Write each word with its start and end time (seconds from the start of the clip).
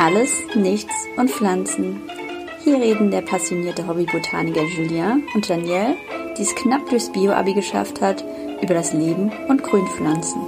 Alles, 0.00 0.32
Nichts 0.54 0.94
und 1.18 1.30
Pflanzen. 1.30 2.00
Hier 2.64 2.80
reden 2.80 3.10
der 3.10 3.20
passionierte 3.20 3.86
Hobbybotaniker 3.86 4.62
Julien 4.62 5.24
und 5.34 5.50
Danielle, 5.50 5.94
die 6.38 6.42
es 6.42 6.54
knapp 6.54 6.88
durchs 6.88 7.12
Bio-Abi 7.12 7.52
geschafft 7.52 8.00
hat, 8.00 8.24
über 8.62 8.72
das 8.72 8.94
Leben 8.94 9.30
und 9.48 9.62
Grünpflanzen. 9.62 10.40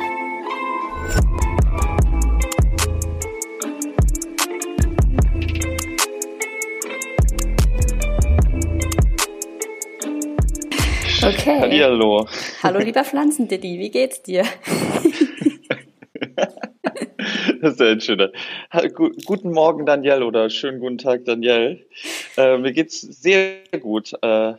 Okay. 11.22 11.60
Hallihallo. 11.60 12.26
Hallo 12.62 12.78
lieber 12.78 13.04
Pflanzendiddy, 13.04 13.78
wie 13.78 13.90
geht's 13.90 14.22
dir? 14.22 14.44
Das 17.62 17.74
ist 17.74 17.80
ja 17.80 17.86
ein 17.90 18.00
schöner. 18.00 18.32
Guten 19.24 19.52
Morgen, 19.52 19.86
Danielle, 19.86 20.26
oder 20.26 20.50
schönen 20.50 20.80
guten 20.80 20.98
Tag, 20.98 21.24
Danielle. 21.26 21.78
Äh, 22.36 22.58
mir 22.58 22.72
geht's 22.72 23.00
sehr 23.02 23.58
gut. 23.80 24.12
Äh, 24.20 24.54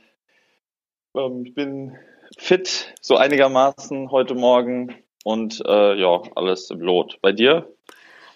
ähm, 1.13 1.43
ich 1.45 1.53
bin 1.53 1.97
fit, 2.37 2.93
so 3.01 3.17
einigermaßen 3.17 4.09
heute 4.09 4.35
Morgen 4.35 4.95
und 5.25 5.61
äh, 5.67 5.99
ja, 5.99 6.21
alles 6.35 6.69
im 6.71 6.79
Lot. 6.79 7.17
Bei 7.21 7.33
dir? 7.33 7.67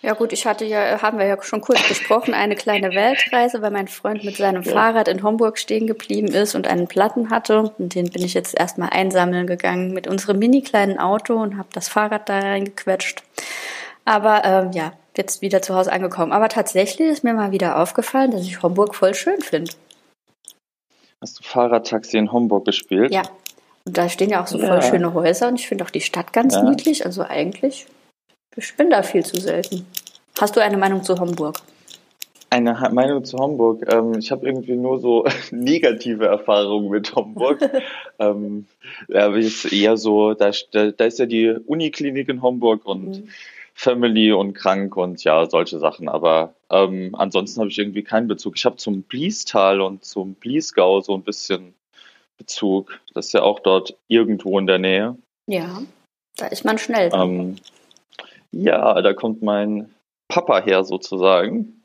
Ja 0.02 0.16
gut, 0.16 0.34
ich 0.34 0.46
hatte 0.46 0.66
ja, 0.66 1.02
haben 1.02 1.18
wir 1.18 1.26
ja 1.26 1.42
schon 1.42 1.62
kurz 1.62 1.88
besprochen, 1.88 2.34
eine 2.34 2.56
kleine 2.56 2.94
Weltreise, 2.94 3.62
weil 3.62 3.72
mein 3.72 3.88
Freund 3.88 4.26
mit 4.26 4.36
seinem 4.36 4.66
Fahrrad 4.66 5.08
in 5.08 5.24
Homburg 5.24 5.60
stehen 5.60 5.88
geblieben 5.88 6.28
ist 6.28 6.56
und 6.56 6.68
einen 6.68 6.90
Platten 6.90 7.30
hatte. 7.30 7.72
Und 7.78 7.96
den 7.96 8.12
bin 8.12 8.22
ich 8.22 8.34
jetzt 8.34 8.60
erstmal 8.60 8.90
einsammeln 8.90 9.48
gegangen 9.48 9.94
mit 9.94 10.08
unserem 10.08 10.40
mini 10.40 10.62
kleinen 10.62 11.00
Auto 11.00 11.36
und 11.36 11.58
habe 11.58 11.70
das 11.72 11.88
Fahrrad 11.88 12.28
da 12.28 12.40
reingequetscht. 12.40 13.24
Aber 14.08 14.46
ähm, 14.46 14.72
ja, 14.72 14.94
jetzt 15.18 15.42
wieder 15.42 15.62
zu 15.62 15.76
Hause 15.76 15.92
angekommen. 15.92 16.32
Aber 16.32 16.48
tatsächlich 16.48 17.10
ist 17.10 17.24
mir 17.26 17.34
mal 17.34 17.52
wieder 17.52 17.78
aufgefallen, 17.82 18.32
dass 18.32 18.42
ich 18.44 18.64
Homburg 18.64 18.96
voll 18.96 19.14
schön 19.14 19.42
finde. 19.42 19.72
Hast 21.22 21.40
du 21.40 21.44
Fahrradtaxi 21.44 22.18
in 22.18 22.32
Homburg 22.32 22.64
gespielt? 22.66 23.12
Ja. 23.12 23.24
Und 23.86 23.98
da 23.98 24.08
stehen 24.08 24.30
ja 24.30 24.42
auch 24.42 24.48
so 24.48 24.60
Ja. 24.60 24.68
voll 24.68 24.82
schöne 24.82 25.14
Häuser 25.14 25.50
und 25.50 25.56
ich 25.60 25.68
finde 25.68 25.84
auch 25.84 25.90
die 25.90 26.02
Stadt 26.02 26.32
ganz 26.32 26.56
Ja. 26.56 26.64
niedlich. 26.64 27.06
Also 27.06 27.24
eigentlich, 27.24 27.88
ich 28.56 28.76
bin 28.78 28.90
da 28.90 29.04
viel 29.04 29.26
zu 29.26 29.40
selten. 29.42 29.86
Hast 30.40 30.56
du 30.56 30.62
eine 30.62 30.78
Meinung 30.78 31.04
zu 31.04 31.20
Homburg? 31.20 31.58
Eine 32.50 32.74
Meinung 32.94 33.26
zu 33.26 33.38
Homburg. 33.40 33.92
Ähm, 33.92 34.18
ich 34.20 34.32
habe 34.32 34.46
irgendwie 34.48 34.76
nur 34.78 35.00
so 35.00 35.26
negative 35.52 36.28
Erfahrungen 36.28 36.90
mit 36.90 37.14
Homburg. 37.14 37.60
ähm, 38.20 38.68
ja, 39.10 39.26
aber 39.26 39.36
ist 39.38 39.66
eher 39.74 39.98
so, 39.98 40.34
da, 40.34 40.52
da, 40.72 40.92
da 40.92 41.04
ist 41.06 41.20
ja 41.20 41.26
die 41.26 41.50
Uniklinik 41.50 42.30
in 42.30 42.42
Homburg 42.42 42.86
und 42.86 43.08
Mhm. 43.08 43.30
Family 43.80 44.32
und 44.32 44.56
krank 44.56 44.98
und 44.98 45.24
ja, 45.24 45.48
solche 45.48 45.78
Sachen. 45.78 46.10
Aber 46.10 46.56
ähm, 46.72 47.14
ansonsten 47.14 47.60
habe 47.60 47.70
ich 47.70 47.78
irgendwie 47.78 48.02
keinen 48.02 48.28
Bezug. 48.28 48.56
Ich 48.58 48.66
habe 48.66 48.78
zum 48.78 49.04
Bliestal 49.04 49.82
und 49.82 50.04
zum 50.04 50.34
Bliesgau 50.34 51.00
so 51.02 51.14
ein 51.14 51.22
bisschen 51.22 51.76
Bezug. 52.40 53.00
Das 53.14 53.28
ist 53.28 53.34
ja 53.34 53.44
auch 53.44 53.60
dort 53.60 53.96
irgendwo 54.08 54.58
in 54.58 54.66
der 54.66 54.80
Nähe. 54.80 55.16
Ja, 55.46 55.84
da 56.38 56.48
ist 56.48 56.66
man 56.66 56.80
schnell. 56.80 57.12
Ähm, 57.14 57.58
ja, 58.52 59.00
da 59.00 59.14
kommt 59.14 59.44
mein 59.44 59.94
Papa 60.28 60.60
her 60.60 60.84
sozusagen. 60.84 61.84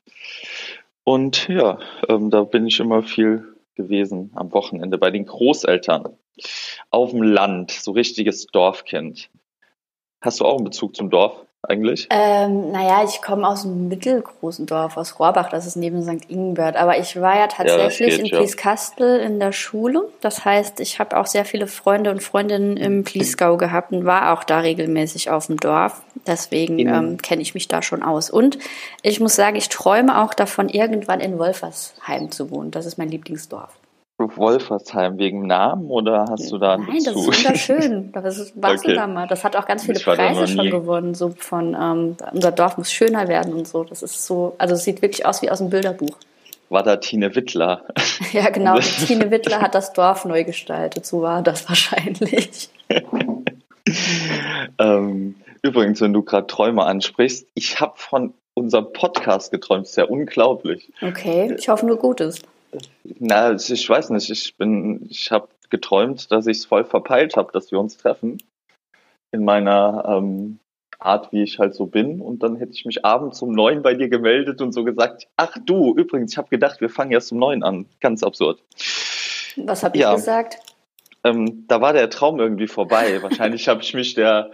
Und 1.04 1.46
ja, 1.48 1.78
ähm, 2.08 2.30
da 2.30 2.44
bin 2.44 2.66
ich 2.66 2.80
immer 2.80 3.02
viel 3.02 3.54
gewesen 3.74 4.30
am 4.34 4.50
Wochenende 4.54 4.96
bei 4.96 5.10
den 5.10 5.26
Großeltern. 5.26 6.16
Auf 6.88 7.10
dem 7.10 7.22
Land, 7.22 7.70
so 7.70 7.92
richtiges 7.92 8.46
Dorfkind. 8.46 9.28
Hast 10.22 10.40
du 10.40 10.46
auch 10.46 10.56
einen 10.56 10.64
Bezug 10.64 10.96
zum 10.96 11.10
Dorf 11.10 11.44
eigentlich? 11.68 12.08
Ähm, 12.10 12.72
naja, 12.72 13.04
ich 13.04 13.22
komme 13.22 13.46
aus 13.46 13.64
einem 13.64 13.88
mittelgroßen 13.88 14.66
Dorf, 14.66 14.96
aus 14.96 15.18
Rohrbach, 15.18 15.48
das 15.48 15.66
ist 15.66 15.76
neben 15.76 16.02
St. 16.02 16.28
Ingbert. 16.28 16.76
Aber 16.76 16.98
ich 16.98 17.20
war 17.20 17.36
ja 17.36 17.46
tatsächlich 17.46 18.10
geht, 18.10 18.18
in 18.18 18.26
ja. 18.26 18.38
Blieskastel 18.38 19.20
in 19.20 19.38
der 19.38 19.52
Schule. 19.52 20.08
Das 20.20 20.44
heißt, 20.44 20.80
ich 20.80 20.98
habe 20.98 21.16
auch 21.16 21.26
sehr 21.26 21.44
viele 21.44 21.66
Freunde 21.66 22.10
und 22.10 22.22
Freundinnen 22.22 22.76
im 22.76 23.04
Bliesgau 23.04 23.56
gehabt 23.56 23.92
und 23.92 24.04
war 24.04 24.32
auch 24.32 24.44
da 24.44 24.58
regelmäßig 24.58 25.30
auf 25.30 25.46
dem 25.46 25.58
Dorf. 25.58 26.02
Deswegen 26.26 26.78
In- 26.78 26.88
ähm, 26.88 27.18
kenne 27.18 27.42
ich 27.42 27.54
mich 27.54 27.68
da 27.68 27.82
schon 27.82 28.02
aus. 28.02 28.28
Und 28.30 28.58
ich 29.02 29.20
muss 29.20 29.36
sagen, 29.36 29.56
ich 29.56 29.68
träume 29.68 30.22
auch 30.22 30.34
davon, 30.34 30.68
irgendwann 30.68 31.20
in 31.20 31.38
Wolfersheim 31.38 32.30
zu 32.30 32.50
wohnen. 32.50 32.70
Das 32.70 32.86
ist 32.86 32.98
mein 32.98 33.08
Lieblingsdorf. 33.08 33.72
Wolfersheim 34.36 35.18
wegen 35.18 35.46
Namen 35.46 35.90
oder 35.90 36.26
hast 36.30 36.50
du 36.50 36.58
da 36.58 36.74
einen 36.74 36.86
Nein, 36.86 37.02
das 37.04 37.14
ist 37.16 37.26
wunderschön. 37.26 38.12
Das 38.22 38.38
ist, 38.38 38.52
warst 38.60 38.84
du 38.84 38.88
Okay. 38.88 38.96
da 38.96 39.06
mal. 39.06 39.26
Das 39.26 39.44
hat 39.44 39.56
auch 39.56 39.66
ganz 39.66 39.84
viele 39.84 40.00
Preise 40.00 40.46
schon 40.46 40.70
gewonnen, 40.70 41.14
so 41.14 41.30
von 41.36 41.74
ähm, 41.80 42.16
unser 42.32 42.52
Dorf 42.52 42.76
muss 42.78 42.92
schöner 42.92 43.28
werden 43.28 43.52
und 43.54 43.66
so. 43.68 43.84
Das 43.84 44.02
ist 44.02 44.24
so, 44.26 44.54
also 44.58 44.74
es 44.74 44.84
sieht 44.84 45.02
wirklich 45.02 45.24
aus 45.26 45.42
wie 45.42 45.50
aus 45.50 45.60
einem 45.60 45.70
Bilderbuch. 45.70 46.16
War 46.68 46.82
da 46.82 46.96
Tine 46.96 47.34
Wittler? 47.34 47.82
Ja, 48.32 48.48
genau. 48.50 48.78
Tine 49.06 49.30
Wittler 49.30 49.60
hat 49.60 49.74
das 49.74 49.92
Dorf 49.92 50.24
neu 50.24 50.44
gestaltet, 50.44 51.04
so 51.04 51.20
war 51.22 51.42
das 51.42 51.68
wahrscheinlich. 51.68 52.70
Ähm, 54.78 55.34
übrigens, 55.62 56.00
wenn 56.00 56.12
du 56.12 56.22
gerade 56.22 56.46
Träume 56.46 56.84
ansprichst, 56.84 57.46
ich 57.54 57.80
habe 57.80 57.94
von 57.96 58.32
unserem 58.54 58.92
Podcast 58.92 59.50
geträumt. 59.50 59.86
ist 59.86 59.96
ja 59.96 60.04
unglaublich. 60.04 60.90
Okay, 61.02 61.54
ich 61.58 61.68
hoffe 61.68 61.86
nur 61.86 61.96
Gutes. 61.96 62.40
Na, 63.18 63.52
ich 63.52 63.88
weiß 63.88 64.10
nicht. 64.10 64.30
Ich 64.30 64.56
bin, 64.56 65.06
ich 65.10 65.30
habe 65.30 65.48
geträumt, 65.70 66.30
dass 66.30 66.46
ich 66.46 66.58
es 66.58 66.64
voll 66.66 66.84
verpeilt 66.84 67.36
habe, 67.36 67.52
dass 67.52 67.70
wir 67.70 67.80
uns 67.80 67.96
treffen 67.96 68.38
in 69.32 69.44
meiner 69.44 70.04
ähm, 70.06 70.58
Art, 70.98 71.32
wie 71.32 71.42
ich 71.42 71.58
halt 71.58 71.74
so 71.74 71.86
bin. 71.86 72.20
Und 72.20 72.42
dann 72.42 72.56
hätte 72.56 72.72
ich 72.72 72.84
mich 72.84 73.04
abends 73.04 73.42
um 73.42 73.52
neun 73.52 73.82
bei 73.82 73.94
dir 73.94 74.08
gemeldet 74.08 74.60
und 74.60 74.72
so 74.72 74.84
gesagt: 74.84 75.28
Ach 75.36 75.56
du, 75.64 75.94
übrigens, 75.94 76.32
ich 76.32 76.38
habe 76.38 76.48
gedacht, 76.48 76.80
wir 76.80 76.90
fangen 76.90 77.12
erst 77.12 77.32
um 77.32 77.38
neun 77.38 77.62
an. 77.62 77.86
Ganz 78.00 78.22
absurd. 78.22 78.62
Was 79.56 79.82
habe 79.82 79.96
ich 79.96 80.02
Ja. 80.02 80.14
gesagt? 80.14 80.58
Ähm, 81.24 81.66
da 81.68 81.80
war 81.80 81.92
der 81.92 82.10
Traum 82.10 82.40
irgendwie 82.40 82.66
vorbei. 82.66 83.22
Wahrscheinlich 83.22 83.68
habe 83.68 83.82
ich 83.82 83.94
mich 83.94 84.14
der 84.14 84.50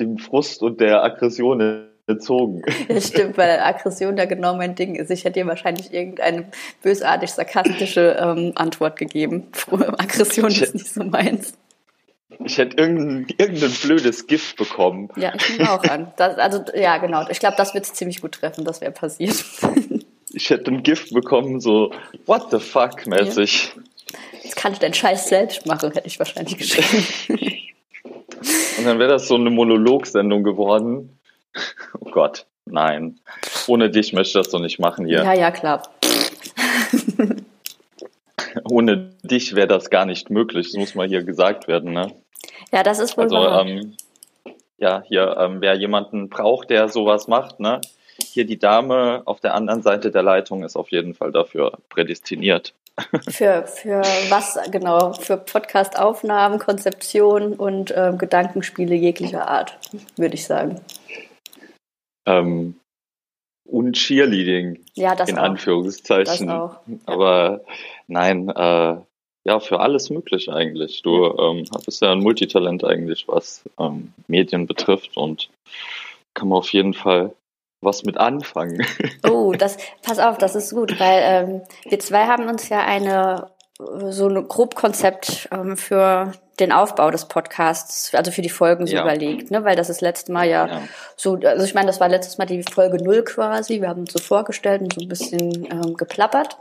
dem 0.00 0.18
Frust 0.18 0.62
und 0.62 0.80
der 0.80 1.04
Aggression 1.04 1.88
entzogen. 2.06 2.62
Ja, 2.88 3.00
stimmt, 3.00 3.38
weil 3.38 3.60
Aggression 3.60 4.16
da 4.16 4.26
genau 4.26 4.56
mein 4.56 4.74
Ding 4.74 4.94
ist. 4.94 5.10
Ich 5.10 5.24
hätte 5.24 5.40
dir 5.40 5.46
wahrscheinlich 5.46 5.92
irgendeine 5.92 6.46
bösartig 6.82 7.30
sarkastische 7.30 8.16
ähm, 8.20 8.52
Antwort 8.54 8.98
gegeben. 8.98 9.48
Aggression 9.70 10.50
ist 10.50 10.74
nicht 10.74 10.92
so 10.92 11.04
meins. 11.04 11.54
Ich 12.44 12.58
hätte 12.58 12.76
irgendein, 12.76 13.26
irgendein 13.38 13.70
blödes 13.70 14.26
Gift 14.26 14.56
bekommen. 14.56 15.08
Ja, 15.16 15.32
ich 15.34 15.58
nehme 15.58 15.72
auch 15.72 15.84
an. 15.84 16.12
Das, 16.16 16.36
also, 16.36 16.64
ja, 16.74 16.98
genau. 16.98 17.26
Ich 17.30 17.38
glaube, 17.38 17.56
das 17.56 17.74
wird 17.74 17.84
es 17.84 17.94
ziemlich 17.94 18.20
gut 18.20 18.32
treffen, 18.32 18.64
das 18.64 18.80
wäre 18.80 18.92
passiert. 18.92 19.44
Ich 20.32 20.50
hätte 20.50 20.70
ein 20.72 20.82
Gift 20.82 21.14
bekommen, 21.14 21.60
so 21.60 21.92
what 22.26 22.50
the 22.50 22.58
fuck 22.58 23.06
mäßig. 23.06 23.72
Jetzt 24.42 24.56
kann 24.56 24.72
ich 24.72 24.80
deinen 24.80 24.94
Scheiß 24.94 25.28
selbst 25.28 25.64
machen, 25.64 25.92
hätte 25.92 26.08
ich 26.08 26.18
wahrscheinlich 26.18 26.56
geschrieben. 26.58 27.06
Und 28.78 28.84
dann 28.84 28.98
wäre 28.98 29.10
das 29.10 29.28
so 29.28 29.36
eine 29.36 29.50
Monologsendung 29.50 30.42
geworden. 30.42 31.18
Oh 32.00 32.10
Gott, 32.10 32.46
nein. 32.64 33.20
Ohne 33.66 33.90
dich 33.90 34.12
möchte 34.12 34.38
ich 34.38 34.44
das 34.44 34.52
doch 34.52 34.60
nicht 34.60 34.78
machen 34.78 35.06
hier. 35.06 35.22
Ja, 35.24 35.32
ja, 35.32 35.50
klar. 35.50 35.82
Ohne 38.70 39.10
dich 39.22 39.54
wäre 39.54 39.66
das 39.66 39.90
gar 39.90 40.06
nicht 40.06 40.30
möglich. 40.30 40.68
Das 40.72 40.76
muss 40.78 40.94
mal 40.94 41.06
hier 41.08 41.22
gesagt 41.24 41.66
werden, 41.68 41.92
ne? 41.92 42.12
Ja, 42.72 42.82
das 42.82 42.98
ist 42.98 43.16
wohl 43.16 43.24
Also, 43.24 43.36
wahr. 43.36 43.66
ähm, 43.66 43.96
ja, 44.78 45.02
hier, 45.06 45.36
ähm, 45.38 45.60
wer 45.60 45.74
jemanden 45.74 46.28
braucht, 46.28 46.70
der 46.70 46.88
sowas 46.88 47.26
macht, 47.28 47.60
ne? 47.60 47.80
Hier 48.18 48.46
die 48.46 48.58
Dame 48.58 49.22
auf 49.24 49.40
der 49.40 49.54
anderen 49.54 49.82
Seite 49.82 50.10
der 50.10 50.22
Leitung 50.22 50.62
ist 50.62 50.76
auf 50.76 50.90
jeden 50.90 51.14
Fall 51.14 51.32
dafür 51.32 51.72
prädestiniert. 51.88 52.74
Für, 53.28 53.66
für 53.66 54.02
was 54.28 54.56
genau? 54.70 55.14
Für 55.14 55.36
Podcast-Aufnahmen, 55.36 56.60
Konzeption 56.60 57.54
und 57.54 57.92
ähm, 57.96 58.18
Gedankenspiele 58.18 58.94
jeglicher 58.94 59.48
Art, 59.48 59.76
würde 60.16 60.34
ich 60.36 60.46
sagen. 60.46 60.80
Ähm, 62.26 62.78
und 63.66 63.94
Cheerleading 63.94 64.84
Ja, 64.94 65.14
das 65.14 65.28
in 65.30 65.38
auch. 65.38 65.44
Anführungszeichen. 65.44 66.46
Das 66.46 66.56
auch. 66.56 66.76
Ja. 66.86 66.96
Aber 67.06 67.60
nein, 68.06 68.48
äh, 68.50 68.96
ja, 69.46 69.60
für 69.60 69.80
alles 69.80 70.10
möglich 70.10 70.50
eigentlich. 70.50 71.02
Du 71.02 71.26
ähm, 71.38 71.64
bist 71.84 72.02
ja 72.02 72.12
ein 72.12 72.20
Multitalent 72.20 72.84
eigentlich, 72.84 73.28
was 73.28 73.64
ähm, 73.78 74.12
Medien 74.26 74.66
betrifft 74.66 75.16
und 75.16 75.50
kann 76.34 76.48
man 76.48 76.58
auf 76.58 76.72
jeden 76.72 76.94
Fall 76.94 77.34
was 77.80 78.04
mit 78.04 78.16
anfangen. 78.16 78.86
Oh, 79.28 79.52
das, 79.52 79.76
pass 80.02 80.18
auf, 80.18 80.38
das 80.38 80.54
ist 80.54 80.72
gut, 80.74 80.98
weil 81.00 81.20
ähm, 81.22 81.62
wir 81.84 81.98
zwei 81.98 82.26
haben 82.26 82.48
uns 82.48 82.68
ja 82.68 82.80
eine 82.80 83.50
so 84.10 84.28
ein 84.28 84.48
Grobkonzept 84.48 85.48
ähm, 85.50 85.76
für 85.76 86.32
den 86.60 86.72
Aufbau 86.72 87.10
des 87.10 87.26
Podcasts, 87.26 88.14
also 88.14 88.30
für 88.30 88.42
die 88.42 88.48
Folgen 88.48 88.86
so 88.86 88.94
Ja. 88.94 89.02
überlegt, 89.02 89.50
ne? 89.50 89.64
Weil 89.64 89.76
das 89.76 89.90
ist 89.90 90.00
letztes 90.00 90.28
Mal 90.28 90.48
ja, 90.48 90.66
Ja. 90.66 90.82
so, 91.16 91.34
also 91.44 91.64
ich 91.64 91.74
meine, 91.74 91.86
das 91.88 92.00
war 92.00 92.08
letztes 92.08 92.38
Mal 92.38 92.46
die 92.46 92.62
Folge 92.62 93.02
null 93.02 93.24
quasi. 93.24 93.80
Wir 93.80 93.88
haben 93.88 94.00
uns 94.02 94.12
so 94.12 94.18
vorgestellt 94.20 94.82
und 94.82 94.92
so 94.94 95.00
ein 95.00 95.08
bisschen 95.08 95.64
ähm, 95.70 95.96
geplappert. 95.96 96.56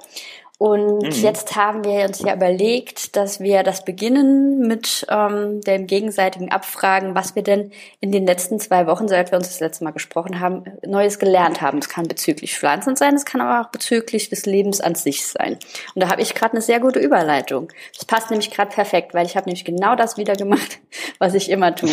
Und 0.64 1.04
mhm. 1.04 1.12
jetzt 1.24 1.58
haben 1.58 1.84
wir 1.84 2.06
uns 2.06 2.20
ja 2.20 2.34
überlegt, 2.34 3.18
dass 3.18 3.42
wir 3.42 3.64
das 3.64 3.84
beginnen 3.84 4.66
mit 4.66 5.06
ähm, 5.10 5.60
dem 5.60 5.88
gegenseitigen 5.88 6.54
Abfragen, 6.54 7.16
was 7.16 7.36
wir 7.36 7.44
denn 7.44 7.74
in 8.00 8.14
den 8.14 8.26
letzten 8.26 8.62
zwei 8.62 8.88
Wochen, 8.88 9.10
seit 9.10 9.32
wir 9.32 9.38
uns 9.38 9.50
das 9.50 9.60
letzte 9.60 9.84
Mal 9.84 9.92
gesprochen 9.92 10.40
haben, 10.40 10.64
Neues 10.88 11.20
gelernt 11.20 11.60
haben. 11.60 11.80
Es 11.80 11.90
kann 11.90 12.08
bezüglich 12.08 12.58
Pflanzen 12.58 12.96
sein, 12.96 13.14
es 13.14 13.26
kann 13.26 13.42
aber 13.42 13.68
auch 13.68 13.72
bezüglich 13.72 14.30
des 14.30 14.46
Lebens 14.46 14.80
an 14.80 14.96
sich 14.96 15.28
sein. 15.28 15.58
Und 15.96 16.02
da 16.02 16.10
habe 16.10 16.22
ich 16.22 16.34
gerade 16.34 16.54
eine 16.54 16.62
sehr 16.62 16.80
gute 16.80 17.00
Überleitung. 17.00 17.68
Das 17.98 18.06
passt 18.06 18.30
nämlich 18.30 18.50
gerade 18.50 18.74
perfekt, 18.74 19.14
weil 19.14 19.26
ich 19.26 19.36
habe 19.36 19.48
nämlich 19.48 19.66
genau 19.66 19.98
das 19.98 20.16
wieder 20.16 20.38
gemacht, 20.38 20.80
was 21.20 21.34
ich 21.34 21.52
immer 21.52 21.76
tue. 21.76 21.92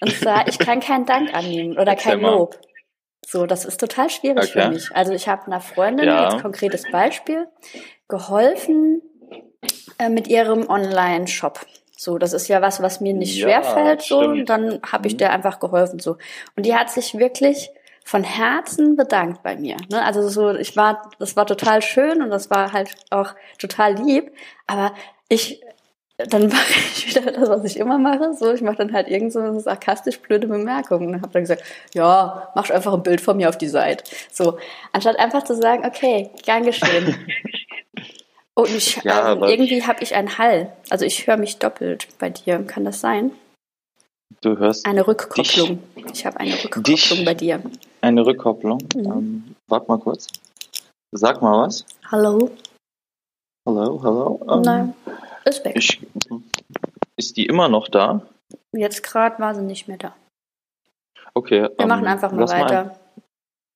Und 0.00 0.12
zwar, 0.12 0.46
ich 0.46 0.60
kann 0.60 0.78
keinen 0.78 1.06
Dank 1.06 1.34
annehmen 1.34 1.72
oder 1.72 1.94
Erzähl 1.94 2.12
kein 2.12 2.20
Lob. 2.20 2.56
So, 3.28 3.44
das 3.44 3.64
ist 3.64 3.78
total 3.78 4.08
schwierig 4.08 4.50
okay. 4.50 4.62
für 4.62 4.68
mich. 4.70 4.88
Also 4.94 5.12
ich 5.12 5.26
habe 5.26 5.46
einer 5.46 5.60
Freundin, 5.60 6.06
ja. 6.06 6.30
jetzt 6.30 6.42
konkretes 6.42 6.84
Beispiel, 6.92 7.48
geholfen 8.08 9.02
äh, 9.98 10.08
mit 10.08 10.28
ihrem 10.28 10.68
Online-Shop. 10.68 11.60
So, 11.96 12.18
das 12.18 12.32
ist 12.32 12.48
ja 12.48 12.60
was, 12.60 12.82
was 12.82 13.00
mir 13.00 13.14
nicht 13.14 13.36
ja, 13.36 13.46
schwerfällt, 13.46 14.02
so, 14.02 14.18
und 14.18 14.46
dann 14.46 14.80
habe 14.82 15.06
ich 15.06 15.14
mhm. 15.14 15.18
der 15.18 15.32
einfach 15.32 15.60
geholfen, 15.60 15.98
so. 15.98 16.18
Und 16.54 16.66
die 16.66 16.74
hat 16.74 16.90
sich 16.90 17.18
wirklich 17.18 17.70
von 18.04 18.22
Herzen 18.22 18.96
bedankt 18.96 19.42
bei 19.42 19.56
mir. 19.56 19.76
Ne? 19.90 20.04
Also 20.04 20.28
so, 20.28 20.54
ich 20.54 20.76
war, 20.76 21.10
das 21.18 21.34
war 21.34 21.46
total 21.46 21.82
schön 21.82 22.22
und 22.22 22.30
das 22.30 22.50
war 22.50 22.72
halt 22.72 22.94
auch 23.10 23.34
total 23.58 23.94
lieb. 23.94 24.30
Aber 24.68 24.94
ich 25.28 25.60
dann 26.18 26.48
mache 26.48 26.72
ich 26.72 27.08
wieder 27.08 27.32
das, 27.32 27.48
was 27.48 27.64
ich 27.64 27.78
immer 27.78 27.98
mache. 27.98 28.32
So, 28.34 28.52
ich 28.52 28.62
mache 28.62 28.76
dann 28.76 28.92
halt 28.92 29.08
irgend 29.08 29.32
so 29.32 29.40
eine 29.40 29.60
sarkastisch 29.60 30.20
blöde 30.20 30.46
Bemerkung 30.46 31.08
und 31.08 31.22
habe 31.22 31.32
dann 31.32 31.42
gesagt, 31.42 31.62
ja, 31.94 32.52
mach 32.54 32.70
einfach 32.70 32.94
ein 32.94 33.02
Bild 33.02 33.20
von 33.20 33.36
mir 33.36 33.48
auf 33.48 33.58
die 33.58 33.68
Seite. 33.68 34.04
So, 34.30 34.58
anstatt 34.92 35.18
einfach 35.18 35.44
zu 35.44 35.54
sagen, 35.54 35.84
okay, 35.84 36.30
gern 36.44 36.62
geschehen. 36.62 37.16
Und 38.58 38.70
ich, 38.70 38.96
ja, 39.04 39.32
ähm, 39.32 39.42
irgendwie 39.42 39.84
habe 39.84 40.02
ich 40.02 40.14
einen 40.14 40.38
Hall. 40.38 40.72
Also 40.88 41.04
ich 41.04 41.26
höre 41.26 41.36
mich 41.36 41.58
doppelt 41.58 42.08
bei 42.18 42.30
dir. 42.30 42.62
Kann 42.64 42.86
das 42.86 43.00
sein? 43.00 43.32
Du 44.40 44.56
hörst 44.56 44.86
eine 44.86 45.06
Rückkopplung. 45.06 45.78
Dich, 45.94 46.04
ich 46.12 46.26
habe 46.26 46.40
eine 46.40 46.54
Rückkopplung 46.54 46.82
dich, 46.84 47.24
bei 47.24 47.34
dir. 47.34 47.62
Eine 48.00 48.24
Rückkopplung. 48.24 48.78
Mhm. 48.94 49.04
Ähm, 49.04 49.56
warte 49.68 49.88
mal 49.88 49.98
kurz. 49.98 50.28
Sag 51.12 51.42
mal 51.42 51.66
was. 51.66 51.84
Hallo. 52.10 52.50
Hallo, 53.66 54.02
hallo. 54.02 54.40
Ähm, 54.50 54.62
Nein. 54.62 54.94
Ist 55.44 55.64
weg. 55.64 55.76
Ich, 55.76 56.00
ist 57.16 57.36
die 57.36 57.46
immer 57.46 57.68
noch 57.68 57.88
da? 57.88 58.22
Jetzt 58.72 59.02
gerade 59.02 59.38
war 59.38 59.54
sie 59.54 59.62
nicht 59.62 59.86
mehr 59.86 59.98
da. 59.98 60.16
Okay. 61.34 61.62
Wir 61.62 61.80
ähm, 61.80 61.88
machen 61.88 62.06
einfach 62.06 62.32
mal 62.32 62.48
weiter. 62.48 62.84
Mal 62.84 63.05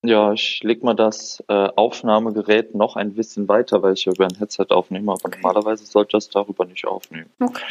ja, 0.03 0.33
ich 0.33 0.61
leg 0.63 0.83
mal 0.83 0.95
das 0.95 1.43
äh, 1.49 1.69
Aufnahmegerät 1.77 2.75
noch 2.75 2.97
ein 2.97 3.15
bisschen 3.15 3.49
weiter, 3.49 3.83
weil 3.83 3.95
ich 3.95 4.07
ja 4.07 4.13
über 4.13 4.25
ein 4.25 4.39
Headset 4.39 4.67
aufnehme, 4.71 5.13
aber 5.13 5.27
okay. 5.27 5.41
normalerweise 5.43 5.85
sollte 5.85 6.13
das 6.13 6.31
darüber 6.31 6.65
nicht 6.65 6.87
aufnehmen. 6.87 7.31
Okay. 7.39 7.65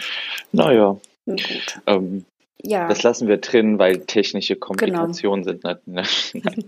Naja. 0.51 0.97
Gut. 1.25 1.81
Ähm, 1.87 2.25
ja. 2.61 2.87
Das 2.87 3.03
lassen 3.03 3.27
wir 3.27 3.37
drin, 3.37 3.79
weil 3.79 3.99
technische 4.05 4.55
genau. 4.55 4.67
Komplikationen 4.67 5.43
genau. 5.43 5.69
sind. 5.73 5.87
Ne? 5.87 6.03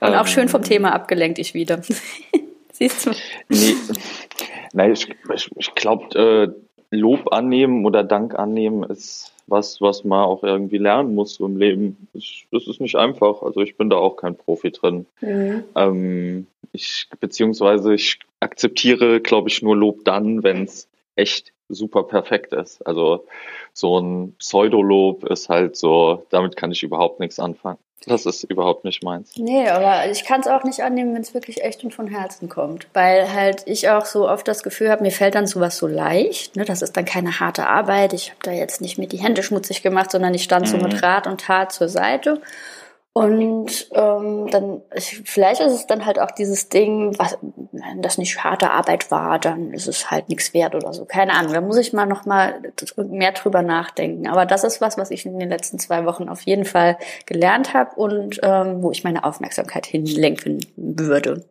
Und 0.00 0.14
auch 0.14 0.26
schön 0.28 0.48
vom 0.48 0.60
ähm, 0.62 0.68
Thema 0.68 0.92
abgelenkt 0.92 1.38
ich 1.38 1.54
wieder. 1.54 1.80
Siehst 2.72 3.06
du? 3.06 3.10
Nee, 3.48 3.74
nein, 4.72 4.92
ich, 4.92 5.08
ich, 5.34 5.50
ich 5.56 5.74
glaube, 5.74 6.18
äh, 6.18 6.96
Lob 6.96 7.32
annehmen 7.32 7.84
oder 7.84 8.02
Dank 8.02 8.34
annehmen 8.38 8.84
ist 8.84 9.32
was, 9.50 9.80
was 9.80 10.04
man 10.04 10.24
auch 10.24 10.42
irgendwie 10.42 10.78
lernen 10.78 11.14
muss 11.14 11.40
im 11.40 11.56
Leben. 11.56 12.08
Ich, 12.14 12.46
das 12.50 12.66
ist 12.66 12.80
nicht 12.80 12.96
einfach. 12.96 13.42
Also 13.42 13.60
ich 13.60 13.76
bin 13.76 13.90
da 13.90 13.96
auch 13.96 14.16
kein 14.16 14.36
Profi 14.36 14.70
drin. 14.70 15.06
Mhm. 15.20 15.64
Ähm, 15.74 16.46
ich, 16.72 17.08
beziehungsweise 17.18 17.94
ich 17.94 18.20
akzeptiere, 18.38 19.20
glaube 19.20 19.48
ich, 19.48 19.62
nur 19.62 19.76
Lob 19.76 20.04
dann, 20.04 20.42
wenn 20.42 20.64
es 20.64 20.88
echt 21.16 21.52
super 21.68 22.04
perfekt 22.04 22.52
ist. 22.52 22.86
Also 22.86 23.26
so 23.72 23.98
ein 23.98 24.34
Pseudolob 24.38 25.24
ist 25.24 25.48
halt 25.48 25.76
so, 25.76 26.26
damit 26.30 26.56
kann 26.56 26.72
ich 26.72 26.82
überhaupt 26.82 27.20
nichts 27.20 27.38
anfangen. 27.38 27.78
Das 28.06 28.24
ist 28.24 28.44
überhaupt 28.44 28.84
nicht 28.84 29.02
meins. 29.02 29.32
Nee, 29.36 29.68
aber 29.68 30.10
ich 30.10 30.24
kann 30.24 30.40
es 30.40 30.46
auch 30.46 30.64
nicht 30.64 30.80
annehmen, 30.80 31.14
wenn 31.14 31.20
es 31.20 31.34
wirklich 31.34 31.62
echt 31.62 31.84
und 31.84 31.92
von 31.92 32.06
Herzen 32.06 32.48
kommt. 32.48 32.86
Weil 32.94 33.32
halt 33.32 33.62
ich 33.66 33.90
auch 33.90 34.06
so 34.06 34.28
oft 34.28 34.48
das 34.48 34.62
Gefühl 34.62 34.90
habe, 34.90 35.02
mir 35.02 35.10
fällt 35.10 35.34
dann 35.34 35.46
sowas 35.46 35.76
so 35.76 35.86
leicht. 35.86 36.56
Ne? 36.56 36.64
Das 36.64 36.80
ist 36.80 36.96
dann 36.96 37.04
keine 37.04 37.40
harte 37.40 37.66
Arbeit. 37.66 38.14
Ich 38.14 38.30
habe 38.30 38.40
da 38.42 38.52
jetzt 38.52 38.80
nicht 38.80 38.96
mir 38.96 39.06
die 39.06 39.18
Hände 39.18 39.42
schmutzig 39.42 39.82
gemacht, 39.82 40.10
sondern 40.10 40.32
ich 40.34 40.44
stand 40.44 40.66
mhm. 40.66 40.70
so 40.70 40.76
mit 40.78 41.02
Rat 41.02 41.26
und 41.26 41.42
Tat 41.42 41.72
zur 41.72 41.88
Seite. 41.88 42.40
Und 43.12 43.88
ähm, 43.92 44.46
dann, 44.52 44.82
ich, 44.94 45.22
vielleicht 45.24 45.60
ist 45.60 45.72
es 45.72 45.86
dann 45.88 46.06
halt 46.06 46.20
auch 46.20 46.30
dieses 46.30 46.68
Ding, 46.68 47.18
was, 47.18 47.36
wenn 47.72 48.02
das 48.02 48.18
nicht 48.18 48.44
harte 48.44 48.70
Arbeit 48.70 49.10
war, 49.10 49.40
dann 49.40 49.72
ist 49.72 49.88
es 49.88 50.12
halt 50.12 50.28
nichts 50.28 50.54
wert 50.54 50.76
oder 50.76 50.92
so. 50.92 51.06
Keine 51.06 51.32
Ahnung, 51.32 51.52
da 51.52 51.60
muss 51.60 51.76
ich 51.76 51.92
mal 51.92 52.06
noch 52.06 52.24
mal 52.24 52.62
mehr 52.96 53.32
drüber 53.32 53.62
nachdenken. 53.62 54.28
Aber 54.28 54.46
das 54.46 54.62
ist 54.62 54.80
was, 54.80 54.96
was 54.96 55.10
ich 55.10 55.26
in 55.26 55.40
den 55.40 55.48
letzten 55.48 55.80
zwei 55.80 56.04
Wochen 56.04 56.28
auf 56.28 56.42
jeden 56.42 56.64
Fall 56.64 56.98
gelernt 57.26 57.74
habe 57.74 57.96
und 57.96 58.38
ähm, 58.44 58.80
wo 58.80 58.92
ich 58.92 59.02
meine 59.02 59.24
Aufmerksamkeit 59.24 59.86
hinlenken 59.86 60.64
würde. 60.76 61.44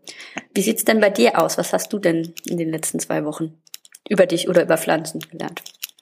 Wie 0.53 0.61
sieht's 0.61 0.85
denn 0.85 1.01
bei 1.01 1.09
dir 1.09 1.41
aus? 1.41 1.57
Was 1.57 1.73
hast 1.73 1.91
du 1.91 1.99
denn 1.99 2.33
in 2.45 2.57
den 2.57 2.69
letzten 2.69 2.99
zwei 2.99 3.25
Wochen 3.25 3.61
über 4.07 4.25
dich 4.27 4.47
oder 4.47 4.63
über 4.63 4.77
Pflanzen 4.77 5.19
gelernt? 5.29 5.61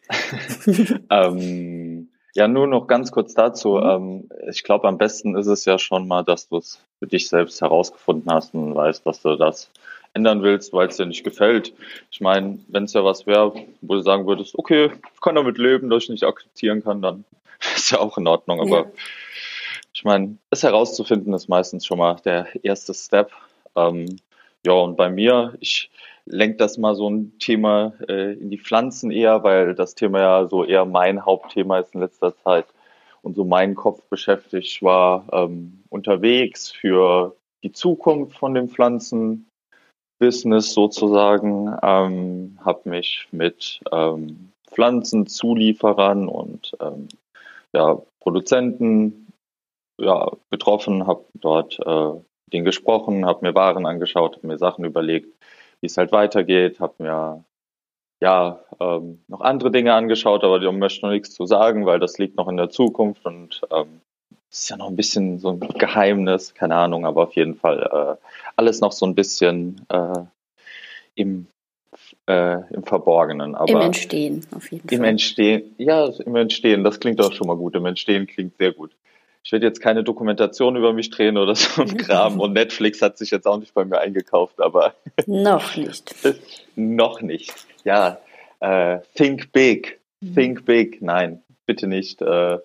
ähm 1.10 2.10
ja, 2.34 2.48
nur 2.48 2.68
noch 2.68 2.88
ganz 2.88 3.12
kurz 3.12 3.34
dazu. 3.34 3.76
Mhm. 3.76 3.84
Ähm, 3.84 4.30
ich 4.50 4.64
glaube, 4.64 4.88
am 4.88 4.98
besten 4.98 5.36
ist 5.36 5.48
es 5.48 5.66
ja 5.66 5.80
schon 5.80 6.08
mal, 6.08 6.24
dass 6.24 6.50
du 6.50 6.58
es 6.58 6.82
für 7.00 7.08
dich 7.08 7.30
selbst 7.30 7.62
herausgefunden 7.62 8.32
hast 8.32 8.54
und 8.54 8.76
weißt, 8.76 9.06
dass 9.06 9.22
du 9.22 9.36
das 9.36 9.70
ändern 10.14 10.42
willst, 10.42 10.74
weil 10.74 10.88
es 10.88 10.98
dir 10.98 11.06
nicht 11.06 11.24
gefällt. 11.24 11.74
Ich 12.12 12.22
meine, 12.22 12.60
wenn 12.68 12.86
es 12.86 12.94
ja 12.94 13.04
was 13.04 13.28
wäre, 13.28 13.54
wo 13.82 13.96
du 13.96 14.02
sagen 14.02 14.26
würdest, 14.26 14.58
okay, 14.58 14.92
ich 15.14 15.22
kann 15.22 15.36
damit 15.36 15.58
leben, 15.58 15.90
dass 15.90 16.04
ich 16.04 16.10
nicht 16.10 16.24
akzeptieren 16.24 16.84
kann, 16.84 17.02
dann 17.02 17.26
ist 17.76 17.92
ja 17.92 18.00
auch 18.00 18.18
in 18.18 18.28
Ordnung. 18.28 18.60
Aber 18.60 18.86
ja. 18.86 18.92
ich 19.94 20.04
meine, 20.04 20.38
es 20.50 20.64
herauszufinden 20.64 21.34
ist 21.34 21.50
meistens 21.50 21.86
schon 21.86 22.00
mal 22.00 22.16
der 22.26 22.48
erste 22.64 22.94
Step. 22.94 23.32
Ähm, 23.76 24.18
ja, 24.66 24.74
und 24.74 24.98
bei 24.98 25.10
mir, 25.10 25.56
ich 25.60 25.90
lenkt 26.30 26.62
das 26.62 26.78
mal 26.78 26.96
so 26.96 27.10
ein 27.10 27.38
Thema 27.40 27.94
äh, 28.08 28.34
in 28.34 28.50
die 28.50 28.60
Pflanzen 28.60 29.12
eher, 29.12 29.44
weil 29.44 29.76
das 29.76 29.96
Thema 29.96 30.20
ja 30.20 30.48
so 30.48 30.64
eher 30.64 30.86
mein 30.86 31.26
Hauptthema 31.26 31.80
ist 31.80 31.94
in 31.94 32.02
letzter 32.02 32.36
Zeit. 32.38 32.66
Und 33.22 33.36
so 33.36 33.44
mein 33.44 33.76
Kopf 33.76 34.04
beschäftigt 34.10 34.82
war 34.84 35.28
ähm, 35.32 35.84
unterwegs 35.90 36.72
für 36.72 37.36
die 37.64 37.72
Zukunft 37.72 38.38
von 38.38 38.54
dem 38.54 38.70
Pflanzenbusiness 38.70 39.46
sozusagen, 40.74 41.76
ähm, 41.82 42.58
habe 42.64 42.90
mich 42.90 43.28
mit 43.32 43.82
ähm, 43.92 44.52
Pflanzenzulieferern 44.72 46.28
und 46.28 46.78
ähm, 46.80 47.08
ja, 47.74 48.02
Produzenten 48.20 49.28
ja, 50.00 50.32
getroffen, 50.52 51.08
habe 51.08 51.26
dort 51.34 51.80
äh, 51.80 52.12
denen 52.54 52.66
gesprochen, 52.66 53.26
habe 53.26 53.46
mir 53.46 53.56
Waren 53.56 53.86
angeschaut, 53.86 54.38
habe 54.38 54.48
mir 54.48 54.58
Sachen 54.58 54.86
überlegt, 54.86 55.34
wie 55.82 55.88
es 55.88 55.98
halt 55.98 56.12
weitergeht, 56.12 56.80
habe 56.80 56.96
mir 57.00 57.44
ja 58.22 58.60
ähm, 58.80 59.22
noch 59.28 59.42
andere 59.42 59.72
Dinge 59.72 59.94
angeschaut, 59.94 60.44
aber 60.44 60.60
die 60.60 60.72
möchte 60.72 61.06
noch 61.06 61.12
nichts 61.12 61.34
zu 61.34 61.46
sagen, 61.46 61.86
weil 61.86 62.00
das 62.00 62.18
liegt 62.18 62.38
noch 62.38 62.48
in 62.48 62.58
der 62.58 62.70
Zukunft 62.70 63.26
und 63.26 63.62
ähm, 63.72 64.02
ist 64.50 64.70
ja 64.70 64.78
noch 64.78 64.88
ein 64.88 64.96
bisschen 64.96 65.40
so 65.40 65.50
ein 65.50 65.60
Geheimnis, 65.60 66.54
keine 66.54 66.76
Ahnung, 66.76 67.06
aber 67.06 67.24
auf 67.24 67.34
jeden 67.34 67.56
Fall 67.56 68.18
äh, 68.20 68.26
alles 68.56 68.82
noch 68.82 68.92
so 68.92 69.06
ein 69.06 69.16
bisschen 69.16 69.86
äh, 69.90 70.24
im 71.16 71.48
äh, 72.28 72.74
im 72.74 72.84
Verborgenen. 72.84 73.56
Aber 73.56 73.72
Im 73.72 73.82
Entstehen, 73.82 74.46
auf 74.56 74.72
jeden 74.72 74.88
Fall. 74.88 74.98
Im 74.98 75.04
Entstehen, 75.04 75.76
ja, 75.78 76.08
im 76.08 76.36
Entstehen, 76.36 76.84
das 76.84 77.00
klingt 77.00 77.22
auch 77.22 77.34
schon 77.34 77.48
mal 77.48 77.58
gut. 77.58 77.76
Im 77.76 77.86
Entstehen 77.86 78.28
klingt 78.28 78.58
sehr 78.58 78.72
gut 78.72 78.92
ich 79.48 79.54
werde 79.54 79.66
jetzt 79.66 79.80
keine 79.80 80.04
Dokumentation 80.04 80.76
über 80.76 80.92
mich 80.92 81.10
drehen 81.10 81.38
oder 81.38 81.56
so 81.56 81.82
ein 81.82 81.96
Kram. 81.98 82.42
Und 82.42 82.52
Netflix 82.52 83.02
hat 83.02 83.18
sich 83.18 83.32
jetzt 83.32 83.48
auch 83.48 83.58
nicht 83.58 83.74
bei 83.74 83.86
mir 83.86 84.00
eingekauft, 84.00 84.60
aber. 84.60 84.94
Noch 85.26 85.78
nicht. 85.78 86.14
noch 86.76 87.22
nicht. 87.22 87.54
Ja. 87.86 88.20
Äh, 88.60 89.00
think 89.16 89.54
big. 89.54 90.02
Mhm. 90.20 90.36
Think 90.36 90.66
big. 90.66 91.02
Nein, 91.02 91.42
bitte 91.66 91.88
nicht. 91.88 92.22
Äh, 92.22 92.58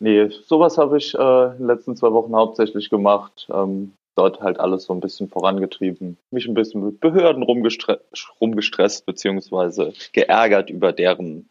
nee, 0.00 0.28
sowas 0.28 0.76
habe 0.76 0.98
ich 0.98 1.14
äh, 1.14 1.18
in 1.52 1.58
den 1.60 1.66
letzten 1.68 1.96
zwei 1.96 2.12
Wochen 2.12 2.36
hauptsächlich 2.36 2.90
gemacht. 2.90 3.48
Ähm, 3.50 3.94
dort 4.14 4.42
halt 4.42 4.60
alles 4.60 4.84
so 4.84 4.92
ein 4.92 5.00
bisschen 5.00 5.30
vorangetrieben. 5.30 6.18
Mich 6.30 6.44
ein 6.46 6.52
bisschen 6.52 6.84
mit 6.84 7.00
Behörden 7.00 7.42
rumgestre 7.42 8.02
rumgestresst, 8.38 9.06
beziehungsweise 9.06 9.94
geärgert 10.12 10.68
über 10.68 10.92
deren 10.92 11.48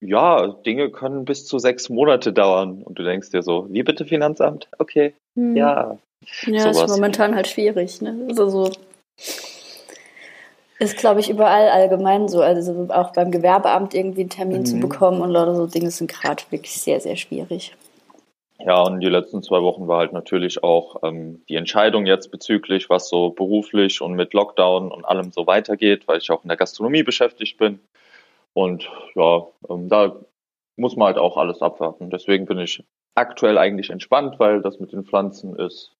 ja, 0.00 0.48
Dinge 0.48 0.90
können 0.90 1.24
bis 1.24 1.46
zu 1.46 1.58
sechs 1.58 1.88
Monate 1.88 2.32
dauern. 2.32 2.82
Und 2.82 2.98
du 2.98 3.02
denkst 3.02 3.30
dir 3.30 3.42
so, 3.42 3.66
wie 3.70 3.82
bitte 3.82 4.04
Finanzamt? 4.04 4.68
Okay, 4.78 5.14
hm. 5.34 5.56
ja. 5.56 5.98
Ja, 6.46 6.72
sowas. 6.72 6.90
ist 6.90 6.96
momentan 6.96 7.34
halt 7.34 7.46
schwierig. 7.46 8.00
Ne? 8.00 8.26
Also 8.28 8.48
so 8.48 8.72
ist, 10.78 10.98
glaube 10.98 11.20
ich, 11.20 11.30
überall 11.30 11.68
allgemein 11.68 12.28
so. 12.28 12.42
Also 12.42 12.88
auch 12.90 13.12
beim 13.12 13.30
Gewerbeamt 13.30 13.94
irgendwie 13.94 14.22
einen 14.22 14.30
Termin 14.30 14.60
mhm. 14.60 14.66
zu 14.66 14.80
bekommen 14.80 15.20
und 15.20 15.30
Leute, 15.30 15.54
so 15.54 15.66
Dinge 15.66 15.90
sind 15.90 16.10
gerade 16.10 16.42
wirklich 16.50 16.72
sehr, 16.80 17.00
sehr 17.00 17.16
schwierig. 17.16 17.74
Ja, 18.58 18.82
und 18.82 19.00
die 19.00 19.08
letzten 19.08 19.42
zwei 19.42 19.60
Wochen 19.60 19.86
war 19.86 19.98
halt 19.98 20.12
natürlich 20.12 20.62
auch 20.64 21.02
ähm, 21.02 21.42
die 21.48 21.56
Entscheidung 21.56 22.06
jetzt 22.06 22.30
bezüglich, 22.30 22.88
was 22.88 23.08
so 23.08 23.30
beruflich 23.30 24.00
und 24.00 24.14
mit 24.14 24.32
Lockdown 24.32 24.90
und 24.90 25.04
allem 25.04 25.30
so 25.30 25.46
weitergeht, 25.46 26.08
weil 26.08 26.18
ich 26.18 26.30
auch 26.30 26.42
in 26.42 26.48
der 26.48 26.56
Gastronomie 26.56 27.02
beschäftigt 27.02 27.58
bin. 27.58 27.80
Und 28.56 28.90
ja, 29.14 29.46
ähm, 29.68 29.90
da 29.90 30.16
muss 30.76 30.96
man 30.96 31.08
halt 31.08 31.18
auch 31.18 31.36
alles 31.36 31.60
abwarten. 31.60 32.08
Deswegen 32.08 32.46
bin 32.46 32.58
ich 32.58 32.82
aktuell 33.14 33.58
eigentlich 33.58 33.90
entspannt, 33.90 34.40
weil 34.40 34.62
das 34.62 34.80
mit 34.80 34.92
den 34.92 35.04
Pflanzen 35.04 35.54
ist 35.56 35.92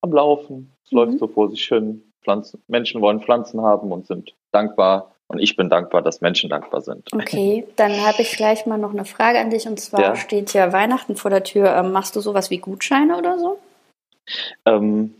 am 0.00 0.12
Laufen. 0.12 0.72
Es 0.84 0.92
mhm. 0.92 0.98
läuft 0.98 1.18
so 1.18 1.26
vor 1.26 1.50
sich 1.50 1.64
hin. 1.66 2.12
Pflanzen, 2.22 2.62
Menschen 2.68 3.02
wollen 3.02 3.20
Pflanzen 3.20 3.60
haben 3.60 3.90
und 3.90 4.06
sind 4.06 4.34
dankbar 4.52 5.16
und 5.26 5.40
ich 5.40 5.56
bin 5.56 5.68
dankbar, 5.68 6.00
dass 6.00 6.20
Menschen 6.20 6.48
dankbar 6.48 6.80
sind. 6.80 7.12
Okay, 7.12 7.66
dann 7.74 8.06
habe 8.06 8.22
ich 8.22 8.36
gleich 8.36 8.66
mal 8.66 8.78
noch 8.78 8.92
eine 8.92 9.04
Frage 9.04 9.40
an 9.40 9.50
dich. 9.50 9.66
Und 9.66 9.80
zwar 9.80 10.00
ja. 10.00 10.16
steht 10.16 10.54
ja 10.54 10.72
Weihnachten 10.72 11.16
vor 11.16 11.30
der 11.30 11.42
Tür. 11.42 11.74
Ähm, 11.74 11.90
machst 11.90 12.14
du 12.14 12.20
sowas 12.20 12.50
wie 12.50 12.58
Gutscheine 12.58 13.18
oder 13.18 13.38
so? 13.40 13.58
Ähm, 14.64 15.16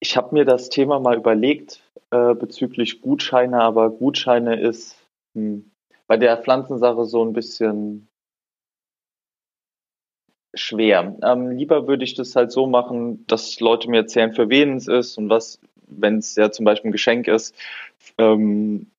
ich 0.00 0.16
habe 0.16 0.34
mir 0.34 0.46
das 0.46 0.70
Thema 0.70 1.00
mal 1.00 1.16
überlegt 1.16 1.82
äh, 2.10 2.34
bezüglich 2.34 3.02
Gutscheine, 3.02 3.60
aber 3.60 3.90
Gutscheine 3.90 4.58
ist 4.58 4.96
hm, 5.36 5.70
bei 6.06 6.16
der 6.16 6.38
Pflanzensache 6.38 7.04
so 7.04 7.22
ein 7.24 7.32
bisschen 7.32 8.08
schwer. 10.54 11.16
Ähm, 11.22 11.50
lieber 11.50 11.86
würde 11.86 12.04
ich 12.04 12.14
das 12.14 12.34
halt 12.34 12.50
so 12.50 12.66
machen, 12.66 13.26
dass 13.26 13.60
Leute 13.60 13.90
mir 13.90 13.98
erzählen, 13.98 14.32
für 14.32 14.48
wen 14.48 14.76
es 14.76 14.88
ist 14.88 15.18
und 15.18 15.28
was, 15.28 15.60
wenn 15.86 16.18
es 16.18 16.34
ja 16.36 16.50
zum 16.50 16.64
Beispiel 16.64 16.88
ein 16.88 16.92
Geschenk 16.92 17.28
ist, 17.28 17.54
ähm, 18.18 18.90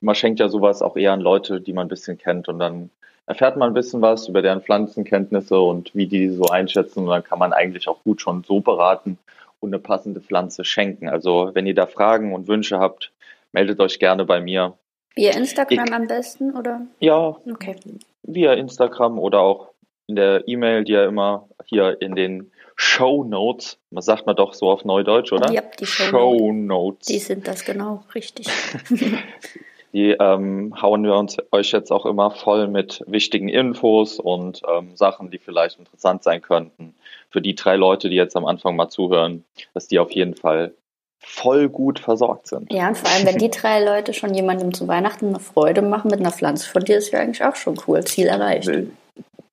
man 0.00 0.14
schenkt 0.16 0.40
ja 0.40 0.48
sowas 0.48 0.82
auch 0.82 0.96
eher 0.96 1.12
an 1.12 1.20
Leute, 1.20 1.60
die 1.60 1.72
man 1.72 1.86
ein 1.86 1.90
bisschen 1.90 2.18
kennt 2.18 2.48
und 2.48 2.58
dann 2.58 2.90
erfährt 3.26 3.56
man 3.56 3.70
ein 3.70 3.74
bisschen 3.74 4.02
was 4.02 4.28
über 4.28 4.42
deren 4.42 4.62
Pflanzenkenntnisse 4.62 5.58
und 5.58 5.94
wie 5.94 6.06
die 6.06 6.28
so 6.30 6.46
einschätzen 6.46 7.00
und 7.04 7.10
dann 7.10 7.24
kann 7.24 7.38
man 7.38 7.52
eigentlich 7.52 7.88
auch 7.88 8.02
gut 8.02 8.20
schon 8.20 8.42
so 8.44 8.60
beraten 8.60 9.18
und 9.60 9.72
eine 9.72 9.80
passende 9.80 10.20
Pflanze 10.20 10.64
schenken. 10.64 11.08
Also 11.08 11.50
wenn 11.54 11.66
ihr 11.66 11.74
da 11.74 11.86
Fragen 11.86 12.34
und 12.34 12.48
Wünsche 12.48 12.78
habt, 12.78 13.12
meldet 13.52 13.80
euch 13.80 13.98
gerne 13.98 14.24
bei 14.24 14.40
mir. 14.40 14.76
Via 15.16 15.32
Instagram 15.32 15.86
ich, 15.86 15.92
am 15.92 16.06
besten 16.06 16.54
oder? 16.54 16.86
Ja, 17.00 17.36
okay. 17.50 17.76
via 18.22 18.52
Instagram 18.52 19.18
oder 19.18 19.40
auch 19.40 19.70
in 20.06 20.14
der 20.14 20.46
E-Mail, 20.46 20.84
die 20.84 20.92
ja 20.92 21.06
immer 21.06 21.48
hier 21.64 22.00
in 22.00 22.14
den 22.14 22.52
Show 22.76 23.24
Notes, 23.24 23.78
man 23.90 24.02
sagt 24.02 24.26
man 24.26 24.36
doch 24.36 24.52
so 24.52 24.68
auf 24.68 24.84
Neudeutsch, 24.84 25.32
oder? 25.32 25.50
Ja, 25.50 25.62
die 25.80 25.86
Show, 25.86 26.04
Show 26.04 26.52
Notes. 26.52 27.06
Die 27.06 27.18
sind 27.18 27.48
das 27.48 27.64
genau, 27.64 28.04
richtig. 28.14 28.46
die 29.94 30.10
ähm, 30.10 30.74
hauen 30.80 31.02
wir 31.02 31.14
uns 31.14 31.38
euch 31.50 31.72
jetzt 31.72 31.90
auch 31.90 32.04
immer 32.04 32.30
voll 32.30 32.68
mit 32.68 33.02
wichtigen 33.06 33.48
Infos 33.48 34.20
und 34.20 34.60
ähm, 34.70 34.94
Sachen, 34.94 35.30
die 35.30 35.38
vielleicht 35.38 35.78
interessant 35.78 36.22
sein 36.22 36.42
könnten. 36.42 36.94
Für 37.30 37.40
die 37.40 37.54
drei 37.54 37.76
Leute, 37.76 38.10
die 38.10 38.16
jetzt 38.16 38.36
am 38.36 38.44
Anfang 38.44 38.76
mal 38.76 38.90
zuhören, 38.90 39.44
dass 39.72 39.88
die 39.88 39.98
auf 39.98 40.10
jeden 40.10 40.34
Fall 40.34 40.74
voll 41.18 41.68
gut 41.68 41.98
versorgt 41.98 42.48
sind. 42.48 42.72
Ja, 42.72 42.88
und 42.88 42.98
vor 42.98 43.10
allem, 43.10 43.26
wenn 43.26 43.38
die 43.38 43.50
drei 43.50 43.84
Leute 43.84 44.12
schon 44.12 44.34
jemandem 44.34 44.72
zu 44.72 44.86
Weihnachten 44.86 45.28
eine 45.28 45.40
Freude 45.40 45.82
machen 45.82 46.10
mit 46.10 46.20
einer 46.20 46.30
Pflanze 46.30 46.68
von 46.68 46.84
dir, 46.84 46.98
ist 46.98 47.12
ja 47.12 47.20
eigentlich 47.20 47.44
auch 47.44 47.56
schon 47.56 47.78
cool. 47.86 48.04
Ziel 48.04 48.26
erreicht. 48.26 48.70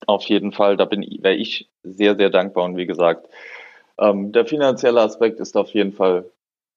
Auf 0.05 0.23
jeden 0.25 0.51
Fall, 0.51 0.77
da 0.77 0.85
bin 0.85 1.01
wäre 1.21 1.35
ich 1.35 1.69
sehr, 1.83 2.15
sehr 2.15 2.29
dankbar. 2.29 2.65
Und 2.65 2.77
wie 2.77 2.85
gesagt, 2.85 3.27
ähm, 3.97 4.31
der 4.31 4.45
finanzielle 4.45 5.01
Aspekt 5.01 5.39
ist 5.39 5.55
auf 5.55 5.69
jeden 5.69 5.93
Fall 5.93 6.25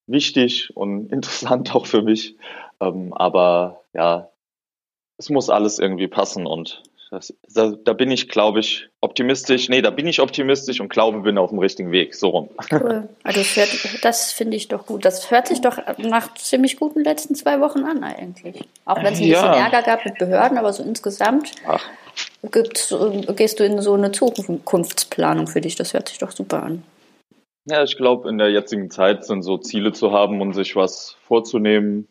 wichtig 0.07 0.77
und 0.77 1.13
interessant 1.13 1.75
auch 1.75 1.87
für 1.87 2.03
mich. 2.03 2.37
Ähm, 2.81 3.13
aber 3.13 3.83
ja, 3.93 4.31
es 5.19 5.31
muss 5.31 5.51
alles 5.51 5.79
irgendwie 5.79 6.09
passen 6.09 6.47
und 6.47 6.83
das, 7.11 7.33
da, 7.55 7.73
da, 7.85 7.93
bin 7.93 8.11
ich, 8.11 8.29
glaube 8.29 8.59
ich, 8.59 8.89
optimistisch. 9.01 9.69
Nee, 9.69 9.81
da 9.81 9.91
bin 9.91 10.09
ich 10.09 10.21
optimistisch 10.21 10.81
und 10.81 10.89
glaube, 10.89 11.21
bin 11.21 11.39
auf 11.39 11.51
dem 11.51 11.61
richtigen 11.61 11.93
Weg. 11.93 12.15
So 12.15 12.31
rum. 12.31 12.49
Cool. 12.73 13.09
Also 13.23 13.41
das, 13.41 14.01
das 14.03 14.33
finde 14.33 14.57
ich 14.57 14.69
doch 14.69 14.87
gut. 14.87 15.05
Das 15.05 15.31
hört 15.31 15.47
sich 15.47 15.61
doch 15.61 15.79
nach 15.99 16.35
ziemlich 16.35 16.79
guten 16.79 17.05
letzten 17.05 17.37
zwei 17.37 17.61
Wochen 17.61 17.85
an 17.85 18.03
eigentlich. 18.03 18.65
Auch 18.85 18.97
wenn 18.97 19.13
es 19.13 19.21
ein 19.21 19.27
ja. 19.27 19.41
bisschen 19.41 19.65
Ärger 19.65 19.83
gab 19.83 20.05
mit 20.05 20.19
Behörden, 20.19 20.59
aber 20.59 20.73
so 20.73 20.83
insgesamt 20.83 21.53
gibt's, 22.51 22.95
gehst 23.37 23.61
du 23.61 23.65
in 23.65 23.81
so 23.81 23.95
eine 23.95 24.11
Zukunftsplanung 24.11 25.47
für 25.47 25.61
dich. 25.61 25.77
Das 25.77 25.95
hört 25.95 26.09
sich 26.09 26.19
doch 26.19 26.33
super 26.33 26.65
an. 26.65 26.83
Ja, 27.67 27.83
ich 27.83 27.97
glaube, 27.97 28.29
in 28.29 28.39
der 28.39 28.51
jetzigen 28.51 28.91
Zeit 28.91 29.25
sind 29.25 29.43
so 29.43 29.59
Ziele 29.59 29.93
zu 29.93 30.13
haben 30.13 30.41
und 30.41 30.55
sich 30.55 30.77
was 30.77 31.17
vorzunehmen, 31.21 32.09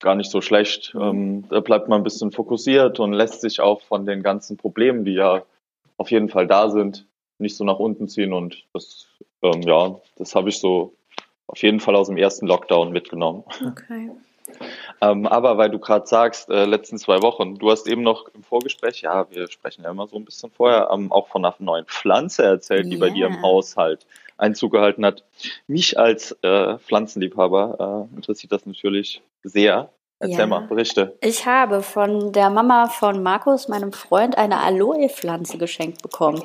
gar 0.00 0.14
nicht 0.14 0.30
so 0.30 0.40
schlecht. 0.40 0.94
Ähm, 0.98 1.48
da 1.48 1.60
bleibt 1.60 1.88
man 1.88 2.00
ein 2.00 2.04
bisschen 2.04 2.32
fokussiert 2.32 3.00
und 3.00 3.12
lässt 3.12 3.40
sich 3.40 3.60
auch 3.60 3.80
von 3.82 4.06
den 4.06 4.22
ganzen 4.22 4.56
Problemen, 4.56 5.04
die 5.04 5.14
ja 5.14 5.42
auf 5.96 6.10
jeden 6.10 6.28
Fall 6.28 6.46
da 6.46 6.70
sind, 6.70 7.06
nicht 7.38 7.56
so 7.56 7.64
nach 7.64 7.78
unten 7.78 8.08
ziehen. 8.08 8.32
Und 8.32 8.64
das, 8.72 9.06
ähm, 9.42 9.62
ja, 9.62 9.96
das 10.16 10.34
habe 10.34 10.48
ich 10.48 10.58
so 10.58 10.94
auf 11.46 11.62
jeden 11.62 11.80
Fall 11.80 11.96
aus 11.96 12.08
dem 12.08 12.16
ersten 12.16 12.46
Lockdown 12.46 12.92
mitgenommen. 12.92 13.44
Okay. 13.66 14.10
Ähm, 15.02 15.26
aber 15.26 15.58
weil 15.58 15.70
du 15.70 15.78
gerade 15.78 16.06
sagst, 16.06 16.48
äh, 16.48 16.64
letzten 16.64 16.96
zwei 16.96 17.20
Wochen, 17.22 17.56
du 17.56 17.70
hast 17.70 17.86
eben 17.86 18.02
noch 18.02 18.28
im 18.34 18.42
Vorgespräch, 18.42 19.02
ja, 19.02 19.30
wir 19.30 19.48
sprechen 19.48 19.84
ja 19.84 19.90
immer 19.90 20.06
so 20.08 20.16
ein 20.16 20.24
bisschen 20.24 20.50
vorher, 20.50 20.88
ähm, 20.90 21.12
auch 21.12 21.28
von 21.28 21.44
einer 21.44 21.54
neuen 21.58 21.84
Pflanze 21.84 22.44
erzählt, 22.44 22.86
yeah. 22.86 22.90
die 22.90 22.96
bei 22.96 23.10
dir 23.10 23.26
im 23.26 23.42
Haushalt 23.42 24.06
Einzug 24.38 24.72
gehalten 24.72 25.04
hat. 25.04 25.24
Mich 25.66 25.98
als 25.98 26.32
äh, 26.42 26.78
Pflanzenliebhaber 26.78 28.08
äh, 28.12 28.16
interessiert 28.16 28.52
das 28.52 28.64
natürlich 28.64 29.20
sehr. 29.42 29.90
Erzähl 30.20 30.40
ja. 30.40 30.46
mal, 30.46 30.60
berichte. 30.62 31.16
Ich 31.20 31.46
habe 31.46 31.82
von 31.82 32.32
der 32.32 32.50
Mama 32.50 32.88
von 32.88 33.22
Markus, 33.22 33.68
meinem 33.68 33.92
Freund, 33.92 34.36
eine 34.36 34.58
Aloe-Pflanze 34.58 35.58
geschenkt 35.58 36.02
bekommen. 36.02 36.42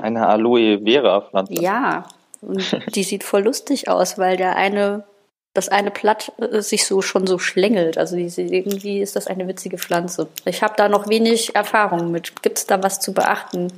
Eine 0.00 0.26
Aloe 0.26 0.80
Vera-Pflanze? 0.82 1.54
Ja, 1.54 2.06
und 2.40 2.78
die 2.94 3.02
sieht 3.02 3.24
voll 3.24 3.42
lustig 3.42 3.88
aus, 3.88 4.16
weil 4.16 4.38
der 4.38 4.56
eine, 4.56 5.04
das 5.52 5.68
eine 5.68 5.90
Blatt 5.90 6.32
äh, 6.38 6.62
sich 6.62 6.86
so 6.86 7.02
schon 7.02 7.26
so 7.26 7.38
schlängelt. 7.38 7.98
Also 7.98 8.16
irgendwie 8.16 9.00
ist 9.00 9.16
das 9.16 9.26
eine 9.26 9.46
witzige 9.46 9.76
Pflanze. 9.76 10.28
Ich 10.46 10.62
habe 10.62 10.74
da 10.76 10.88
noch 10.88 11.08
wenig 11.08 11.54
Erfahrung 11.54 12.10
mit. 12.10 12.42
Gibt 12.42 12.58
es 12.58 12.66
da 12.66 12.82
was 12.82 13.00
zu 13.00 13.12
beachten? 13.12 13.70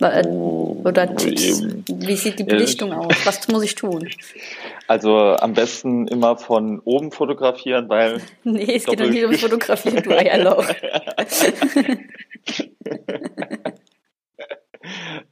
Äh, 0.00 0.26
oder 0.26 1.14
Tipps? 1.16 1.62
Wie 1.88 2.16
sieht 2.16 2.38
die 2.38 2.44
Belichtung 2.44 2.92
aus? 2.92 3.14
Was 3.24 3.48
muss 3.48 3.64
ich 3.64 3.74
tun? 3.74 4.08
Also 4.88 5.16
am 5.16 5.52
besten 5.52 6.06
immer 6.06 6.36
von 6.36 6.78
oben 6.84 7.10
fotografieren, 7.10 7.88
weil. 7.88 8.20
nee, 8.44 8.76
es 8.76 8.84
geht 8.84 9.00
doch 9.00 9.08
nicht 9.08 9.24
um 9.24 9.32
Fotografieren, 9.32 10.00
du 10.00 10.16
Eierloch. 10.16 10.64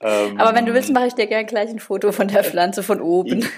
Ähm, 0.00 0.40
Aber 0.40 0.56
wenn 0.56 0.66
du 0.66 0.74
willst, 0.74 0.92
mache 0.92 1.06
ich 1.06 1.14
dir 1.14 1.28
gerne 1.28 1.46
gleich 1.46 1.70
ein 1.70 1.78
Foto 1.78 2.10
von 2.10 2.26
der 2.26 2.42
Pflanze 2.42 2.82
von 2.82 3.00
oben. 3.00 3.48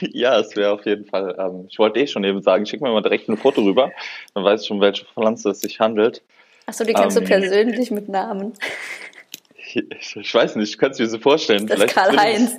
ja, 0.00 0.40
es 0.40 0.56
wäre 0.56 0.72
auf 0.72 0.86
jeden 0.86 1.04
Fall. 1.04 1.36
Ähm, 1.38 1.66
ich 1.68 1.78
wollte 1.78 2.00
eh 2.00 2.06
schon 2.06 2.24
eben 2.24 2.40
sagen, 2.40 2.64
schick 2.64 2.80
mir 2.80 2.90
mal 2.90 3.02
direkt 3.02 3.28
ein 3.28 3.36
Foto 3.36 3.60
rüber, 3.60 3.92
dann 4.32 4.42
weißt 4.42 4.64
du 4.64 4.68
schon, 4.68 4.80
welche 4.80 5.04
Pflanze 5.04 5.50
es 5.50 5.60
sich 5.60 5.80
handelt. 5.80 6.22
Achso, 6.64 6.84
die 6.84 6.94
kennst 6.94 7.18
ähm, 7.18 7.24
du 7.24 7.28
persönlich 7.28 7.90
mit 7.90 8.08
Namen 8.08 8.54
ich, 9.76 10.16
ich 10.16 10.34
weiß 10.34 10.56
nicht, 10.56 10.78
kannst 10.78 10.98
du 10.98 11.04
dir 11.04 11.10
so 11.10 11.18
vorstellen. 11.18 11.66
Das 11.66 11.76
Vielleicht 11.76 11.94
Karl-Heinz. 11.94 12.56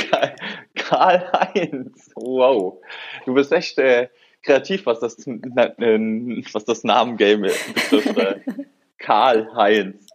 Karl-Heinz, 0.74 2.10
wow. 2.14 2.78
Du 3.24 3.34
bist 3.34 3.52
echt 3.52 3.78
äh, 3.78 4.08
kreativ, 4.42 4.86
was 4.86 5.00
das, 5.00 5.16
was 5.26 6.64
das 6.64 6.84
Namengame 6.84 7.50
betrifft. 7.74 8.18
Äh. 8.18 8.40
Karl-Heinz. 8.98 10.06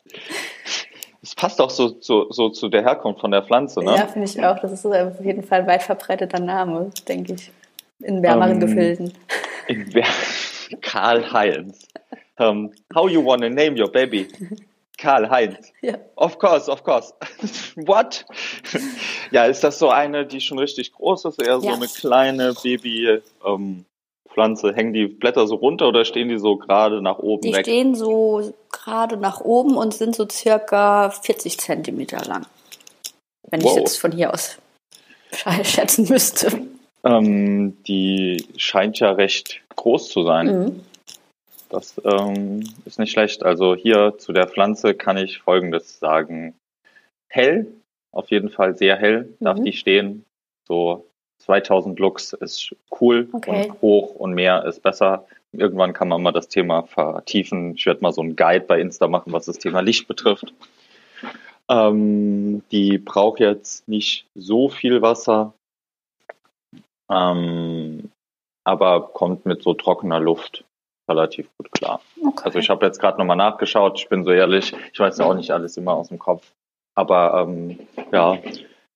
Das 1.21 1.35
passt 1.35 1.59
auch 1.59 1.69
so, 1.69 1.97
so, 1.99 2.31
so 2.31 2.49
zu 2.49 2.69
der 2.69 2.83
Herkunft 2.83 3.21
von 3.21 3.31
der 3.31 3.43
Pflanze, 3.43 3.81
ne? 3.81 3.95
Ja, 3.95 4.07
finde 4.07 4.27
ich 4.27 4.43
auch. 4.43 4.59
Das 4.59 4.71
ist 4.71 4.85
auf 4.85 5.23
jeden 5.23 5.43
Fall 5.43 5.61
ein 5.61 5.67
weit 5.67 5.83
verbreiteter 5.83 6.39
Name, 6.39 6.91
denke 7.07 7.33
ich. 7.33 7.51
In 7.99 8.23
wärmeren 8.23 8.53
ähm, 8.53 8.59
Gefilden. 8.61 9.13
In 9.67 9.91
Karl-Heinz. 10.81 11.87
Um, 12.37 12.71
how 12.95 13.09
you 13.09 13.21
wanna 13.21 13.49
name 13.49 13.75
your 13.77 13.91
baby? 13.91 14.27
Karl-Heinz. 14.99 15.71
Ja. 15.81 15.97
Of 16.15 16.39
course, 16.39 16.69
of 16.69 16.83
course. 16.83 17.13
What? 17.75 18.25
ja, 19.31 19.45
ist 19.45 19.63
das 19.63 19.79
so 19.79 19.89
eine, 19.89 20.25
die 20.25 20.41
schon 20.41 20.59
richtig 20.59 20.91
groß 20.91 21.25
ist, 21.25 21.41
eher 21.41 21.59
so 21.59 21.67
ja. 21.67 21.73
eine 21.73 21.87
kleine 21.87 22.53
Babypflanze? 22.61 24.67
Ähm, 24.67 24.75
Hängen 24.75 24.93
die 24.93 25.07
Blätter 25.07 25.47
so 25.47 25.55
runter 25.55 25.87
oder 25.87 26.05
stehen 26.05 26.29
die 26.29 26.37
so 26.37 26.57
gerade 26.57 27.01
nach 27.01 27.19
oben 27.19 27.43
die 27.43 27.53
weg? 27.53 27.63
Die 27.63 27.71
stehen 27.71 27.95
so 27.95 28.53
gerade 28.71 29.17
nach 29.17 29.41
oben 29.41 29.77
und 29.77 29.93
sind 29.93 30.15
so 30.15 30.27
circa 30.29 31.11
40 31.11 31.59
Zentimeter 31.59 32.23
lang. 32.25 32.45
Wenn 33.49 33.63
wow. 33.63 33.71
ich 33.71 33.77
jetzt 33.77 33.97
von 33.97 34.11
hier 34.11 34.33
aus 34.33 34.57
schätzen 35.63 36.07
müsste. 36.09 36.61
Ähm, 37.03 37.77
die 37.87 38.45
scheint 38.57 38.99
ja 38.99 39.11
recht 39.11 39.61
groß 39.75 40.09
zu 40.09 40.23
sein. 40.23 40.47
Mhm. 40.47 40.81
Das 41.69 42.01
ähm, 42.03 42.67
ist 42.85 42.99
nicht 42.99 43.11
schlecht. 43.11 43.43
Also 43.43 43.75
hier 43.75 44.17
zu 44.17 44.33
der 44.33 44.47
Pflanze 44.47 44.95
kann 44.95 45.17
ich 45.17 45.39
Folgendes 45.39 45.99
sagen. 45.99 46.55
Hell, 47.29 47.67
auf 48.11 48.31
jeden 48.31 48.49
Fall 48.49 48.75
sehr 48.75 48.97
hell 48.97 49.33
darf 49.39 49.59
mhm. 49.59 49.65
die 49.65 49.73
stehen. 49.73 50.25
So 50.67 51.05
2000 51.43 51.99
Lux 51.99 52.33
ist 52.33 52.75
cool 52.99 53.29
okay. 53.31 53.67
und 53.67 53.81
hoch 53.81 54.15
und 54.15 54.33
mehr 54.33 54.65
ist 54.65 54.81
besser. 54.81 55.27
Irgendwann 55.51 55.93
kann 55.93 56.07
man 56.07 56.21
mal 56.21 56.31
das 56.31 56.47
Thema 56.47 56.83
vertiefen. 56.83 57.75
Ich 57.75 57.85
werde 57.85 58.01
mal 58.01 58.13
so 58.13 58.21
einen 58.21 58.35
Guide 58.35 58.65
bei 58.65 58.79
Insta 58.79 59.07
machen, 59.07 59.31
was 59.31 59.45
das 59.45 59.59
Thema 59.59 59.81
Licht 59.81 60.07
betrifft. 60.07 60.53
Ähm, 61.69 62.63
die 62.71 62.97
braucht 62.97 63.39
jetzt 63.39 63.87
nicht 63.87 64.25
so 64.33 64.69
viel 64.69 65.03
Wasser, 65.03 65.53
ähm, 67.11 68.11
aber 68.63 69.09
kommt 69.13 69.45
mit 69.45 69.61
so 69.61 69.75
trockener 69.75 70.19
Luft 70.19 70.65
relativ 71.09 71.49
gut 71.57 71.71
klar. 71.71 72.01
Okay. 72.23 72.43
Also 72.45 72.59
ich 72.59 72.69
habe 72.69 72.85
jetzt 72.85 72.99
gerade 72.99 73.17
nochmal 73.17 73.37
nachgeschaut, 73.37 73.99
ich 73.99 74.07
bin 74.07 74.23
so 74.23 74.31
ehrlich, 74.31 74.73
ich 74.93 74.99
weiß 74.99 75.17
ja 75.17 75.25
auch 75.25 75.33
nicht 75.33 75.51
alles 75.51 75.75
immer 75.77 75.93
aus 75.93 76.09
dem 76.09 76.19
Kopf. 76.19 76.51
Aber 76.95 77.45
ähm, 77.47 77.79
ja, 78.11 78.37